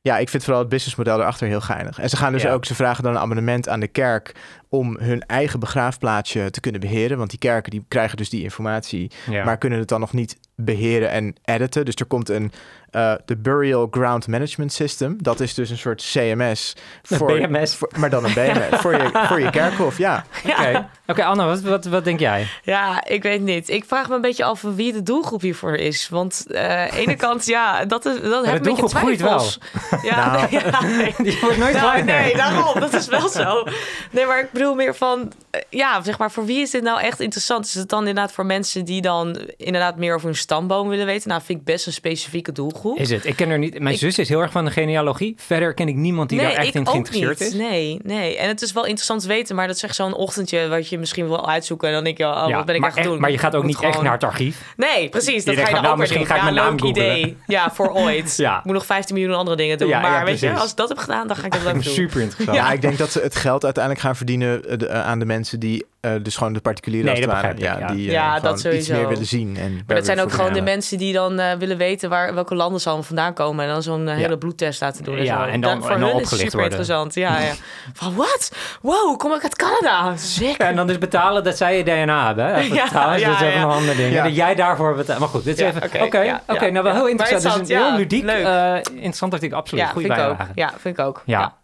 ja, 0.02 0.18
ik 0.18 0.28
vind 0.28 0.42
vooral 0.44 0.60
het 0.60 0.70
businessmodel 0.70 1.20
erachter 1.20 1.46
heel 1.46 1.60
geinig. 1.60 1.98
En 1.98 2.08
ze 2.08 2.16
gaan 2.16 2.32
dus 2.32 2.42
Ja. 2.42 2.52
ook, 2.52 2.64
ze 2.64 2.74
vragen 2.74 3.02
dan 3.04 3.12
een 3.12 3.20
abonnement 3.20 3.68
aan 3.68 3.80
de 3.80 3.88
kerk 3.88 4.32
om 4.72 4.96
hun 5.00 5.22
eigen 5.26 5.60
begraafplaatsje 5.60 6.50
te 6.50 6.60
kunnen 6.60 6.80
beheren. 6.80 7.18
Want 7.18 7.30
die 7.30 7.38
kerken 7.38 7.70
die 7.70 7.84
krijgen 7.88 8.16
dus 8.16 8.28
die 8.30 8.42
informatie, 8.42 9.10
Ja. 9.30 9.44
maar 9.44 9.58
kunnen 9.58 9.78
het 9.78 9.88
dan 9.88 10.00
nog 10.00 10.12
niet 10.12 10.36
beheren 10.56 11.10
en 11.10 11.34
editen. 11.44 11.84
Dus 11.84 11.94
er 11.94 12.06
komt 12.06 12.28
een 12.28 12.52
eh, 12.90 13.14
de 13.24 13.36
Burial 13.36 13.88
Ground 13.90 14.26
Management 14.28 14.72
System. 14.72 15.16
Dat 15.22 15.40
is 15.40 15.54
dus 15.54 15.70
een 15.70 15.78
soort 15.78 16.02
CMS. 16.12 16.76
Een 17.08 17.16
Voor, 17.16 17.26
BMS. 17.48 17.76
voor- 17.76 17.90
maar 17.98 18.10
dan 18.10 18.24
een 18.24 18.32
BMS. 18.34 18.80
voor, 18.82 18.92
je, 18.92 19.10
voor 19.28 19.40
je 19.40 19.50
kerkhof, 19.50 19.98
ja. 20.08 20.24
Oké, 20.46 20.88
Oké, 21.06 21.24
Anna, 21.24 21.46
wat, 21.46 21.60
wat, 21.60 21.84
wat 21.84 22.04
denk 22.04 22.20
jij? 22.20 22.46
Ja, 22.62 23.04
ik 23.04 23.22
weet 23.22 23.40
niet. 23.40 23.68
Ik 23.68 23.84
vraag 23.84 24.08
me 24.08 24.14
een 24.14 24.20
beetje 24.20 24.44
af 24.44 24.62
wie 24.62 24.92
de 24.92 25.02
doelgroep 25.02 25.40
hiervoor 25.40 25.74
is. 25.74 26.08
Want 26.08 26.44
eh, 26.50 26.84
de 26.90 26.96
ene 26.96 27.14
kant, 27.16 27.46
ja, 27.46 27.84
dat, 27.84 28.04
is, 28.04 28.20
dat 28.20 28.22
heb 28.22 28.32
ik 28.32 28.46
een 28.46 28.52
beetje 28.52 28.62
doelgroep 28.62 28.94
groeit 28.94 29.18
twijfels. 29.18 29.58
Ja, 30.02 30.32
Nou. 30.36 30.50
nee, 30.50 30.60
ja, 30.70 30.82
nee. 30.82 31.14
Die 31.18 31.38
wordt 31.40 31.56
nooit 31.58 31.72
Nou, 31.72 31.84
kleiner. 31.84 32.20
nee, 32.20 32.36
daarom. 32.36 32.80
Dat 32.80 32.92
is 32.92 33.06
wel 33.06 33.28
zo. 33.28 33.66
Nee, 34.10 34.26
maar 34.26 34.40
ik 34.40 34.50
bedoel 34.52 34.61
meer 34.74 34.94
van... 34.94 35.32
eh, 35.50 35.60
Ja, 35.70 36.02
zeg 36.02 36.18
maar, 36.18 36.30
voor 36.30 36.44
wie 36.46 36.60
is 36.60 36.70
dit 36.70 36.82
nou 36.82 37.00
echt 37.00 37.20
interessant? 37.20 37.66
Is 37.66 37.74
het 37.74 37.88
dan 37.88 37.98
inderdaad 37.98 38.32
voor 38.32 38.46
mensen 38.46 38.84
die 38.84 39.00
dan 39.02 39.36
inderdaad 39.56 39.96
meer 39.96 40.14
over 40.14 40.26
hun 40.26 40.36
stamboom 40.36 40.88
willen 40.88 41.06
weten. 41.06 41.28
Nou, 41.28 41.42
vind 41.44 41.58
ik 41.58 41.64
best 41.64 41.86
een 41.86 41.92
specifieke 41.92 42.52
doelgroep. 42.52 42.98
Is 42.98 43.10
het? 43.10 43.24
Ik 43.26 43.36
ken 43.36 43.50
er 43.50 43.58
niet. 43.58 43.78
Mijn 43.80 43.94
Ik- 43.94 44.00
zus 44.00 44.18
is 44.18 44.28
heel 44.28 44.40
erg 44.40 44.52
van 44.52 44.64
de 44.64 44.70
genealogie. 44.70 45.34
Verder 45.38 45.74
ken 45.74 45.88
ik 45.88 45.94
niemand 45.94 46.28
die 46.28 46.40
daar 46.40 46.50
echt 46.52 46.66
ik 46.68 46.74
in 46.74 46.86
geïnteresseerd 46.88 47.40
is. 47.40 47.52
Nee, 47.52 47.98
nee. 48.02 48.36
En 48.36 48.48
het 48.48 48.62
is 48.62 48.72
wel 48.72 48.84
interessant 48.84 49.20
te 49.20 49.28
weten, 49.28 49.56
maar 49.56 49.66
dat 49.66 49.76
is 49.76 49.82
echt 49.82 49.94
zo'n 49.94 50.14
ochtendje 50.14 50.68
wat 50.68 50.88
je 50.88 50.98
misschien 50.98 51.26
wil 51.28 51.48
uitzoeken. 51.48 51.88
En 51.88 51.94
dan 51.94 52.04
denk 52.04 52.18
je, 52.18 52.24
oh, 52.24 52.44
Ja, 52.48 52.56
wat 52.56 52.66
ben 52.66 52.74
ik 52.74 52.80
maar, 52.80 52.88
echt 52.90 52.98
aan 52.98 53.02
het 53.04 53.12
doen? 53.12 53.20
maar 53.20 53.30
je 53.30 53.38
gaat 53.38 53.54
ook 53.54 53.64
niet 53.64 53.80
echt 53.80 54.02
naar 54.02 54.12
het 54.12 54.24
archief. 54.24 54.74
Nee, 54.76 55.08
precies. 55.08 55.44
Dat 55.44 55.54
ga 55.54 55.60
je 55.60 55.72
dan 55.72 55.82
nou, 55.82 55.86
ook 55.86 55.90
weer 55.90 55.98
misschien 55.98 56.18
doen. 56.18 56.28
ga 56.28 56.34
ik 56.34 56.40
ja, 56.42 56.50
mijn 56.50 56.76
naam 56.76 56.86
idee. 56.88 57.36
Ja, 57.46 57.70
voor 57.72 57.90
ooit. 58.04 58.36
Ja. 58.36 58.58
Ik 58.58 58.64
moet 58.64 58.74
nog 58.74 58.86
15 58.86 59.14
miljoen 59.14 59.34
andere 59.34 59.56
dingen 59.56 59.78
doen. 59.78 59.88
Ja, 59.88 60.00
ja, 60.00 60.10
maar 60.10 60.24
weet 60.24 60.40
je, 60.40 60.52
als 60.52 60.70
ik 60.70 60.76
dat 60.76 60.88
heb 60.88 60.98
gedaan, 60.98 61.26
dan 61.26 61.36
ga 61.36 61.46
ik 61.46 61.52
dat 61.52 61.66
ook 61.66 61.72
doen. 61.72 61.82
Super 61.82 62.20
interessant. 62.20 62.56
Ja, 62.58 62.72
ik 62.72 62.80
denk 62.82 62.98
dat 62.98 63.12
ze 63.12 63.20
het 63.20 63.36
geld 63.36 63.64
uiteindelijk 63.64 64.04
gaan 64.04 64.16
verdienen 64.16 64.51
eh, 64.60 64.78
de- 64.78 64.86
eh, 64.86 65.06
aan 65.06 65.18
de 65.18 65.24
mensen 65.24 65.60
die, 65.60 65.84
eh, 66.00 66.12
dus 66.22 66.36
gewoon 66.36 66.52
de 66.52 66.60
particulieren 66.60 67.12
Nee, 67.12 67.20
dat 67.20 67.30
ware, 67.30 67.54
begrijp 67.54 67.74
ik, 67.76 67.80
ja. 67.88 67.94
die 67.94 68.10
Ja, 68.10 68.40
dat 68.40 68.64
iets 68.64 68.88
meer 68.88 69.08
willen 69.08 69.26
zien. 69.26 69.56
En 69.56 69.82
Maar 69.86 69.96
dat 69.96 70.04
zijn 70.04 70.20
ook 70.20 70.32
gewoon 70.32 70.52
de 70.52 70.60
mensen. 70.60 70.98
die 70.98 71.12
dan 71.12 71.40
willen 71.58 71.76
weten 71.76 72.08
waar, 72.10 72.34
welke 72.34 72.54
landen 72.54 72.80
ze 72.80 72.86
allemaal 72.86 73.06
vandaan 73.06 73.32
komen. 73.34 73.64
En 73.64 73.70
dan 73.70 73.82
zo'n 73.82 74.06
Ja. 74.06 74.14
hele 74.14 74.38
bloedtest 74.38 74.80
laten 74.80 75.04
doen. 75.04 75.16
En, 75.16 75.24
Ja, 75.24 75.44
zo. 75.44 75.50
en 75.50 75.60
dan- 75.60 75.74
Dat- 75.74 75.82
voor 75.86 75.94
en 75.94 76.00
dan 76.00 76.08
hun 76.10 76.20
is 76.20 76.28
super 76.28 76.44
worden. 76.50 76.62
interessant. 76.64 77.14
Ja, 77.14 77.38
ja. 77.40 77.52
Van 77.92 78.14
wat? 78.14 78.52
Wow, 78.80 79.18
kom 79.18 79.32
ik 79.32 79.42
uit 79.42 79.56
Canada? 79.56 80.14
Ja, 80.38 80.56
en 80.56 80.76
dan 80.76 80.86
dus 80.86 80.98
betalen 80.98 81.44
dat 81.44 81.56
zij 81.56 81.76
je 81.76 81.84
DNA 81.84 82.26
hebben. 82.26 82.44
hè? 82.46 82.54
Even 82.60 82.74
Ja, 82.76 82.82
dat 83.06 83.14
is 83.14 83.20
ja, 83.20 83.32
even 83.34 83.46
ja. 83.46 83.62
een 83.62 83.68
ander 83.68 83.96
ding. 83.96 84.12
Ja. 84.12 84.22
Dat 84.24 84.36
jij 84.36 84.54
daarvoor 84.54 84.94
betaalt. 84.96 85.18
Maar 85.18 85.28
goed, 85.28 85.44
dit 85.44 85.54
is 85.54 85.60
Ja, 85.60 85.66
even... 85.66 85.82
Oké, 86.02 86.18
ja, 86.18 86.42
ja, 86.48 86.60
nou 86.60 86.72
wel 86.72 86.84
ja. 86.86 86.92
heel 86.94 87.08
interessant. 87.08 87.42
Het 87.54 87.62
is 87.62 87.76
een 87.76 87.82
heel 87.82 87.90
ja, 87.92 87.96
ludiek, 87.96 88.24
leuk. 88.24 88.44
eh, 88.46 88.74
interessant 88.94 89.32
artikel. 89.32 89.58
Absoluut. 89.58 89.84
Ja, 89.84 89.90
ik 89.90 89.96
ook. 89.96 90.06
bijdrage. 90.06 90.50
Ja, 90.54 90.70
vind 90.78 90.98
ik 90.98 91.04
ook. 91.04 91.22
Ja. 91.26 91.54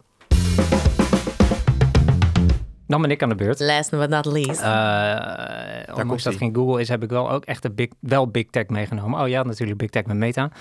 Dan 2.89 3.01
ben 3.01 3.11
ik 3.11 3.23
aan 3.23 3.29
de 3.29 3.35
beurt. 3.35 3.59
Last 3.59 3.91
but 3.91 4.09
not 4.09 4.25
least. 4.25 4.61
Eh 4.61 5.95
ondanks 5.95 6.23
dat 6.23 6.35
geen 6.35 6.55
Google 6.55 6.81
is, 6.81 6.89
heb 6.89 7.03
ik 7.03 7.09
wel 7.09 7.31
ook 7.31 7.45
echt 7.45 7.61
de 7.61 7.71
big, 7.71 7.87
wel 7.99 8.27
Big 8.27 8.45
Tech 8.49 8.67
meegenomen. 8.67 9.21
Oh 9.21 9.27
ja, 9.27 9.43
natuurlijk 9.43 9.77
Big 9.77 9.89
Tech 9.89 10.05
met 10.05 10.17
Meta. 10.17 10.51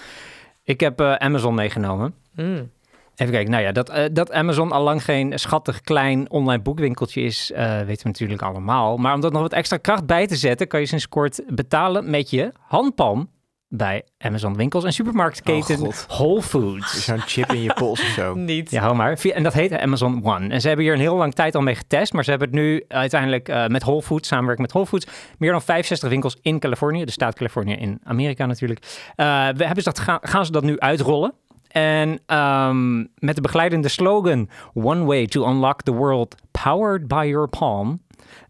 Ik 0.62 0.80
heb 0.80 1.00
eh, 1.00 1.14
Amazon 1.14 1.54
meegenomen. 1.54 2.14
Mm. 2.34 2.70
Even 3.14 3.32
kijken, 3.32 3.50
nou 3.50 3.62
ja, 3.62 3.72
dat, 3.72 3.90
eh, 3.90 4.04
dat 4.12 4.32
Amazon 4.32 4.72
al 4.72 4.82
lang 4.82 5.04
geen 5.04 5.38
schattig 5.38 5.80
klein 5.80 6.30
online 6.30 6.62
boekwinkeltje 6.62 7.20
is, 7.20 7.52
eh, 7.52 7.80
weten 7.80 8.02
we 8.02 8.08
natuurlijk 8.08 8.42
allemaal. 8.42 8.96
Maar 8.96 9.14
om 9.14 9.20
dat 9.20 9.32
nog 9.32 9.42
wat 9.42 9.52
extra 9.52 9.76
kracht 9.76 10.06
bij 10.06 10.26
te 10.26 10.36
zetten, 10.36 10.68
kan 10.68 10.80
je 10.80 10.86
sinds 10.86 11.08
kort 11.08 11.42
betalen 11.46 12.10
met 12.10 12.30
je 12.30 12.52
handpalm 12.58 13.28
bij 13.68 14.04
Amazon 14.18 14.56
winkels 14.56 14.84
en 14.84 14.92
supermarktketen 14.92 15.80
Oh. 15.80 15.92
Whole 16.08 16.42
Foods. 16.42 17.04
Zo'n 17.04 17.20
chip 17.20 17.52
in 17.52 17.62
je 17.62 17.72
pols 17.74 18.00
of 18.00 18.06
zo. 18.06 18.34
Niet. 18.54 18.70
Ja, 18.70 18.80
hou 18.80 18.94
maar. 18.94 19.18
En 19.22 19.42
dat 19.42 19.52
heet 19.52 19.78
Amazon 19.78 20.24
One. 20.24 20.48
En 20.48 20.60
ze 20.60 20.66
hebben 20.66 20.84
hier 20.84 20.94
een 20.94 21.00
heel 21.00 21.16
lang 21.16 21.34
tijd 21.34 21.54
al 21.54 21.60
mee 21.60 21.74
getest. 21.74 22.12
Maar 22.12 22.24
ze 22.24 22.30
hebben 22.30 22.48
het 22.48 22.58
nu 22.58 22.84
uiteindelijk 22.88 23.48
eh, 23.48 23.66
met 23.66 23.82
Whole 23.82 24.02
Foods, 24.02 24.28
samenwerking 24.28 24.66
met 24.66 24.76
Whole 24.76 24.86
Foods, 24.86 25.06
meer 25.38 25.50
dan 25.50 25.62
65 25.62 26.08
winkels 26.08 26.36
in 26.42 26.58
Californië, 26.58 27.04
de 27.04 27.10
staat 27.10 27.34
Californië 27.34 27.74
in 27.74 28.00
Amerika 28.04 28.46
natuurlijk. 28.46 28.80
Eh, 29.14 29.26
we 29.26 29.64
hebben 29.64 29.82
ze 29.82 29.90
dat, 29.90 29.98
gaan, 29.98 30.18
gaan 30.22 30.46
ze 30.46 30.52
dat 30.52 30.62
nu 30.62 30.78
uitrollen. 30.78 31.34
En 31.68 32.18
ehm, 32.26 32.98
met 32.98 33.34
de 33.34 33.40
begeleidende 33.40 33.88
slogan 33.88 34.48
One 34.74 35.04
way 35.04 35.26
to 35.26 35.48
unlock 35.48 35.82
the 35.82 35.92
world 35.92 36.34
powered 36.62 37.08
by 37.08 37.26
your 37.28 37.48
palm. 37.48 38.00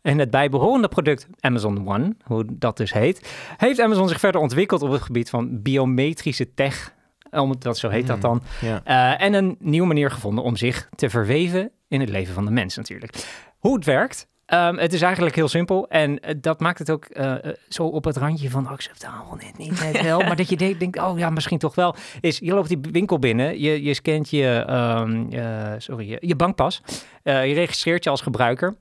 En 0.02 0.18
het 0.18 0.30
bijbehorende 0.30 0.88
product 0.88 1.26
Amazon 1.40 1.88
One, 1.88 2.16
hoe 2.22 2.44
dat 2.48 2.76
dus 2.76 2.92
heet, 2.92 3.32
heeft 3.56 3.80
Amazon 3.80 4.08
zich 4.08 4.20
verder 4.20 4.40
ontwikkeld 4.40 4.82
op 4.82 4.90
het 4.90 5.02
gebied 5.02 5.30
van 5.30 5.62
biometrische 5.62 6.54
tech. 6.54 6.96
Omdat 7.30 7.62
dat 7.62 7.78
zo 7.78 7.88
heet 7.88 8.06
dat 8.06 8.20
dan. 8.20 8.42
Ja. 8.60 8.82
Uh, 8.86 9.24
en 9.24 9.34
een 9.34 9.56
nieuwe 9.58 9.86
manier 9.86 10.10
gevonden 10.10 10.44
om 10.44 10.56
zich 10.56 10.88
te 10.94 11.10
verweven 11.10 11.70
in 11.88 12.00
het 12.00 12.08
leven 12.08 12.34
van 12.34 12.44
de 12.44 12.50
mens 12.50 12.76
natuurlijk. 12.76 13.14
Hoe 13.58 13.74
het 13.74 13.84
werkt, 13.84 14.28
um, 14.46 14.78
het 14.78 14.92
is 14.92 15.02
eigenlijk 15.02 15.34
heel 15.34 15.48
simpel. 15.48 15.88
En 15.88 16.10
uh, 16.10 16.34
dat 16.40 16.60
maakt 16.60 16.78
het 16.78 16.90
ook 16.90 17.06
uh, 17.12 17.34
zo 17.68 17.84
op 17.84 18.04
het 18.04 18.16
randje 18.16 18.50
van 18.50 18.66
acceptabel, 18.66 19.34
net 19.34 19.58
niet, 19.58 19.80
net 19.80 20.02
wel. 20.10 20.20
maar 20.20 20.36
dat 20.36 20.48
je 20.48 20.56
denkt, 20.56 20.78
denkt, 20.78 20.98
oh 20.98 21.18
ja, 21.18 21.30
misschien 21.30 21.58
toch 21.58 21.74
wel. 21.74 21.94
Is, 22.20 22.38
je 22.38 22.54
loopt 22.54 22.68
die 22.68 22.78
winkel 22.92 23.18
binnen, 23.18 23.60
je, 23.60 23.82
je 23.82 23.94
scant 23.94 24.30
je, 24.30 24.66
um, 24.70 25.28
sorry, 25.80 26.10
je, 26.10 26.16
je 26.20 26.36
bankpas. 26.36 26.82
Eh, 27.22 27.46
je 27.46 27.54
registreert 27.54 28.04
je 28.04 28.10
als 28.10 28.20
gebruiker. 28.20 28.76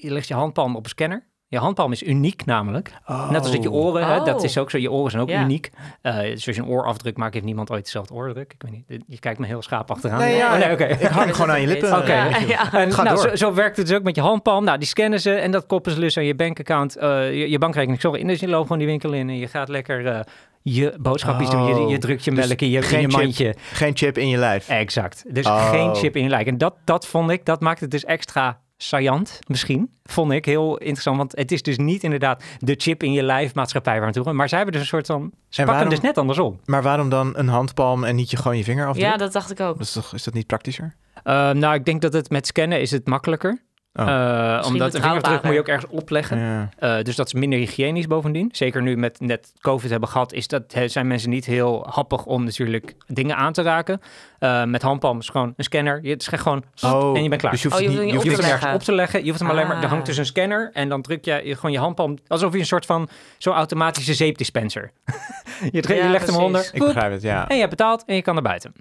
Je 0.00 0.12
legt 0.12 0.28
je 0.28 0.34
handpalm 0.34 0.76
op 0.76 0.84
een 0.84 0.90
scanner. 0.90 1.26
Je 1.50 1.58
handpalm 1.58 1.92
is 1.92 2.02
uniek 2.02 2.44
namelijk. 2.44 2.92
Oh. 3.06 3.30
Net 3.30 3.40
als 3.40 3.50
dat 3.52 3.62
je 3.62 3.70
oren, 3.70 4.02
Oh. 4.02 4.08
hè, 4.18 4.24
dat 4.24 4.42
is 4.44 4.58
ook 4.58 4.70
zo. 4.70 4.78
Je 4.78 4.90
oren 4.90 5.10
zijn 5.10 5.22
ook 5.22 5.28
Ja. 5.28 5.42
uniek. 5.42 5.70
Uh, 6.02 6.18
dus 6.20 6.46
als 6.46 6.56
je 6.56 6.62
een 6.62 6.68
oorafdruk 6.68 7.16
maakt, 7.16 7.32
heeft 7.32 7.44
niemand 7.46 7.70
ooit 7.70 7.84
dezelfde 7.84 8.14
oordruk. 8.14 8.52
Ik 8.52 8.62
weet 8.62 8.72
niet, 8.88 9.02
je 9.06 9.18
kijkt 9.18 9.38
me 9.38 9.46
heel 9.46 9.62
schaap 9.62 9.90
achteraan. 9.90 10.18
Nee, 10.18 10.36
ja, 10.36 10.52
oh, 10.72 10.78
nee. 10.78 10.88
Ik 10.88 11.00
hang 11.06 11.34
gewoon 11.34 11.50
aan 11.50 11.60
je 11.60 11.66
lippen. 11.74 11.96
Oké. 11.98 12.12
Ja, 12.14 12.38
ja. 12.38 12.72
En, 12.72 12.92
Ga 12.92 13.02
nou, 13.02 13.16
door. 13.16 13.28
zo, 13.28 13.36
zo 13.36 13.54
werkt 13.54 13.76
het 13.76 13.86
dus 13.86 13.96
ook 13.96 14.02
met 14.02 14.14
je 14.14 14.20
handpalm. 14.20 14.64
Nou, 14.64 14.78
die 14.78 14.88
scannen 14.88 15.20
ze 15.20 15.30
en 15.34 15.50
dat 15.50 15.66
koppelen 15.66 15.96
ze 15.96 16.02
dus 16.02 16.16
aan 16.16 16.24
je 16.24 16.34
bankaccount, 16.34 16.96
uh, 16.96 17.02
je, 17.32 17.50
je 17.50 17.58
bankrekening. 17.58 18.00
Sorry, 18.00 18.20
en 18.20 18.26
dus 18.26 18.40
je 18.40 18.48
loopt 18.48 18.62
gewoon 18.62 18.78
die 18.78 18.86
winkel 18.86 19.12
in 19.12 19.28
en 19.28 19.36
je 19.36 19.46
gaat 19.48 19.68
lekker 19.68 20.00
uh, 20.06 20.20
je 20.62 20.94
boodschapjes 21.00 21.50
doen. 21.50 21.64
Je, 21.64 21.74
je 21.74 21.94
Oh. 21.94 22.00
drukt 22.00 22.24
je 22.24 22.30
Dus 22.34 22.46
melk 22.46 22.60
in 22.60 22.70
je, 22.70 22.76
in 22.76 22.82
geen 22.82 23.10
chip. 23.10 23.20
mandje. 23.20 23.54
Geen 23.72 23.96
chip 23.96 24.18
in 24.18 24.28
je 24.28 24.36
lijf. 24.38 24.68
Exact. 24.68 25.24
Dus 25.34 25.46
Oh. 25.46 25.70
geen 25.70 25.94
chip 25.94 26.16
in 26.16 26.22
je 26.22 26.28
lijk. 26.28 26.46
En 26.46 26.58
dat, 26.58 26.74
dat 26.84 27.06
vond 27.06 27.30
ik, 27.30 27.44
dat 27.44 27.60
maakt 27.60 27.80
het 27.80 27.90
dus 27.90 28.04
extra 28.04 28.60
saillant 28.78 29.38
misschien. 29.46 29.90
Vond 30.02 30.32
ik 30.32 30.44
heel 30.44 30.76
interessant. 30.78 31.16
Want 31.16 31.36
het 31.36 31.52
is 31.52 31.62
dus 31.62 31.76
niet 31.76 32.02
inderdaad 32.02 32.44
de 32.58 32.74
chip 32.76 33.02
in 33.02 33.12
je 33.12 33.22
lijf 33.22 33.54
maatschappij 33.54 34.00
waar 34.00 34.12
we 34.12 34.22
gaan. 34.22 34.36
Maar 34.36 34.48
zij 34.48 34.58
hebben 34.58 34.74
dus 34.76 34.82
een 34.82 34.88
soort 34.90 35.06
van... 35.06 35.20
Ze 35.20 35.28
pakken 35.30 35.64
waarom- 35.66 35.80
hem 35.80 35.88
dus 35.88 36.00
net 36.00 36.18
andersom. 36.18 36.60
Maar 36.64 36.82
waarom 36.82 37.08
dan 37.08 37.32
een 37.36 37.48
handpalm 37.48 38.04
en 38.04 38.16
niet 38.16 38.30
je 38.30 38.36
gewoon 38.36 38.56
je 38.56 38.64
vinger 38.64 38.86
afdrukt? 38.86 39.10
Ja, 39.10 39.16
dat 39.16 39.32
dacht 39.32 39.50
ik 39.50 39.60
ook. 39.60 39.78
Dat 39.78 39.86
is, 39.86 39.92
toch, 39.92 40.14
is 40.14 40.24
dat 40.24 40.34
niet 40.34 40.46
praktischer? 40.46 40.94
Uh, 41.24 41.50
nou, 41.50 41.74
ik 41.74 41.84
denk 41.84 42.00
dat 42.00 42.12
het 42.12 42.30
met 42.30 42.46
scannen 42.46 42.80
is 42.80 42.90
het 42.90 43.06
makkelijker. 43.06 43.62
Oh. 43.98 44.06
Uh, 44.06 44.62
omdat 44.66 44.94
een 44.94 45.00
vingerafdruk 45.02 45.42
moet 45.42 45.52
je 45.52 45.58
ook 45.58 45.68
ergens 45.68 45.90
opleggen. 45.92 46.38
Ja. 46.38 46.68
Uh, 46.98 47.02
dus 47.04 47.16
dat 47.16 47.26
is 47.26 47.32
minder 47.32 47.58
hygiënisch 47.58 48.06
bovendien. 48.06 48.48
Zeker 48.52 48.82
nu 48.82 48.96
met 48.96 49.20
net 49.20 49.52
COVID 49.60 49.90
hebben 49.90 50.08
gehad, 50.08 50.32
is 50.32 50.46
dat, 50.48 50.62
he, 50.72 50.88
zijn 50.88 51.06
mensen 51.06 51.30
niet 51.30 51.44
heel 51.44 51.86
happig 51.90 52.24
om 52.24 52.44
natuurlijk 52.44 52.94
dingen 53.06 53.36
aan 53.36 53.52
te 53.52 53.62
raken. 53.62 54.00
Uh, 54.40 54.64
met 54.64 54.82
handpalm 54.82 55.18
is 55.18 55.28
gewoon 55.28 55.52
een 55.56 55.64
scanner. 55.64 55.98
Je 56.02 56.14
schrijft 56.18 56.42
gewoon 56.42 56.62
Oh, 56.82 57.16
en 57.16 57.22
je 57.22 57.28
bent 57.28 57.40
klaar. 57.40 57.52
Dus 57.52 57.62
je 57.62 57.68
hoeft 57.68 57.80
Oh, 57.80 57.86
het 57.86 57.96
je 57.96 58.02
niet, 58.04 58.12
hoeft 58.12 58.24
je 58.24 58.30
Je 58.30 58.36
hoeft 58.36 58.36
hoeft 58.36 58.36
het 58.36 58.46
het 58.46 58.60
nergens 58.60 58.74
op 58.74 58.82
te 58.82 58.92
leggen. 58.94 59.20
Je 59.20 59.26
hoeft 59.28 59.40
hem 59.40 59.50
alleen 59.50 59.66
maar. 59.66 59.76
Er 59.76 59.84
Ah. 59.84 59.90
hangt 59.90 60.06
dus 60.06 60.16
een 60.16 60.26
scanner 60.26 60.70
en 60.72 60.88
dan 60.88 61.02
druk 61.02 61.24
je 61.24 61.40
gewoon 61.54 61.72
je 61.72 61.78
handpalm 61.78 62.18
alsof 62.26 62.52
je 62.52 62.58
een 62.58 62.66
soort 62.66 62.86
van 62.86 63.08
zo'n 63.38 63.54
automatische 63.54 64.14
zeepdispenser. 64.14 64.90
je, 65.72 65.80
dre- 65.80 65.94
Ja, 65.94 66.04
je 66.04 66.10
legt 66.10 66.26
hem 66.26 66.36
onder. 66.36 66.70
Ik 66.72 66.78
begrijp 66.84 67.12
het, 67.12 67.22
ja. 67.22 67.48
en 67.48 67.54
je 67.54 67.60
hebt 67.60 67.76
betaald 67.76 68.04
en 68.06 68.14
je 68.14 68.22
kan 68.22 68.34
naar 68.34 68.42
buiten. 68.42 68.72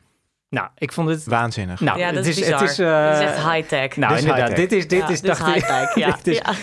Nou, 0.50 0.68
ik 0.78 0.92
vond 0.92 1.10
het. 1.10 1.26
Waanzinnig. 1.26 1.80
Nou, 1.80 2.00
ja, 2.00 2.06
dat 2.08 2.16
het 2.16 2.26
is, 2.26 2.38
is, 2.38 2.44
bizar. 2.46 2.60
het 2.62 2.70
is, 2.70 2.80
uh, 2.80 3.12
Dit 3.12 3.20
is 3.20 3.26
echt 3.26 3.52
high-tech. 3.52 3.96
Nou, 3.96 4.14
Dit 4.14 4.22
is 4.24 4.30
inderdaad. 4.30 4.56
Dit 4.56 4.72
is, 4.72 4.88
dit 4.88 5.00
Ja, 5.00 5.08
is, 5.10 5.22
dacht 5.22 5.48
ik- 5.48 5.54
high-tech, 5.54 5.96
ja. 6.06 6.12
dit 6.24 6.28
is- 6.28 6.38
ja. 6.38 6.54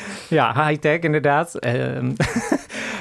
ja, 0.54 0.66
high-tech 0.68 0.98
inderdaad. 0.98 1.54
Ehm, 1.58 2.10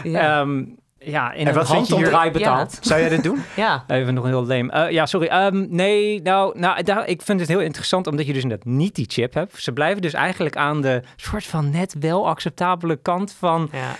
Ja. 0.03 0.39
ehm, 0.41 0.63
ja, 0.99 1.31
in 1.31 1.39
En 1.39 1.47
een 1.47 1.53
wat 1.53 1.69
vind 1.69 1.87
je 1.87 1.95
hier- 1.95 2.03
handomdraai 2.03 2.31
betaald. 2.31 2.77
Zou 2.81 2.99
jij 2.99 3.09
dit 3.09 3.23
doen? 3.23 3.43
ja. 3.55 3.83
Even 3.87 4.13
nog 4.13 4.25
heel 4.25 4.45
leem. 4.45 4.71
Uh, 4.73 4.89
ja, 4.91 5.05
sorry. 5.05 5.45
Um, 5.45 5.67
nee, 5.69 6.21
nou, 6.21 6.59
nou 6.59 6.83
daar, 6.83 7.07
ik 7.07 7.21
vind 7.21 7.39
het 7.39 7.49
heel 7.49 7.59
interessant 7.59 8.07
omdat 8.07 8.25
je 8.27 8.33
dus 8.33 8.43
inderdaad 8.43 8.67
niet 8.67 8.95
die 8.95 9.05
chip 9.09 9.33
hebt. 9.33 9.61
Ze 9.61 9.71
blijven 9.71 10.01
dus 10.01 10.13
eigenlijk 10.13 10.55
aan 10.57 10.81
de 10.81 11.01
soort 11.15 11.45
van 11.45 11.69
net 11.69 11.95
wel 11.99 12.27
acceptabele 12.27 12.95
kant 12.95 13.35
van... 13.39 13.69
ja. 13.71 13.95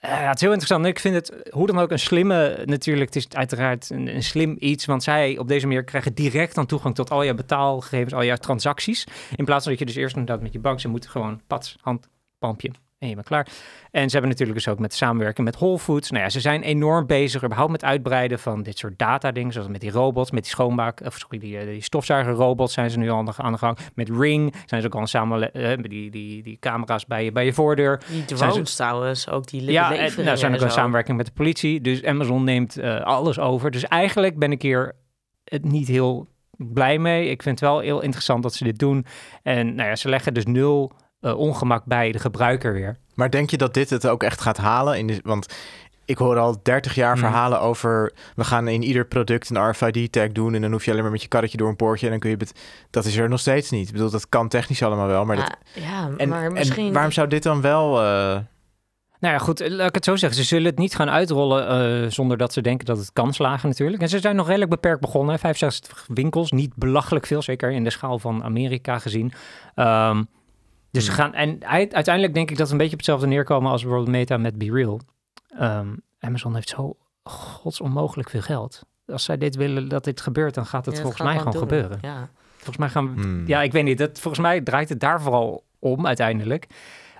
Ja, 0.00 0.26
het 0.26 0.34
is 0.34 0.40
heel 0.40 0.52
interessant. 0.52 0.86
Ik 0.86 0.98
vind 0.98 1.14
het 1.14 1.50
hoe 1.50 1.66
dan 1.66 1.78
ook 1.78 1.90
een 1.90 1.98
slimme, 1.98 2.62
natuurlijk, 2.64 3.14
het 3.14 3.16
is 3.16 3.28
uiteraard 3.28 3.90
een, 3.90 4.22
slim 4.22 4.56
iets, 4.58 4.84
want 4.84 5.02
zij 5.02 5.38
op 5.38 5.48
deze 5.48 5.66
manier 5.66 5.84
krijgen 5.84 6.14
direct 6.14 6.54
dan 6.54 6.66
toegang 6.66 6.94
tot 6.94 7.10
al 7.10 7.22
je 7.22 7.34
betaalgegevens, 7.34 8.14
al 8.14 8.22
je 8.22 8.38
transacties. 8.38 9.06
In 9.36 9.44
plaats 9.44 9.62
van 9.62 9.72
dat 9.72 9.80
je 9.80 9.86
dus 9.86 9.96
eerst 9.96 10.16
inderdaad 10.16 10.42
met 10.42 10.52
je 10.52 10.58
bank, 10.58 10.80
ze 10.80 10.88
moeten 10.88 11.10
gewoon 11.10 11.40
pats, 11.46 11.76
handpampje 11.80 12.70
en 12.98 13.08
je 13.08 13.14
bent 13.14 13.26
klaar. 13.26 13.46
En 13.90 14.04
ze 14.04 14.12
hebben 14.12 14.30
natuurlijk 14.30 14.58
dus 14.58 14.68
ook 14.68 14.78
met 14.78 14.94
samenwerken 14.94 15.44
met 15.44 15.56
Whole 15.56 15.78
Foods. 15.78 16.10
Nou 16.10 16.22
ja, 16.22 16.30
ze 16.30 16.40
zijn 16.40 16.62
enorm 16.62 17.06
bezig 17.06 17.44
überhaupt 17.44 17.70
met 17.70 17.84
uitbreiden 17.84 18.38
van 18.38 18.62
dit 18.62 18.78
soort 18.78 18.98
data 18.98 19.32
dingen, 19.32 19.52
zoals 19.52 19.68
met 19.68 19.80
die 19.80 19.90
robots, 19.90 20.30
met 20.30 20.42
die 20.42 20.50
schoonmaak, 20.50 21.00
of 21.00 21.18
sorry, 21.18 21.38
die, 21.38 21.64
die 21.64 21.82
stofzuigerrobots 21.82 22.72
zijn 22.72 22.90
ze 22.90 22.98
nu 22.98 23.10
al 23.10 23.32
aan 23.36 23.52
de, 23.52 23.58
gang. 23.58 23.78
Met 23.94 24.08
Ring 24.08 24.54
zijn 24.66 24.80
ze 24.80 24.86
ook 24.86 24.94
al 24.94 25.06
samen, 25.06 25.50
uh, 25.52 25.76
die, 25.82 26.10
die, 26.10 26.42
die 26.42 26.56
camera's 26.60 27.06
bij 27.06 27.24
je, 27.24 27.32
bij 27.32 27.44
je 27.44 27.52
voordeur. 27.52 28.00
Die 28.10 28.24
drones 28.24 28.74
trouwens, 28.74 29.28
ook 29.28 29.46
die 29.46 29.64
Ja, 29.64 29.88
leveringen 29.88 30.16
en, 30.16 30.24
nou, 30.24 30.36
zijn 30.36 30.52
ook 30.52 30.58
en 30.60 30.64
een 30.64 30.70
samenwerking 30.70 31.16
met 31.16 31.26
de 31.26 31.32
politie. 31.32 31.80
Dus 31.80 32.04
Amazon 32.04 32.44
neemt 32.44 32.78
uh, 32.78 33.00
alles 33.00 33.38
over. 33.38 33.70
Dus 33.70 33.84
eigenlijk 33.84 34.38
ben 34.38 34.52
ik 34.52 34.62
hier 34.62 34.92
het 35.44 35.64
niet 35.64 35.88
heel 35.88 36.28
blij 36.56 36.98
mee. 36.98 37.30
Ik 37.30 37.42
vind 37.42 37.60
het 37.60 37.68
wel 37.68 37.78
heel 37.78 38.00
interessant 38.02 38.42
dat 38.42 38.54
ze 38.54 38.64
dit 38.64 38.78
doen. 38.78 39.06
En 39.42 39.74
nou 39.74 39.88
ja, 39.88 39.96
ze 39.96 40.08
leggen 40.08 40.34
dus 40.34 40.44
nul 40.44 40.92
uh, 41.20 41.38
ongemak 41.38 41.84
bij 41.84 42.12
de 42.12 42.18
gebruiker 42.18 42.72
weer. 42.72 42.96
Maar 43.14 43.30
denk 43.30 43.50
je 43.50 43.56
dat 43.56 43.74
dit 43.74 43.90
het 43.90 44.06
ook 44.06 44.22
echt 44.22 44.40
gaat 44.40 44.56
halen? 44.56 44.98
In 44.98 45.06
de, 45.06 45.20
want 45.22 45.54
ik 46.04 46.18
hoor 46.18 46.38
al 46.38 46.60
30 46.62 46.94
jaar 46.94 47.12
Hmm. 47.12 47.20
verhalen 47.20 47.60
over... 47.60 48.12
we 48.34 48.44
gaan 48.44 48.68
in 48.68 48.82
ieder 48.82 49.06
product 49.06 49.50
een 49.50 49.70
RFID-tag 49.70 50.32
doen... 50.32 50.54
en 50.54 50.60
dan 50.60 50.72
hoef 50.72 50.84
je 50.84 50.90
alleen 50.90 51.02
maar 51.02 51.12
met 51.12 51.22
je 51.22 51.28
karretje 51.28 51.56
door 51.56 51.68
een 51.68 51.76
poortje... 51.76 52.06
en 52.06 52.12
dan 52.12 52.20
kun 52.20 52.30
je... 52.30 52.36
Bet- 52.36 52.60
dat 52.90 53.04
is 53.04 53.16
er 53.16 53.28
nog 53.28 53.40
steeds 53.40 53.70
niet. 53.70 53.86
Ik 53.86 53.92
bedoel, 53.92 54.10
dat 54.10 54.28
kan 54.28 54.48
technisch 54.48 54.82
allemaal 54.82 55.06
wel, 55.06 55.24
maar... 55.24 55.36
Dat, 55.36 55.56
Ja, 55.74 55.82
ja, 55.82 56.10
en, 56.16 56.28
maar 56.28 56.44
en 56.44 56.52
misschien... 56.52 56.92
waarom 56.92 57.12
zou 57.12 57.28
dit 57.28 57.42
dan 57.42 57.60
wel... 57.60 58.02
uh, 58.02 58.04
Nou 59.20 59.34
ja, 59.34 59.38
goed, 59.38 59.68
laat 59.68 59.88
ik 59.88 59.94
het 59.94 60.04
zo 60.04 60.16
zeggen. 60.16 60.38
Ze 60.38 60.44
zullen 60.44 60.66
het 60.66 60.78
niet 60.78 60.94
gaan 60.94 61.10
uitrollen 61.10 62.02
uh, 62.04 62.10
zonder 62.10 62.36
dat 62.36 62.52
ze 62.52 62.60
denken 62.60 62.86
dat 62.86 62.98
het 62.98 63.12
kan 63.12 63.32
slagen 63.34 63.68
natuurlijk. 63.68 64.02
En 64.02 64.08
ze 64.08 64.18
zijn 64.18 64.36
nog 64.36 64.46
redelijk 64.46 64.70
beperkt 64.70 65.00
begonnen. 65.00 65.34
Hè? 65.34 65.40
65 65.40 66.04
winkels, 66.08 66.52
niet 66.52 66.74
belachelijk 66.76 67.26
veel, 67.26 67.42
zeker 67.42 67.70
in 67.70 67.84
de 67.84 67.90
schaal 67.90 68.18
van 68.18 68.44
Amerika 68.44 68.98
gezien. 68.98 69.32
Um, 69.76 70.28
dus 70.90 71.04
ze 71.04 71.12
gaan, 71.12 71.34
en 71.34 71.64
uiteindelijk 71.66 72.34
denk 72.34 72.50
ik 72.50 72.56
dat 72.56 72.66
we 72.66 72.72
een 72.72 72.78
beetje 72.78 72.92
op 72.92 72.98
hetzelfde 72.98 73.26
neerkomen 73.26 73.70
als 73.70 73.82
bijvoorbeeld 73.82 74.10
Meta 74.10 74.36
met 74.36 74.58
BeReal. 74.58 75.00
Um, 75.60 76.02
Amazon 76.20 76.54
heeft 76.54 76.68
zo 76.68 76.96
gods 77.22 77.80
onmogelijk 77.80 78.30
veel 78.30 78.40
geld. 78.40 78.82
Als 79.06 79.24
zij 79.24 79.36
dit 79.38 79.56
willen 79.56 79.88
dat 79.88 80.04
dit 80.04 80.20
gebeurt, 80.20 80.54
dan 80.54 80.66
gaat 80.66 80.86
het 80.86 80.96
Ja, 80.96 81.00
volgens 81.02 81.22
mij 81.22 81.32
gaan 81.32 81.52
gewoon 81.52 81.68
doen. 81.68 81.68
gebeuren. 81.68 81.98
Ja. 82.02 82.30
Volgens 82.54 82.76
mij 82.76 82.88
gaan 82.88 83.14
we... 83.14 83.20
Hmm. 83.20 83.46
Ja, 83.46 83.62
ik 83.62 83.72
weet 83.72 83.84
niet. 83.84 83.98
Dat, 83.98 84.20
volgens 84.20 84.42
mij 84.42 84.60
draait 84.60 84.88
het 84.88 85.00
daar 85.00 85.22
vooral 85.22 85.64
om 85.78 86.06
uiteindelijk. 86.06 86.66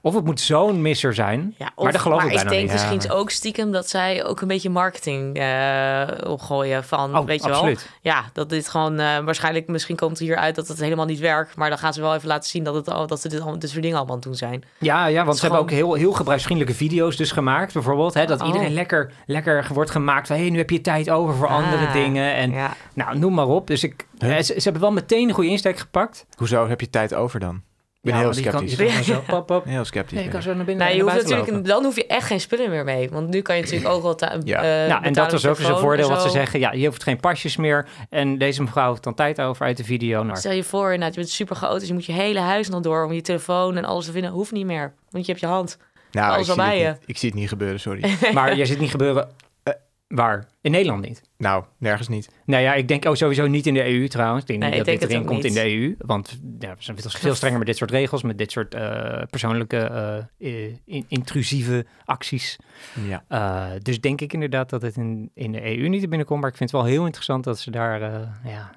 Of 0.08 0.14
het 0.14 0.24
moet 0.24 0.40
zo'n 0.40 0.82
misser 0.82 1.14
zijn. 1.14 1.54
Ja, 1.58 1.70
Maar 1.76 1.92
dat 1.92 2.00
geloof 2.00 2.16
maar 2.18 2.26
ik 2.28 2.34
bijna 2.34 2.50
denk 2.50 2.62
niet. 2.62 2.72
misschien 2.72 3.00
Ja, 3.02 3.10
ook 3.10 3.30
stiekem 3.30 3.72
dat 3.72 3.88
zij 3.88 4.24
ook 4.24 4.40
een 4.40 4.48
beetje 4.48 4.70
marketing 4.70 5.36
eh, 5.38 6.30
opgooien 6.30 6.84
van, 6.84 7.18
Oh, 7.18 7.26
weet 7.26 7.42
je 7.44 7.48
wel? 7.50 7.74
Ja, 8.02 8.24
dat 8.32 8.48
dit 8.50 8.68
gewoon 8.68 8.98
eh, 8.98 9.18
waarschijnlijk, 9.18 9.68
misschien 9.68 9.96
komt 9.96 10.18
hier 10.18 10.36
uit 10.36 10.54
dat 10.54 10.68
het 10.68 10.80
helemaal 10.80 11.04
niet 11.06 11.18
werkt, 11.18 11.56
maar 11.56 11.68
dan 11.68 11.78
gaan 11.78 11.92
ze 11.92 12.00
wel 12.00 12.14
even 12.14 12.28
laten 12.28 12.48
zien 12.50 12.64
dat, 12.64 12.74
het, 12.74 12.90
al- 12.90 13.06
dat 13.06 13.20
ze 13.20 13.28
dit, 13.28 13.40
al- 13.40 13.58
dit 13.58 13.70
soort 13.70 13.82
dingen 13.82 13.96
allemaal 13.96 14.14
aan 14.14 14.20
het 14.20 14.28
doen 14.30 14.48
zijn. 14.48 14.64
Ja, 14.78 15.06
ja 15.06 15.24
want 15.24 15.36
ze 15.36 15.42
hebben 15.42 15.60
ook 15.60 15.70
heel, 15.70 15.94
heel 15.94 16.12
gebruiksvriendelijke 16.12 16.78
video's 16.78 17.16
dus 17.16 17.32
gemaakt. 17.32 17.72
Bijvoorbeeld, 17.72 18.14
hè, 18.14 18.24
dat 18.26 18.40
Oh. 18.40 18.46
iedereen 18.46 18.72
lekker, 18.72 19.12
lekker 19.26 19.66
wordt 19.72 19.90
gemaakt 19.90 20.26
van... 20.26 20.36
hé, 20.36 20.42
hey, 20.42 20.50
nu 20.50 20.58
heb 20.58 20.70
je 20.70 20.80
tijd 20.80 21.10
over 21.10 21.34
voor 21.34 21.48
andere 21.48 21.86
Ah, 21.86 21.92
dingen. 21.92 22.34
En 22.34 22.50
ja. 22.50 22.72
nou, 22.94 23.18
noem 23.18 23.34
maar 23.34 23.46
op. 23.48 23.66
Dus 23.66 23.82
ik, 23.84 24.06
Huh? 24.18 24.30
eh, 24.36 24.42
ze, 24.42 24.54
ze 24.56 24.62
hebben 24.62 24.82
wel 24.82 24.92
meteen 24.92 25.28
een 25.28 25.34
goede 25.34 25.50
insteek 25.50 25.78
gepakt. 25.78 26.26
Hoezo 26.36 26.68
heb 26.68 26.80
je 26.80 26.90
tijd 26.90 27.14
over 27.14 27.40
dan? 27.40 27.62
Ik 28.08 28.14
ben 28.14 28.22
Ja, 28.22 28.30
heel 28.32 28.42
kan- 28.50 28.68
sceptisch. 28.68 28.76
je 28.88 28.94
kan 28.94 29.04
zo, 29.04 29.22
pop, 29.26 29.46
pop. 29.46 29.64
Heel 29.64 29.84
sceptisch. 29.84 30.18
Nee, 30.18 30.30
je 30.32 30.42
zo 30.42 30.54
naar 30.54 30.64
binnen 30.64 30.76
Nou, 30.86 30.96
je 30.96 31.02
naar 31.04 31.12
hoeft 31.14 31.22
natuurlijk, 31.24 31.50
lopen. 31.50 31.68
dan 31.68 31.84
hoef 31.84 31.96
je 31.96 32.06
echt 32.06 32.26
geen 32.26 32.40
spullen 32.40 32.70
meer 32.70 32.84
mee. 32.84 33.10
Want 33.10 33.28
nu 33.28 33.40
kan 33.42 33.56
je 33.56 33.62
natuurlijk 33.62 33.88
ook 33.90 34.02
wel 34.02 34.14
ta- 34.14 34.36
Ja. 34.44 34.82
eh, 34.82 34.88
Nou, 34.88 35.04
en 35.04 35.12
dat 35.12 35.32
was 35.32 35.46
ook 35.46 35.58
eens 35.58 35.68
een 35.68 35.76
voordeel 35.78 36.08
wat 36.08 36.22
ze 36.22 36.28
zeggen. 36.28 36.60
Ja, 36.60 36.72
je 36.72 36.86
hoeft 36.86 37.02
geen 37.02 37.20
pasjes 37.20 37.56
meer. 37.56 37.86
En 38.10 38.38
deze 38.38 38.62
mevrouw 38.62 38.90
heeft 38.90 39.02
dan 39.02 39.14
tijd 39.14 39.40
over 39.40 39.66
uit 39.66 39.76
de 39.76 39.84
video. 39.84 40.22
Nou, 40.22 40.38
Stel 40.38 40.52
je 40.52 40.64
voor, 40.64 40.84
inderdaad, 40.84 41.14
je 41.14 41.20
bent 41.20 41.32
super 41.32 41.56
chaotisch. 41.56 41.88
Je 41.88 41.94
moet 41.94 42.06
je 42.06 42.12
hele 42.12 42.40
huis 42.40 42.68
nog 42.68 42.80
door 42.80 43.04
om 43.04 43.12
je 43.12 43.20
telefoon 43.20 43.76
en 43.76 43.84
alles 43.84 44.04
te 44.04 44.12
vinden. 44.12 44.30
Hoeft 44.30 44.52
niet 44.52 44.66
meer, 44.66 44.92
want 45.10 45.24
je 45.26 45.30
hebt 45.32 45.44
je 45.44 45.50
hand. 45.50 45.78
Nou, 46.10 46.26
ik 46.26 46.32
Alles 46.34 46.46
zie, 46.46 46.56
al 46.60 46.66
bij 46.66 46.78
het 46.78 46.84
je. 46.86 46.88
niet. 47.00 47.08
ik 47.08 47.16
zie 47.18 47.28
het 47.30 47.38
niet 47.38 47.48
gebeuren, 47.48 47.80
sorry. 47.80 48.10
maar 48.34 48.56
jij 48.56 48.66
zit 48.66 48.78
niet 48.78 48.90
gebeuren... 48.90 49.28
waar? 50.08 50.46
In 50.60 50.70
Nederland 50.70 51.06
niet. 51.06 51.22
nou, 51.36 51.64
nergens 51.78 52.08
niet. 52.08 52.30
Nou 52.44 52.62
ja, 52.62 52.74
ik 52.74 52.88
denk 52.88 53.06
ook 53.06 53.16
sowieso 53.16 53.46
niet 53.46 53.66
in 53.66 53.74
de 53.74 53.84
EU 53.86 54.08
trouwens. 54.08 54.40
Ik 54.42 54.46
denk 54.48 54.60
Nee, 54.60 54.68
niet 54.70 54.78
ik 54.78 54.84
dat 54.84 54.86
denk 54.86 55.00
dit 55.00 55.08
het 55.08 55.26
erin 55.26 55.42
komt 55.42 55.44
in 55.44 55.54
de 55.54 55.74
EU. 55.86 55.94
Want 55.98 56.38
ja, 56.58 56.74
we 56.76 56.82
zijn 56.82 56.98
veel- 57.00 57.10
veel 57.10 57.34
strenger 57.34 57.58
met 57.58 57.66
dit 57.66 57.76
soort 57.76 57.90
regels, 57.90 58.22
met 58.22 58.38
dit 58.38 58.50
soort 58.52 58.74
eh, 58.74 59.22
persoonlijke 59.30 59.76
eh, 60.38 60.64
in- 60.84 61.04
intrusieve 61.08 61.86
acties. 62.04 62.56
Ja. 63.08 63.24
Eh, 63.28 63.80
dus 63.82 64.00
denk 64.00 64.20
ik 64.20 64.32
inderdaad 64.32 64.70
dat 64.70 64.82
het 64.82 64.96
in, 64.96 65.30
in 65.34 65.52
de 65.52 65.78
EU 65.78 65.88
niet 65.88 66.08
binnenkomt. 66.08 66.40
Maar 66.40 66.50
ik 66.50 66.56
vind 66.56 66.70
het 66.72 66.80
wel 66.80 66.88
heel 66.90 67.04
interessant 67.04 67.44
dat 67.44 67.58
ze 67.58 67.70
daar 67.70 68.02
eh, 68.02 68.20
ja, 68.44 68.70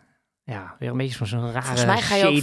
ja, 0.51 0.75
weer 0.79 0.89
een 0.89 0.97
beetje 0.97 1.17
zo'n 1.17 1.27
zo'n 1.27 1.51
rare 1.51 1.65
Volgens 1.65 1.85
mij 1.85 2.01
ga 2.01 2.15
je 2.15 2.25
ook 2.25 2.37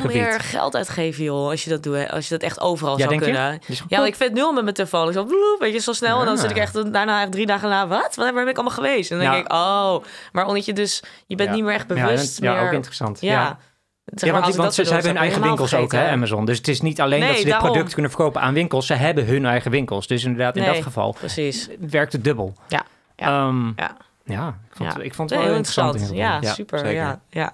veel 0.00 0.10
meer 0.10 0.40
geld 0.40 0.76
uitgeven, 0.76 1.24
joh. 1.24 1.48
Als 1.48 1.64
je 1.64 1.70
dat 1.70 1.82
doet, 1.82 2.10
als 2.10 2.28
je 2.28 2.34
dat 2.34 2.42
echt 2.42 2.60
overal 2.60 2.98
Ja, 2.98 3.08
zou 3.08 3.18
kunnen. 3.18 3.60
Dus 3.66 3.78
Ja, 3.88 3.96
want 3.96 4.08
ik 4.08 4.14
vind 4.14 4.30
het 4.30 4.38
nu 4.38 4.44
al 4.44 4.52
met 4.52 4.62
mijn 4.62 4.74
telefoon. 4.74 5.08
Ik 5.08 5.14
zo, 5.14 5.24
bloep, 5.24 5.56
weet 5.58 5.72
je, 5.72 5.78
zo 5.78 5.92
snel. 5.92 6.20
En 6.20 6.26
dan 6.26 6.38
zit 6.38 6.50
ik 6.50 6.56
echt 6.56 6.92
daarna 6.92 7.20
echt 7.20 7.32
drie 7.32 7.46
dagen 7.46 7.68
na. 7.68 7.86
Wat? 7.86 8.14
Waar 8.14 8.32
ben 8.32 8.48
ik 8.48 8.54
allemaal 8.54 8.74
geweest? 8.74 9.10
En 9.10 9.18
dan 9.18 9.30
denk 9.30 9.44
ik, 9.46 9.52
oh. 9.52 9.96
Maar 10.32 10.46
omdat 10.46 10.64
je 10.64 10.72
dus, 10.72 11.02
je 11.26 11.36
bent 11.36 11.50
niet 11.50 11.64
meer 11.64 11.74
echt 11.74 11.86
bewust 11.86 12.40
ja, 12.42 12.54
meer. 12.54 12.66
ook 12.66 12.72
interessant. 12.72 13.20
Ja. 13.20 13.32
Ja. 13.32 13.58
Zeg 14.04 14.30
ja, 14.30 14.38
maar, 14.38 14.52
want, 14.52 14.74
ze, 14.74 14.82
hebben 14.82 15.06
hun 15.06 15.16
eigen 15.16 15.42
winkels 15.42 15.74
ook, 15.74 15.92
hè, 15.92 16.08
Amazon. 16.10 16.44
Dus 16.44 16.56
het 16.56 16.68
is 16.68 16.80
niet 16.80 17.00
alleen 17.00 17.20
dat 17.20 17.28
ze 17.30 17.36
dit 17.36 17.46
daarom. 17.46 17.70
product 17.70 17.92
kunnen 17.92 18.10
verkopen 18.10 18.40
aan 18.40 18.54
winkels. 18.54 18.86
Ze 18.86 18.94
hebben 18.94 19.26
hun 19.26 19.46
eigen 19.46 19.70
winkels. 19.70 20.06
Dus 20.06 20.24
inderdaad, 20.24 20.56
in 20.56 20.62
Nee. 20.62 20.74
dat 20.74 20.82
geval 20.82 21.12
Precies. 21.12 21.68
werkt 21.80 22.12
het 22.12 22.24
dubbel. 22.24 22.54
Ja. 22.68 22.84
Ja. 23.16 23.26
Ehm, 23.26 23.66
Ja. 23.76 23.96
Ja, 24.24 24.48
ik 24.70 24.76
vond, 24.76 24.92
Ja. 24.96 25.02
ik 25.02 25.14
vond 25.14 25.30
het 25.30 25.38
wel 25.38 25.48
heel 25.48 25.56
interessant. 25.56 26.10
Ja. 26.12 26.38
Ja, 26.40 26.52
super. 26.52 26.78
zeker. 26.78 26.94
Ja, 26.94 27.20
ja. 27.30 27.52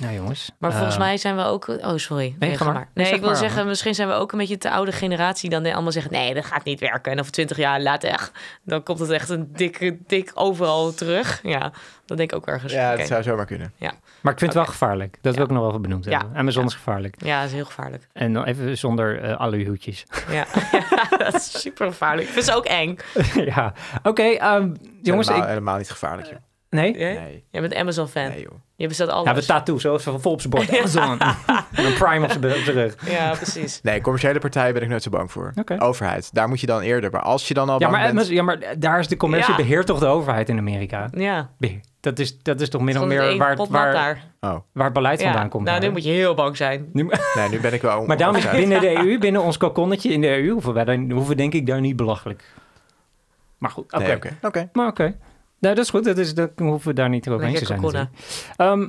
Nou 0.00 0.14
jongens. 0.14 0.50
Maar 0.58 0.72
volgens 0.72 0.94
eh, 0.94 1.00
mij 1.00 1.16
zijn 1.16 1.36
we 1.36 1.42
ook... 1.42 1.68
Oh, 1.68 1.96
sorry. 1.96 2.36
Nee, 2.38 2.56
ga 2.56 2.64
ga 2.64 2.72
maar. 2.72 2.88
Nee, 2.94 3.04
zeg 3.06 3.14
ik 3.14 3.20
wil 3.20 3.30
maar. 3.30 3.38
zeggen, 3.38 3.66
misschien 3.66 3.94
zijn 3.94 4.08
we 4.08 4.14
ook 4.14 4.32
een 4.32 4.38
beetje 4.38 4.58
de 4.58 4.70
oude 4.70 4.92
generatie... 4.92 5.50
dan 5.50 5.66
allemaal 5.66 5.92
zeggen, 5.92 6.12
nee, 6.12 6.34
dat 6.34 6.44
gaat 6.44 6.64
niet 6.64 6.80
werken. 6.80 7.12
En 7.12 7.18
over 7.20 7.32
twintig 7.32 7.56
jaar 7.56 7.80
later, 7.80 8.10
echt, 8.10 8.32
dan 8.62 8.82
komt 8.82 8.98
het 8.98 9.10
echt 9.10 9.28
een 9.28 9.52
dik, 9.52 9.94
dik 10.06 10.30
overal 10.34 10.94
terug. 10.94 11.40
Ja, 11.42 11.72
dat 12.06 12.16
denk 12.16 12.30
ik 12.30 12.36
ook 12.36 12.46
ergens. 12.46 12.72
Ja, 12.72 12.96
dat 12.96 13.06
zou 13.06 13.22
zomaar 13.22 13.46
kunnen. 13.46 13.72
Maar 14.20 14.32
ik 14.32 14.38
vind 14.38 14.52
het 14.52 14.62
wel 14.62 14.72
gevaarlijk. 14.72 15.18
Dat 15.20 15.34
wil 15.34 15.44
ik 15.44 15.50
nog 15.50 15.58
wel 15.60 15.68
even 15.68 15.82
benoemd 15.82 16.04
Ja. 16.04 16.18
hebben. 16.18 16.36
Amazon 16.36 16.64
is 16.64 16.74
gevaarlijk. 16.74 17.14
Ja, 17.24 17.38
dat 17.38 17.48
is 17.48 17.54
heel 17.54 17.64
gevaarlijk. 17.64 18.08
En 18.12 18.32
dan 18.32 18.44
even 18.44 18.78
zonder 18.78 19.20
eh 19.22 19.36
aluhoedjes. 19.36 20.06
Ja, 20.30 20.46
dat 21.24 21.34
is 21.34 21.60
super 21.60 21.86
gevaarlijk. 21.86 22.26
Ik 22.26 22.32
vind 22.32 22.44
ze 22.44 22.54
ook 22.54 22.64
eng. 22.64 22.96
ja. 23.34 23.72
Oké, 24.02 24.22
ehm, 24.22 24.74
jongens. 25.02 25.26
helemaal, 25.26 25.36
Ik, 25.48 25.48
helemaal 25.54 25.76
niet 25.76 25.90
gevaarlijk. 25.90 26.28
joh. 26.28 26.38
Nee? 26.70 26.98
Jij 27.50 27.60
bent 27.60 27.74
Amazon-fan. 27.74 28.28
nee 28.28 28.40
joh. 28.42 28.52
Je 28.76 28.88
bestaat 28.88 29.08
alles. 29.08 29.28
Ja, 29.28 29.34
we 29.34 29.44
tattoo, 29.44 29.78
zo 29.78 29.98
zo 29.98 30.18
vol 30.18 30.32
op 30.32 30.40
zijn 30.40 30.52
bord. 30.52 30.70
Amazon. 30.78 31.18
en 31.72 31.84
een 31.84 31.94
Prime 31.94 32.24
op 32.24 32.30
zijn 32.30 32.62
rug. 32.64 33.10
Ja, 33.10 33.32
precies. 33.34 33.80
Nee, 33.82 34.00
commerciële 34.00 34.38
partijen 34.38 34.72
ben 34.74 34.82
ik 34.82 34.88
nooit 34.88 35.02
zo 35.02 35.10
bang 35.10 35.32
voor. 35.32 35.52
Overheid, 35.78 36.34
daar 36.34 36.48
moet 36.48 36.60
je 36.60 36.66
dan 36.66 36.80
eerder. 36.80 37.10
Maar 37.10 37.20
als 37.22 37.48
je 37.48 37.54
dan 37.54 37.68
al 37.68 37.72
Ja 37.74 37.78
bang 37.80 37.90
maar, 37.92 38.00
bent... 38.00 38.12
Amazon- 38.12 38.34
ja, 38.34 38.42
maar 38.42 38.58
daar 38.78 38.98
is 38.98 39.08
de 39.08 39.16
commercie 39.16 39.50
Ja. 39.50 39.56
beheert 39.56 39.86
toch 39.86 39.98
de 39.98 40.06
overheid 40.06 40.48
in 40.48 40.58
Amerika? 40.58 41.08
Ja. 41.12 41.50
Beheer. 41.58 41.80
Dat 42.00 42.18
is, 42.18 42.38
dat 42.42 42.60
is 42.60 42.68
toch 42.68 42.80
min 42.80 42.98
of 42.98 43.04
meer 43.06 43.36
waar, 43.36 43.56
waar, 43.68 43.92
daar. 43.92 44.24
Oh, 44.40 44.56
waar 44.72 44.84
het 44.84 44.92
beleid 44.92 45.20
Ja. 45.20 45.26
vandaan 45.30 45.48
komt. 45.48 45.64
Nou, 45.64 45.76
nu 45.78 45.84
daar. 45.84 45.92
moet 45.92 46.04
je 46.04 46.10
heel 46.10 46.34
bang 46.34 46.56
zijn. 46.56 46.88
Nu- 46.92 47.10
nee, 47.34 47.48
nu 47.48 47.60
ben 47.60 47.72
ik 47.72 47.82
wel 47.82 48.04
maar 48.06 48.16
daarom 48.16 48.36
is 48.36 48.50
binnen 48.50 48.80
de 48.80 48.96
EU, 48.96 49.18
binnen 49.18 49.42
ons 49.42 49.56
kokonnetje 49.56 50.12
in 50.12 50.20
de 50.20 50.28
EU, 50.28 50.50
hoeven 50.50 50.74
wij 50.74 50.84
daar, 50.84 50.96
hoeven 50.96 51.28
we 51.28 51.34
denk 51.34 51.52
ik 51.52 51.66
daar 51.66 51.80
niet 51.80 51.96
belachelijk. 51.96 52.44
Maar 53.58 53.70
goed, 53.70 53.92
oké. 53.92 54.04
Nee. 54.06 54.18
Oké. 54.42 54.68
Maar 54.72 54.86
oké. 54.86 55.16
Nou, 55.60 55.74
dat 55.74 55.84
is 55.84 55.90
goed. 55.90 56.04
Dat 56.04 56.18
is, 56.18 56.34
dat 56.34 56.50
hoeven 56.56 56.88
we 56.88 56.94
daar 56.94 57.08
niet 57.08 57.28
over 57.28 57.46
eens 57.46 57.58
te 57.58 57.66
zijn. 57.90 58.08
Ehm, 58.56 58.88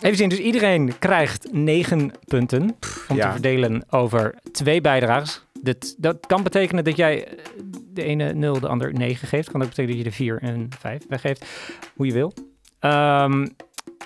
even 0.00 0.16
zien. 0.16 0.28
Dus 0.28 0.38
iedereen 0.38 0.98
krijgt 0.98 1.52
negen 1.52 2.12
punten 2.24 2.62
om 2.62 2.76
te 3.08 3.14
Ja. 3.14 3.32
verdelen 3.32 3.84
over 3.90 4.34
twee 4.52 4.80
bijdrages. 4.80 5.44
Dat, 5.62 5.94
dat 5.98 6.26
kan 6.26 6.42
betekenen 6.42 6.84
dat 6.84 6.96
jij 6.96 7.24
eh, 7.28 7.34
de 7.92 8.02
ene 8.02 8.32
0, 8.32 8.60
de 8.60 8.68
ander 8.68 8.92
9 8.92 9.28
geeft. 9.28 9.50
Kan 9.50 9.62
ook 9.62 9.68
betekenen 9.68 9.96
dat 9.96 10.04
je 10.04 10.10
de 10.10 10.16
4 10.16 10.38
en 10.42 10.68
5 10.78 11.02
weggeeft. 11.08 11.46
Hoe 11.94 12.06
je 12.06 12.12
wil. 12.12 12.32
Ehm, 12.78 13.46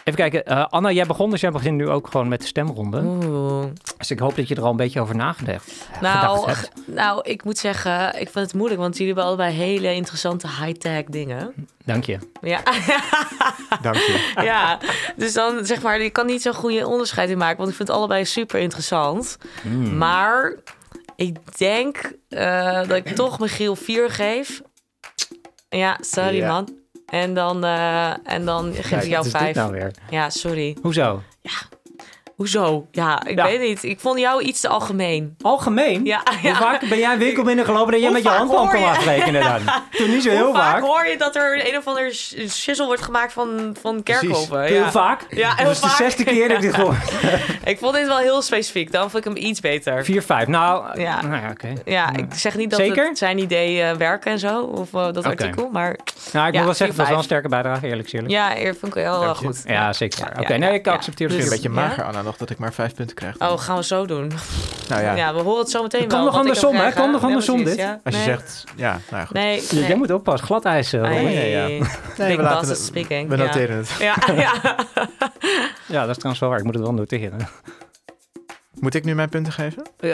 even 0.05 0.15
kijken. 0.15 0.45
Eh, 0.47 0.67
Anna, 0.67 0.91
jij 0.91 1.07
begon, 1.07 1.31
dus 1.31 1.41
jij 1.41 1.51
begint 1.51 1.77
nu 1.77 1.89
ook 1.89 2.09
gewoon 2.11 2.29
met 2.29 2.41
de 2.41 2.47
stemronde. 2.47 3.01
Oeh. 3.03 3.65
Dus 3.99 4.11
ik 4.11 4.19
hoop 4.19 4.37
dat 4.37 4.49
je 4.49 4.55
er 4.55 4.63
al 4.63 4.71
een 4.71 4.77
beetje 4.77 5.01
over 5.01 5.17
nagedacht, 5.17 5.89
Nou, 6.01 6.47
hebt. 6.47 6.71
nou, 6.87 7.21
ik 7.23 7.45
moet 7.45 7.59
zeggen, 7.59 8.21
ik 8.21 8.29
vind 8.31 8.45
het 8.47 8.55
moeilijk, 8.55 8.81
want 8.81 8.93
jullie 8.97 9.07
hebben 9.07 9.25
allebei 9.25 9.53
hele 9.55 9.95
interessante 9.95 10.47
high-tech 10.49 11.05
dingen. 11.05 11.55
Dank 11.85 12.05
je. 12.05 12.19
Ja, 12.41 12.61
Dank 13.83 13.97
je. 13.97 14.33
ja, 14.43 14.79
dus 15.17 15.33
dan 15.33 15.67
zeg 15.67 15.83
maar, 15.83 16.03
je 16.03 16.11
kan 16.11 16.27
niet 16.27 16.43
zo'n 16.43 16.55
goede 16.55 16.87
onderscheid 16.87 17.31
in 17.31 17.39
maken, 17.39 17.57
want 17.57 17.69
ik 17.71 17.77
vind 17.77 17.89
het 17.89 17.97
allebei 17.97 18.25
super 18.25 18.61
interessant. 18.61 19.39
Mm. 19.63 19.97
Maar 19.97 20.55
ik 21.17 21.59
denk 21.59 22.13
eh, 22.29 22.77
dat 22.77 22.97
ik 22.97 23.07
toch 23.09 23.39
Michiel 23.39 23.77
4 23.77 24.11
geef. 24.11 24.63
Ja, 25.69 25.97
sorry 26.01 26.37
Ja. 26.37 26.49
man. 26.53 26.79
En 27.11 27.35
dan, 27.35 27.65
eh, 27.65 28.33
en 28.35 28.45
dan 28.45 28.73
geef 28.73 28.89
Kijk, 28.89 29.03
ik 29.03 29.09
jou 29.09 29.29
5. 29.29 29.55
nou? 29.55 29.91
Ja, 30.11 30.31
sorry. 30.31 30.77
Hoezo? 30.83 31.23
Hoezo? 32.45 32.87
Ja, 32.91 33.25
ik 33.27 33.37
Ja. 33.39 33.45
weet 33.45 33.61
niet. 33.61 33.83
Ik 33.83 34.01
vond 34.01 34.19
jou 34.19 34.43
iets 34.43 34.61
te 34.61 34.69
algemeen. 34.69 35.35
Algemeen? 35.41 36.05
Ja, 36.05 36.23
Hoe 36.43 36.55
vaak 36.55 36.89
ben 36.89 36.99
jij 36.99 37.13
een 37.13 37.19
winkel 37.19 37.45
binnengelopen 37.45 37.93
dat 37.93 38.01
jij 38.01 38.11
Hoe 38.11 38.13
met 38.13 38.23
je 38.23 38.29
vaak 38.29 38.39
hand 38.39 38.51
aan 38.51 38.57
hoor 38.57 38.75
kon 38.75 38.85
afrekenen 38.89 39.43
dan? 39.43 39.61
Toen 39.99 40.11
niet 40.11 40.23
zo 40.23 40.31
heel 40.31 40.53
vaak 40.55 40.73
vaak. 40.73 40.83
hoor 40.83 41.07
je 41.07 41.19
dat 41.19 41.37
er 41.37 41.69
een 41.69 41.77
of 41.77 41.87
ander 41.87 42.13
shizzle 42.49 42.87
wordt 42.87 43.03
gemaakt 43.03 43.33
van, 43.33 43.77
van 43.81 44.03
kerkhoven? 44.03 44.63
Heel 44.63 44.75
Ja. 44.83 44.91
vaak? 44.91 45.27
Ja, 45.31 45.53
heel 45.55 45.65
dat 45.65 45.75
is 45.75 45.81
de 45.81 45.89
zesde 45.89 46.25
keer 46.25 46.49
dat 46.49 46.57
ik 46.57 46.63
dit 46.63 46.77
hoor. 46.83 46.95
Ik 47.65 47.79
vond 47.79 47.95
dit 47.95 48.07
wel 48.07 48.19
heel 48.19 48.43
specifiek. 48.43 48.93
Dan 48.93 49.11
vond 49.11 49.27
ik 49.27 49.33
hem 49.35 49.45
iets 49.45 49.61
beter. 49.61 50.05
4, 50.05 50.23
5. 50.23 50.47
Nou, 50.47 51.01
Ja. 51.01 51.23
nou 51.23 51.43
ja, 51.43 51.51
oké. 51.51 51.73
Ja, 51.85 52.13
ik 52.17 52.27
zeg 52.35 52.57
niet 52.57 52.71
dat 52.71 52.79
Zeker? 52.81 53.09
het 53.09 53.19
zijn 53.19 53.39
idee 53.39 53.83
eh, 53.83 53.97
werken 53.97 54.33
en 54.33 54.39
zo, 54.39 54.61
of 54.63 54.95
eh, 54.95 55.13
dat 55.13 55.25
artikel, 55.25 55.69
maar 55.73 55.97
Nou, 56.33 56.47
ik 56.47 56.53
moet 56.55 56.65
wel 56.65 56.75
zeggen, 56.75 56.77
4, 56.77 56.87
het 56.87 56.97
was 56.97 56.97
wel 56.97 57.07
een 57.07 57.13
5. 57.15 57.25
sterke 57.25 57.49
bijdrage, 57.49 57.87
eerlijk 57.87 58.09
gezegd. 58.09 58.31
ja, 58.31 58.57
eer 58.59 58.75
vond 58.81 58.97
ik 58.97 59.03
wel 59.03 59.23
eh, 59.23 59.31
goed. 59.35 59.63
Ja, 59.67 59.93
zeker. 59.93 60.29
Oké, 60.41 60.55
nee, 60.57 60.73
ik 60.75 60.87
accepteer 60.89 61.27
het 61.29 61.37
Dus- 61.37 61.45
Een 61.45 61.51
beetje 61.53 61.69
mager, 61.69 62.05
Anna, 62.05 62.23
dat 62.37 62.51
ik 62.51 62.59
maar 62.59 62.73
vijf 62.73 62.95
punten 62.95 63.17
krijg. 63.17 63.39
Oh, 63.39 63.59
gaan 63.59 63.77
we 63.77 63.85
zo 63.85 64.07
doen. 64.07 64.33
nou 64.89 65.03
ja, 65.03 65.15
Ja, 65.15 65.35
we 65.35 65.41
horen 65.41 65.59
het 65.61 65.71
zo 65.71 65.83
meteen 65.83 66.01
Het 66.01 66.13
wel. 66.13 66.19
kan 66.21 66.27
nog 66.33 66.35
ik 66.35 66.41
andersom, 66.41 66.75
hè? 66.77 66.93
Kan 66.93 67.11
nog 67.11 67.23
andersom 67.23 67.65
dit. 67.65 67.77
ja. 67.77 68.01
als 68.05 68.15
je 68.15 68.21
Nee. 68.21 68.29
zegt... 68.37 68.65
Ja, 68.77 68.91
nou 68.91 69.03
ja, 69.21 69.25
goed. 69.25 69.37
Nee, 69.37 69.55
Je- 69.61 69.69
nee. 69.75 69.87
Jij 69.87 69.97
moet 69.97 70.11
oppassen, 70.11 70.47
gladijs. 70.47 70.93
eh, 70.93 71.03
Ai, 71.03 71.19
Robin. 71.19 71.31
ja, 71.49 71.67
Nee, 72.19 72.37
we 72.37 72.43
laten 72.43 72.69
het- 72.69 72.79
speaking. 72.79 73.29
We 73.29 73.37
ja. 73.37 73.45
noteren 73.45 73.77
het. 73.77 73.91
Ja, 73.99 74.15
ja. 74.45 74.53
Ja, 75.87 76.01
dat 76.01 76.11
is 76.11 76.17
trouwens 76.17 76.39
wel 76.41 76.49
waar. 76.49 76.59
Ik 76.59 76.65
moet 76.65 76.75
het 76.75 76.83
wel 76.83 76.93
noteren. 76.95 77.49
Moet 78.75 78.95
ik 78.95 79.05
nu 79.05 79.15
mijn 79.15 79.29
punten 79.29 79.53
geven? 79.53 79.83
Eh, 79.99 80.11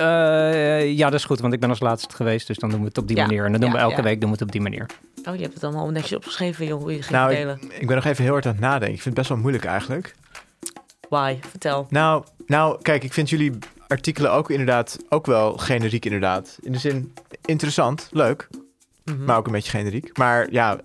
ja, 0.96 1.10
dat 1.10 1.18
is 1.18 1.24
goed, 1.24 1.40
want 1.40 1.52
ik 1.52 1.60
ben 1.60 1.68
als 1.68 1.80
laatste 1.80 2.14
geweest. 2.16 2.46
Dus 2.46 2.58
dan 2.58 2.70
doen 2.70 2.80
we 2.80 2.86
het 2.86 2.98
op 2.98 3.06
die 3.08 3.16
Ja, 3.16 3.26
manier. 3.26 3.44
En 3.44 3.52
dan 3.52 3.60
doen 3.60 3.72
we 3.72 3.78
elke 3.78 3.96
ja. 3.96 4.02
week 4.02 4.20
doen 4.20 4.28
we 4.28 4.34
het 4.34 4.44
op 4.44 4.52
die 4.52 4.60
manier. 4.60 4.86
Oh, 5.28 5.34
je 5.36 5.42
hebt 5.42 5.54
het 5.54 5.64
allemaal 5.64 5.88
netjes 5.90 6.16
opgeschreven, 6.16 6.66
joh. 6.66 6.80
Hoe 6.80 6.90
je 6.92 7.02
ging 7.02 7.10
Nou, 7.10 7.28
verdelen. 7.34 7.60
Ik 7.80 7.86
ben 7.86 7.96
nog 7.96 8.04
even 8.04 8.22
heel 8.24 8.32
hard 8.32 8.46
aan 8.46 8.52
het 8.52 8.60
nadenken. 8.60 8.86
Ik 8.94 9.02
vind 9.02 9.04
het 9.04 9.14
best 9.14 9.28
wel 9.28 9.38
moeilijk 9.38 9.64
eigenlijk. 9.64 10.14
Why? 11.08 11.36
Vertel. 11.48 11.86
Nou, 11.90 12.24
nou, 12.46 12.82
kijk, 12.82 13.04
ik 13.04 13.12
vind 13.12 13.30
jullie 13.30 13.52
artikelen 13.88 14.32
ook 14.32 14.50
inderdaad 14.50 14.98
ook 15.08 15.26
wel 15.26 15.56
generiek 15.56 16.04
inderdaad. 16.04 16.58
In 16.60 16.72
de 16.72 16.78
zin 16.78 17.12
interessant, 17.44 18.08
leuk, 18.10 18.48
Mhm. 19.04 19.24
maar 19.24 19.36
ook 19.36 19.46
een 19.46 19.52
beetje 19.52 19.70
generiek. 19.70 20.16
Maar 20.18 20.50
ja, 20.52 20.78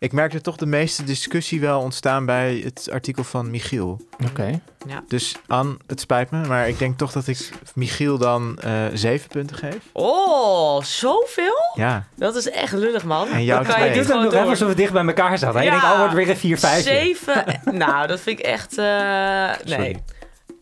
ik 0.00 0.12
merkte 0.12 0.40
toch 0.40 0.56
de 0.56 0.66
meeste 0.66 1.04
discussie 1.04 1.60
wel 1.60 1.80
ontstaan 1.80 2.26
bij 2.26 2.60
het 2.64 2.88
artikel 2.92 3.24
van 3.24 3.50
Michiel. 3.50 4.00
Oké. 4.30 4.60
Dus 5.08 5.36
Anne, 5.46 5.76
het 5.86 6.00
spijt 6.00 6.30
me, 6.30 6.46
maar 6.46 6.68
ik 6.68 6.78
denk 6.78 6.98
toch 6.98 7.12
dat 7.12 7.26
ik 7.26 7.50
Michiel 7.74 8.18
dan 8.18 8.58
eh, 8.58 8.84
zeven 8.94 9.28
punten 9.28 9.56
geef. 9.56 9.76
Oh, 9.92 10.82
zoveel? 10.82 11.70
Ja, 11.74 12.06
Dat 12.16 12.34
is 12.36 12.50
echt 12.50 12.72
lullig, 12.72 13.04
man. 13.04 13.28
En 13.28 13.44
jou 13.44 13.64
Dan 13.64 13.74
kan 13.74 13.84
je 13.86 13.92
dit 13.92 14.06
gewoon 14.06 14.22
nog 14.22 14.32
even 14.32 14.42
door. 14.42 14.50
alsof 14.52 14.68
we 14.68 14.74
dicht 14.74 14.92
bij 14.92 15.04
elkaar 15.06 15.38
zaten. 15.38 15.60
Je 15.60 15.66
Ja. 15.66 15.70
denkt, 15.80 15.86
oh, 15.86 15.98
wordt 15.98 16.14
weer 16.14 16.28
een 16.30 16.36
4 16.36 16.58
5 16.58 16.82
Zeven. 16.84 17.60
nou, 17.64 18.06
dat 18.06 18.20
vind 18.20 18.38
ik 18.38 18.44
echt... 18.44 18.78
eh, 18.78 18.84
nee. 18.86 19.56
Sorry. 19.64 20.02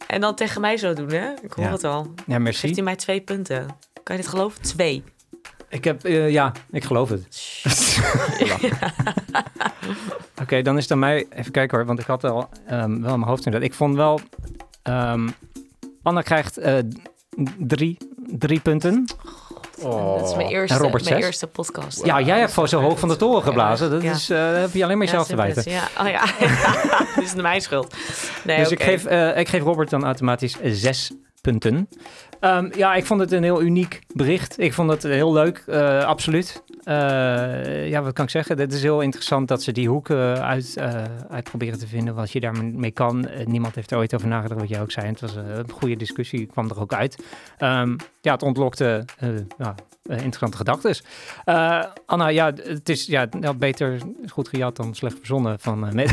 En 0.07 0.21
dan 0.21 0.35
tegen 0.35 0.61
mij 0.61 0.77
zo 0.77 0.93
doen, 0.93 1.11
hè? 1.13 1.31
Ik 1.43 1.53
hoor 1.53 1.65
Ja. 1.65 1.71
het 1.73 1.85
al. 1.85 2.15
Ja, 2.27 2.39
merci. 2.39 2.61
Geeft 2.61 2.75
hij 2.75 2.85
mij 2.85 2.97
twee 2.97 3.21
punten. 3.21 3.67
Kan 4.03 4.17
je 4.17 4.23
dit 4.23 4.31
geloven? 4.31 4.63
Twee. 4.63 5.05
Ik 5.69 5.85
heb, 5.85 6.05
eh, 6.05 6.31
ja, 6.31 6.53
ik 6.71 6.85
geloof 6.85 7.09
het. 7.09 7.29
Oké, 10.43 10.63
dan 10.63 10.77
is 10.77 10.83
het 10.83 10.93
aan 10.93 10.99
mij, 10.99 11.27
even 11.31 11.53
kijken 11.53 11.77
hoor, 11.77 11.87
want 11.87 11.99
ik 11.99 12.07
had 12.07 12.25
al 12.25 12.49
ehm, 12.67 12.79
wel 13.01 13.13
in 13.13 13.19
mijn 13.19 13.23
hoofd 13.23 13.45
inderdaad. 13.47 13.71
Ik 13.71 13.77
vond 13.77 13.97
wel, 13.97 14.21
ehm, 14.83 15.29
Anna 16.03 16.21
krijgt 16.23 16.57
eh, 16.57 16.75
drie, 17.59 17.99
drie 18.27 18.61
punten. 18.61 19.05
Dat 19.83 20.29
is 20.29 20.35
mijn 20.37 20.49
eerste, 20.49 20.75
En 20.77 20.81
Robert 20.83 21.05
mijn 21.05 21.17
zes? 21.17 21.25
eerste 21.27 21.47
podcast. 21.47 22.05
Ja, 22.05 22.21
jij 22.21 22.39
hebt 22.39 22.53
gewoon 22.53 22.69
zo 22.69 22.81
hoog 22.81 22.99
van 22.99 23.09
de 23.09 23.17
toren 23.17 23.43
geblazen. 23.43 23.91
Dat 23.91 24.03
Ja. 24.03 24.11
is, 24.13 24.31
eh, 24.31 24.39
dat 24.53 24.61
heb 24.61 24.73
je 24.73 24.85
alleen 24.85 24.99
maar 24.99 25.07
jezelf 25.07 25.27
te 25.27 25.37
wijten. 25.37 25.71
Ja, 25.71 25.89
oh 26.01 26.09
ja. 26.09 26.25
Dit 27.17 27.25
is 27.25 27.35
mijn 27.35 27.61
schuld. 27.61 27.95
Nee, 28.45 28.59
dus 28.59 28.71
ik, 28.71 28.83
geef, 28.83 29.07
ik 29.37 29.49
geef 29.49 29.63
Robert 29.63 29.91
dan 29.91 30.05
automatisch 30.05 30.57
zes 30.63 31.13
punten. 31.41 31.89
Ehm, 32.41 32.71
ja, 32.77 32.95
ik 32.95 33.07
vond 33.07 33.21
het 33.21 33.33
een 33.33 33.43
heel 33.43 33.63
uniek 33.63 34.01
bericht. 34.15 34.61
Ik 34.61 34.73
vond 34.73 34.91
het 34.91 35.03
heel 35.03 35.33
leuk, 35.33 35.63
eh, 35.67 36.05
absoluut. 36.05 36.63
Eh, 36.89 37.89
ja, 37.89 38.03
wat 38.03 38.13
kan 38.13 38.25
ik 38.25 38.31
zeggen? 38.31 38.59
Het 38.59 38.73
is 38.73 38.83
heel 38.83 39.01
interessant 39.01 39.49
dat 39.49 39.63
ze 39.63 39.73
die 39.73 39.89
hoek 39.89 40.11
eh, 40.11 40.33
uit, 40.33 40.77
eh, 40.77 41.05
uit 41.29 41.45
proberen 41.45 41.79
te 41.79 41.87
vinden 41.87 42.15
wat 42.15 42.31
je 42.31 42.41
daarmee 42.41 42.91
kan. 42.91 43.29
Niemand 43.45 43.75
heeft 43.75 43.91
er 43.91 43.99
ooit 43.99 44.15
over 44.15 44.29
nagedacht, 44.29 44.61
wat 44.61 44.69
jij 44.69 44.81
ook 44.81 44.91
zei. 44.91 45.07
Het 45.07 45.21
was 45.21 45.35
een 45.35 45.71
goede 45.71 45.97
discussie, 45.97 46.47
kwam 46.47 46.71
er 46.71 46.81
ook 46.81 46.93
uit. 46.93 47.25
Ehm, 47.59 47.97
ja, 48.21 48.33
het 48.33 48.43
ontlokte 48.43 49.05
eh, 50.09 50.17
interessante 50.17 50.57
gedachten. 50.57 50.97
Eh, 51.45 51.85
Anna, 52.07 52.29
ja, 52.29 52.53
het 52.63 52.89
is 52.89 53.07
ja, 53.07 53.27
nou, 53.31 53.55
beter 53.57 53.99
goed 54.29 54.49
gejat 54.49 54.77
dan 54.77 54.95
slecht 54.95 55.17
verzonnen 55.19 55.57
van... 55.61 55.95
met- 55.95 56.11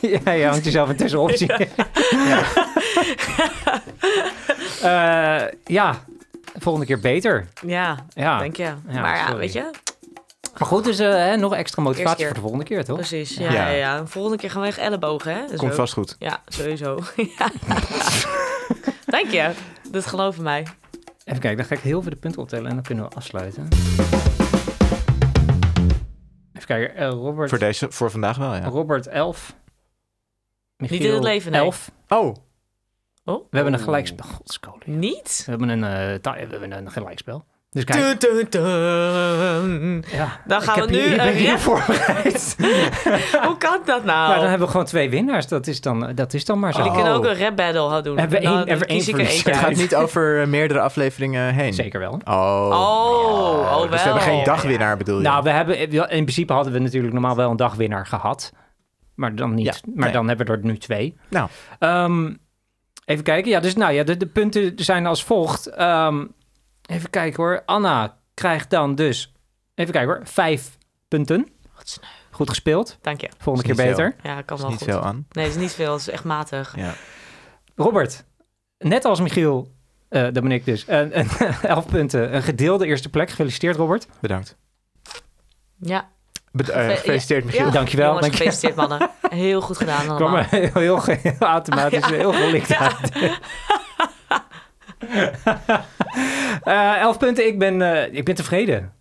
ja, 0.24 0.30
je 0.32 0.46
hangt 0.46 0.64
jezelf 0.64 0.88
intussen 0.90 1.20
op. 1.20 1.30
zie 1.30 1.46
je. 1.58 1.68
Eh, 4.82 5.42
ja, 5.64 6.04
volgende 6.58 6.86
keer 6.86 7.00
beter. 7.00 7.48
Ja, 7.66 7.96
Ja. 8.14 8.38
denk 8.38 8.56
je. 8.56 8.62
Ja, 8.88 9.00
maar 9.00 9.16
ja, 9.16 9.22
sorry. 9.26 9.38
weet 9.38 9.52
je, 9.52 9.70
Maar 10.58 10.68
goed, 10.68 10.84
dus 10.84 10.98
hè, 10.98 11.36
nog 11.36 11.54
extra 11.54 11.82
motivatie 11.82 12.24
voor 12.24 12.34
de 12.34 12.40
volgende 12.40 12.64
keer, 12.64 12.84
toch? 12.84 12.96
precies. 12.96 13.34
Ja, 13.36 13.52
Ja. 13.52 13.68
ja. 13.68 13.74
ja. 13.74 14.06
Volgende 14.06 14.36
keer 14.38 14.50
gaan 14.50 14.60
we 14.60 14.66
echt 14.66 14.78
ellebogen, 14.78 15.34
hè? 15.34 15.40
Dus 15.48 15.58
komt 15.58 15.74
vast 15.74 15.92
goed. 15.92 16.16
Ja, 16.18 16.42
sowieso. 16.46 16.98
ja. 17.38 17.48
Dank 19.06 19.26
je. 19.30 19.50
Dat 19.90 20.06
geloven 20.06 20.42
mij. 20.42 20.66
Even 21.28 21.40
kijken, 21.40 21.56
dan 21.56 21.66
ga 21.66 21.74
ik 21.74 21.80
heel 21.80 22.02
veel 22.02 22.10
de 22.10 22.16
punten 22.16 22.40
optellen 22.40 22.68
en 22.68 22.74
dan 22.74 22.84
kunnen 22.84 23.04
we 23.04 23.14
afsluiten. 23.14 23.68
Even 26.52 26.66
kijken, 26.66 26.96
eh, 26.96 27.08
Robert, 27.08 27.48
Voor, 27.48 27.58
deze, 27.58 27.90
voor 27.90 28.10
vandaag 28.10 28.36
wel, 28.36 28.54
ja. 28.54 28.64
Robert 28.64 29.06
11. 29.06 29.56
Michiel, 30.76 31.06
in 31.06 31.14
het 31.14 31.22
leven, 31.22 31.52
nee. 31.52 31.60
11. 31.60 31.90
Oh, 32.08 32.34
Oh? 33.28 33.46
We 33.50 33.56
hebben 33.56 33.72
een 33.74 33.80
gelijkspel. 33.80 34.26
Godskoning. 34.26 34.98
Niet? 34.98 35.42
We 35.46 35.50
hebben 35.50 35.68
een, 35.68 35.84
eh, 35.84 36.32
we 36.32 36.46
hebben 36.50 36.72
een 36.72 36.90
gelijkspel. 36.90 37.44
Dus 37.70 37.84
kijk, 37.84 38.20
Dun, 38.20 38.34
dun, 38.34 38.46
dun. 38.50 40.04
ja, 40.10 40.40
Dan 40.46 40.62
gaan 40.62 40.82
ik 40.82 40.84
we 40.88 40.96
hier- 40.96 41.06
nu 41.06 41.10
ik 41.10 41.16
ben 41.16 41.26
een 41.26 41.34
hier 41.34 41.50
rap- 41.50 41.58
voorbereid. 41.58 42.56
Hoe 43.46 43.56
kan 43.58 43.80
dat 43.84 44.04
nou? 44.04 44.28
Maar 44.28 44.38
dan 44.38 44.48
hebben 44.48 44.66
we 44.66 44.70
gewoon 44.70 44.86
twee 44.86 45.10
winnaars. 45.10 45.46
Dat 45.46 45.66
is 45.66 45.80
dan, 45.80 46.12
dat 46.14 46.34
is 46.34 46.44
dan 46.44 46.58
maar 46.58 46.72
zo. 46.72 46.82
Die 46.82 46.90
Oh. 46.90 46.96
kunnen 46.96 47.12
ook 47.14 47.24
een 47.24 47.38
rap 47.38 47.56
battle 47.56 47.88
gaan 47.90 48.02
doen. 48.02 48.18
Hebben 48.18 48.40
we 48.40 48.46
één- 48.46 48.68
hebben 48.68 48.88
één 48.88 49.08
ik 49.08 49.16
het 49.44 49.56
gaat 49.56 49.74
niet 49.74 49.94
over 49.94 50.40
eh, 50.40 50.46
meerdere 50.46 50.80
afleveringen 50.80 51.54
heen. 51.54 51.74
Zeker 51.74 52.00
wel. 52.00 52.20
Oh. 52.24 52.68
Oh, 52.70 53.76
oh, 53.76 53.80
Dus 53.80 53.90
we 53.90 53.96
hebben 54.08 54.22
geen 54.22 54.44
dagwinnaar, 54.44 54.96
bedoel 54.96 55.16
je? 55.16 55.22
Nou, 55.22 55.42
we 55.42 55.50
hebben, 55.50 55.78
in 55.90 56.06
principe 56.08 56.52
hadden 56.52 56.72
we 56.72 56.78
natuurlijk 56.78 57.12
normaal 57.12 57.36
wel 57.36 57.50
een 57.50 57.56
dagwinnaar 57.56 58.06
gehad. 58.06 58.52
Maar 59.14 59.34
dan 59.34 59.54
niet. 59.54 59.64
Ja, 59.66 59.74
maar 59.94 60.04
nee. 60.04 60.12
dan 60.12 60.28
hebben 60.28 60.46
we 60.46 60.52
er 60.52 60.58
nu 60.62 60.78
twee. 60.78 61.16
Nou. 61.28 61.48
Ehm, 61.78 62.32
even 63.04 63.24
kijken. 63.24 63.50
Ja, 63.50 63.60
dus 63.60 63.74
nou 63.76 63.92
ja, 63.92 64.02
de, 64.04 64.16
de 64.16 64.26
punten 64.26 64.72
zijn 64.76 65.06
als 65.06 65.24
volgt. 65.24 65.66
Ehm, 65.66 66.24
even 66.88 67.10
kijken 67.10 67.42
hoor. 67.42 67.62
Anna 67.66 68.16
krijgt 68.34 68.70
dan 68.70 68.94
dus, 68.94 69.32
even 69.74 69.92
kijken 69.92 70.14
hoor, 70.14 70.26
vijf 70.26 70.76
punten. 71.08 71.48
Wat 71.76 71.88
sneu. 71.88 72.06
Goed 72.30 72.48
gespeeld. 72.48 72.98
Dank 73.00 73.20
je. 73.20 73.28
Volgende 73.38 73.74
keer 73.74 73.86
beter. 73.86 74.16
Ja, 74.22 74.42
kan 74.42 74.56
is 74.56 74.62
wel 74.62 74.70
niet 74.70 74.80
goed. 74.82 74.88
veel 74.88 75.02
aan. 75.02 75.26
Nee, 75.30 75.44
het 75.44 75.54
is 75.54 75.60
niet 75.60 75.72
veel. 75.72 75.92
Het 75.92 76.00
is 76.00 76.08
echt 76.08 76.24
matig. 76.24 76.72
Ja. 76.76 76.94
Robert, 77.76 78.24
net 78.78 79.04
als 79.04 79.20
Michiel, 79.20 79.72
eh 80.08 80.22
dat 80.22 80.32
ben 80.32 80.52
ik 80.52 80.64
dus, 80.64 80.84
een, 80.86 81.18
een, 81.18 81.28
elf 81.62 81.86
punten. 81.86 82.34
Een 82.34 82.42
gedeelde 82.42 82.86
eerste 82.86 83.08
plek. 83.08 83.30
Gefeliciteerd 83.30 83.76
Robert. 83.76 84.06
Bedankt. 84.20 84.56
Ja. 85.80 86.08
Be- 86.52 86.72
eh, 86.72 86.82
Gefe- 86.84 86.96
gefeliciteerd, 86.96 87.44
Michiel. 87.44 87.64
ja. 87.66 87.70
Dankjewel, 87.70 88.06
Jongens, 88.06 88.26
dankjewel. 88.26 88.52
gefeliciteerd 88.52 88.88
mannen. 88.88 89.10
Heel 89.40 89.60
goed 89.60 89.76
gedaan 89.76 90.08
allemaal. 90.10 90.36
er 90.36 90.44
heel, 90.44 90.70
heel, 90.72 91.02
heel 91.22 91.38
automatisch 91.38 92.08
Ja. 92.08 92.14
heel 92.14 92.32
gelikt 92.32 92.68
Ja. 92.68 92.78
uit. 93.00 93.38
Eh, 96.62 97.00
elf 97.00 97.18
punten, 97.18 97.46
ik 97.46 97.58
ben, 97.58 97.82
eh, 97.82 98.14
ik 98.14 98.24
ben 98.24 98.34
tevreden, 98.34 98.92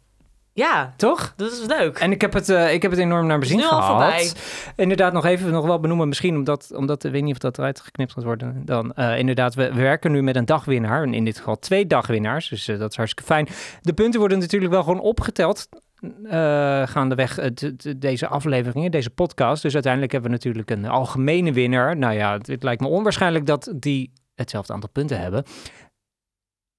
Ja, 0.53 0.93
toch? 0.97 1.33
dat 1.35 1.51
is 1.51 1.65
leuk. 1.67 1.97
En 1.97 2.11
ik 2.11 2.21
heb 2.21 2.33
het, 2.33 2.49
eh, 2.49 2.73
ik 2.73 2.81
heb 2.81 2.91
het 2.91 2.99
enorm 2.99 3.27
naar 3.27 3.37
mijn 3.37 3.49
zin 3.49 3.59
gehad. 3.61 3.85
voorbij. 3.85 4.31
Inderdaad, 4.75 5.13
nog 5.13 5.25
even 5.25 5.51
nog 5.51 5.65
wel 5.65 5.79
benoemen, 5.79 6.07
misschien 6.07 6.35
omdat, 6.35 6.71
omdat 6.75 7.03
ik 7.03 7.11
weet 7.11 7.23
niet 7.23 7.33
of 7.33 7.37
dat 7.37 7.57
eruit 7.57 7.79
geknipt 7.79 8.13
gaat 8.13 8.23
worden. 8.23 8.61
Dan 8.65 8.93
inderdaad, 8.93 9.55
we, 9.55 9.73
we 9.73 9.81
werken 9.81 10.11
nu 10.11 10.21
met 10.23 10.35
een 10.35 10.45
dagwinnaar. 10.45 11.03
En 11.03 11.13
in 11.13 11.25
dit 11.25 11.37
geval 11.37 11.59
twee 11.59 11.87
dagwinnaars, 11.87 12.49
dus 12.49 12.65
dat 12.65 12.89
is 12.91 12.95
hartstikke 12.97 13.33
fijn. 13.33 13.47
De 13.81 13.93
punten 13.93 14.19
worden 14.19 14.39
natuurlijk 14.39 14.71
wel 14.71 14.83
gewoon 14.83 14.99
opgeteld. 14.99 15.69
gaandeweg 16.85 17.39
deze 17.97 18.27
afleveringen, 18.27 18.91
deze 18.91 19.09
podcast. 19.09 19.61
Dus 19.61 19.73
uiteindelijk 19.73 20.11
hebben 20.11 20.31
we 20.31 20.37
natuurlijk 20.37 20.69
een 20.69 20.87
algemene 20.87 21.51
winnaar. 21.51 21.97
Nou 21.97 22.13
ja, 22.13 22.33
het, 22.37 22.47
het 22.47 22.63
lijkt 22.63 22.81
me 22.81 22.87
onwaarschijnlijk 22.87 23.45
dat 23.45 23.73
die 23.75 24.11
hetzelfde 24.35 24.73
aantal 24.73 24.89
punten 24.89 25.19
hebben. 25.19 25.43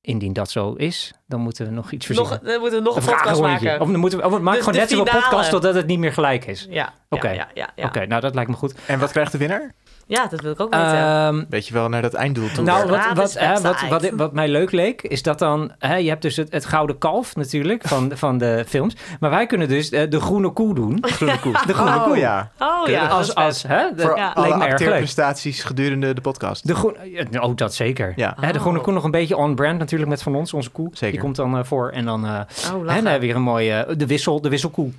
Indien 0.00 0.32
dat 0.32 0.50
zo 0.50 0.72
is, 0.72 1.12
dan 1.26 1.40
moeten 1.40 1.66
we 1.66 1.72
nog 1.72 1.90
iets 1.92 2.06
verzinnen. 2.06 2.32
Nog, 2.42 2.50
dan 2.52 2.60
moeten 2.60 2.78
we 2.78 2.84
nog 2.84 2.96
een 2.96 3.02
Een 3.02 3.08
podcast 3.08 3.40
maken. 3.40 3.80
Of, 3.80 3.90
dan 3.90 4.00
moeten 4.00 4.18
we, 4.18 4.24
of 4.24 4.32
we 4.32 4.38
maken 4.38 4.52
Dus 4.52 4.58
gewoon 4.64 4.88
de 4.88 4.94
net 4.96 5.12
zo'n 5.12 5.20
podcast 5.20 5.50
totdat 5.50 5.74
het 5.74 5.86
niet 5.86 5.98
meer 5.98 6.12
gelijk 6.12 6.46
is. 6.46 6.66
Ja, 6.70 6.92
Oké. 7.08 7.28
ja, 7.28 7.34
ja, 7.34 7.48
ja, 7.54 7.68
ja. 7.76 7.84
Oké, 7.86 8.06
nou 8.06 8.20
dat 8.20 8.34
lijkt 8.34 8.50
me 8.50 8.56
goed. 8.56 8.74
En 8.86 8.98
wat 8.98 9.10
krijgt 9.10 9.32
de 9.32 9.38
winnaar? 9.38 9.72
Ja, 10.06 10.26
dat 10.26 10.40
wil 10.40 10.52
ik 10.52 10.60
ook 10.60 10.74
weten. 10.74 10.92
Ehm, 10.96 11.44
Weet 11.48 11.66
je 11.66 11.72
wel 11.74 11.88
naar 11.88 12.02
dat 12.02 12.14
einddoel 12.14 12.48
toe? 12.50 12.64
nou, 12.64 12.88
wat, 12.88 13.06
wat, 13.14 13.32
hè, 13.38 13.60
wat, 13.60 13.88
wat, 13.88 14.10
wat 14.10 14.32
mij 14.32 14.48
leuk 14.48 14.72
leek, 14.72 15.02
is 15.02 15.22
dat 15.22 15.38
dan... 15.38 15.72
Hè, 15.78 15.96
je 15.96 16.08
hebt 16.08 16.22
dus 16.22 16.36
het, 16.36 16.52
het 16.52 16.64
gouden 16.64 16.98
kalf 16.98 17.36
natuurlijk 17.36 17.82
van, 17.88 18.10
van 18.16 18.38
de 18.38 18.64
films. 18.68 18.96
Maar 19.20 19.30
wij 19.30 19.46
kunnen 19.46 19.68
dus 19.68 19.90
eh, 19.90 20.10
de 20.10 20.20
groene 20.20 20.50
koe 20.50 20.74
doen. 20.74 20.98
groene 21.06 21.38
koe. 21.38 21.52
De 21.66 21.74
groene 21.74 21.94
oh, 21.96 22.04
koe. 22.04 22.16
ja. 22.16 22.50
oh 22.58 22.86
ja, 22.88 23.06
als, 23.06 23.34
als, 23.34 23.62
hè, 23.62 23.94
dat 23.94 24.06
Voor 24.06 24.16
Ja. 24.16 24.30
alle 24.34 24.46
leek 24.46 24.56
me 24.56 24.62
erg 24.64 24.70
leuk. 24.78 24.80
acteerprestaties 24.88 25.62
gedurende 25.62 26.12
de 26.14 26.20
podcast. 26.20 26.66
De 26.66 26.74
groene, 26.74 26.96
oh, 27.40 27.56
dat 27.56 27.74
zeker. 27.74 28.12
Ja, 28.16 28.36
Hè, 28.40 28.52
de 28.52 28.58
groene 28.58 28.78
Oh. 28.78 28.84
koe 28.84 28.92
nog 28.92 29.04
een 29.04 29.10
beetje 29.10 29.36
on-brand 29.36 29.78
natuurlijk 29.90 30.10
met 30.10 30.22
van 30.22 30.34
ons, 30.34 30.54
onze 30.54 30.70
koe. 30.70 30.88
Zeker. 30.92 31.10
Die 31.10 31.20
komt 31.20 31.36
dan 31.36 31.58
eh, 31.58 31.64
voor 31.64 31.90
en 31.90 32.04
dan... 32.04 32.26
eh, 32.26 32.40
Oh, 32.74 32.94
en 32.96 33.04
dan 33.04 33.18
weer 33.18 33.36
een 33.36 33.42
mooie... 33.42 33.86
de 33.96 34.06
wissel, 34.06 34.40
de 34.40 34.48
wisselkoe. 34.48 34.90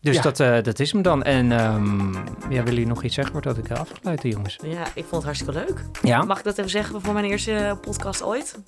Dus 0.00 0.16
Ja. 0.16 0.22
dat, 0.22 0.40
eh, 0.40 0.62
dat 0.62 0.78
is 0.80 0.92
hem 0.92 1.02
dan. 1.02 1.22
En 1.22 1.52
ehm, 1.52 2.12
ja, 2.14 2.20
willen 2.48 2.64
jullie 2.64 2.86
nog 2.86 3.02
iets 3.02 3.14
zeggen 3.14 3.32
voordat 3.32 3.58
ik 3.58 3.70
afsluiten, 3.70 4.28
jongens? 4.28 4.56
Ja, 4.64 4.82
ik 4.94 5.04
vond 5.08 5.10
het 5.10 5.24
hartstikke 5.24 5.52
leuk. 5.52 5.84
Ja? 6.02 6.22
Mag 6.22 6.38
ik 6.38 6.44
dat 6.44 6.58
even 6.58 6.70
zeggen 6.70 7.00
voor 7.02 7.12
mijn 7.14 7.24
eerste 7.24 7.78
podcast 7.80 8.22
ooit? 8.22 8.58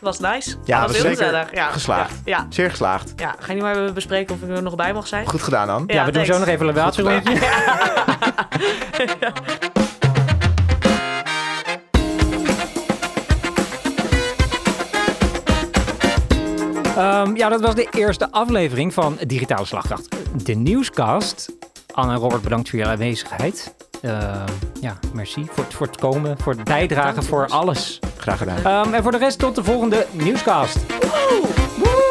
Was 0.00 0.20
nice. 0.20 0.56
Ja, 0.64 0.80
was 0.80 0.90
was 0.92 1.00
heel 1.02 1.10
gezellig. 1.10 1.54
Ja, 1.54 1.70
geslaagd. 1.70 2.14
Ja, 2.24 2.38
ja, 2.38 2.46
Zeer 2.48 2.70
geslaagd. 2.70 3.12
ja. 3.16 3.34
Ga 3.38 3.52
je 3.52 3.58
nu 3.58 3.62
maar 3.64 3.76
even 3.76 3.94
bespreken 3.94 4.34
of 4.34 4.42
ik 4.42 4.48
er 4.56 4.62
nog 4.62 4.74
bij 4.74 4.92
mag 4.92 5.06
zijn? 5.06 5.26
Goed 5.26 5.42
gedaan, 5.42 5.66
dan. 5.66 5.84
Ja, 5.86 6.04
we 6.04 6.12
doen 6.12 6.24
zo 6.24 6.38
nog 6.38 6.48
even 6.48 6.68
een 6.68 6.74
evaluatierondje. 6.74 7.38
Ehm, 16.96 17.36
ja, 17.36 17.48
dat 17.48 17.60
was 17.60 17.74
de 17.74 17.88
eerste 17.90 18.30
aflevering 18.30 18.94
van 18.94 19.18
Digitale 19.26 19.64
Slagkracht. 19.64 20.08
De 20.44 20.54
nieuwscast. 20.54 21.52
Anne 21.92 22.12
en 22.12 22.18
Robert, 22.18 22.42
bedankt 22.42 22.68
voor 22.68 22.78
jullie 22.78 22.94
aanwezigheid. 22.94 23.74
Ehm, 24.02 24.48
ja, 24.80 24.98
merci 25.12 25.46
voor 25.50 25.64
het, 25.64 25.74
voor 25.74 25.86
het 25.86 25.96
komen, 25.96 26.38
voor 26.38 26.52
het 26.52 26.64
bijdragen, 26.64 27.22
voor 27.22 27.46
alles. 27.46 27.98
Graag 28.16 28.38
gedaan. 28.38 28.64
Ehm, 28.64 28.94
en 28.94 29.02
voor 29.02 29.12
de 29.12 29.18
rest 29.18 29.38
tot 29.38 29.54
de 29.54 29.64
volgende 29.64 30.06
nieuwscast. 30.12 30.78
Woe! 31.78 32.03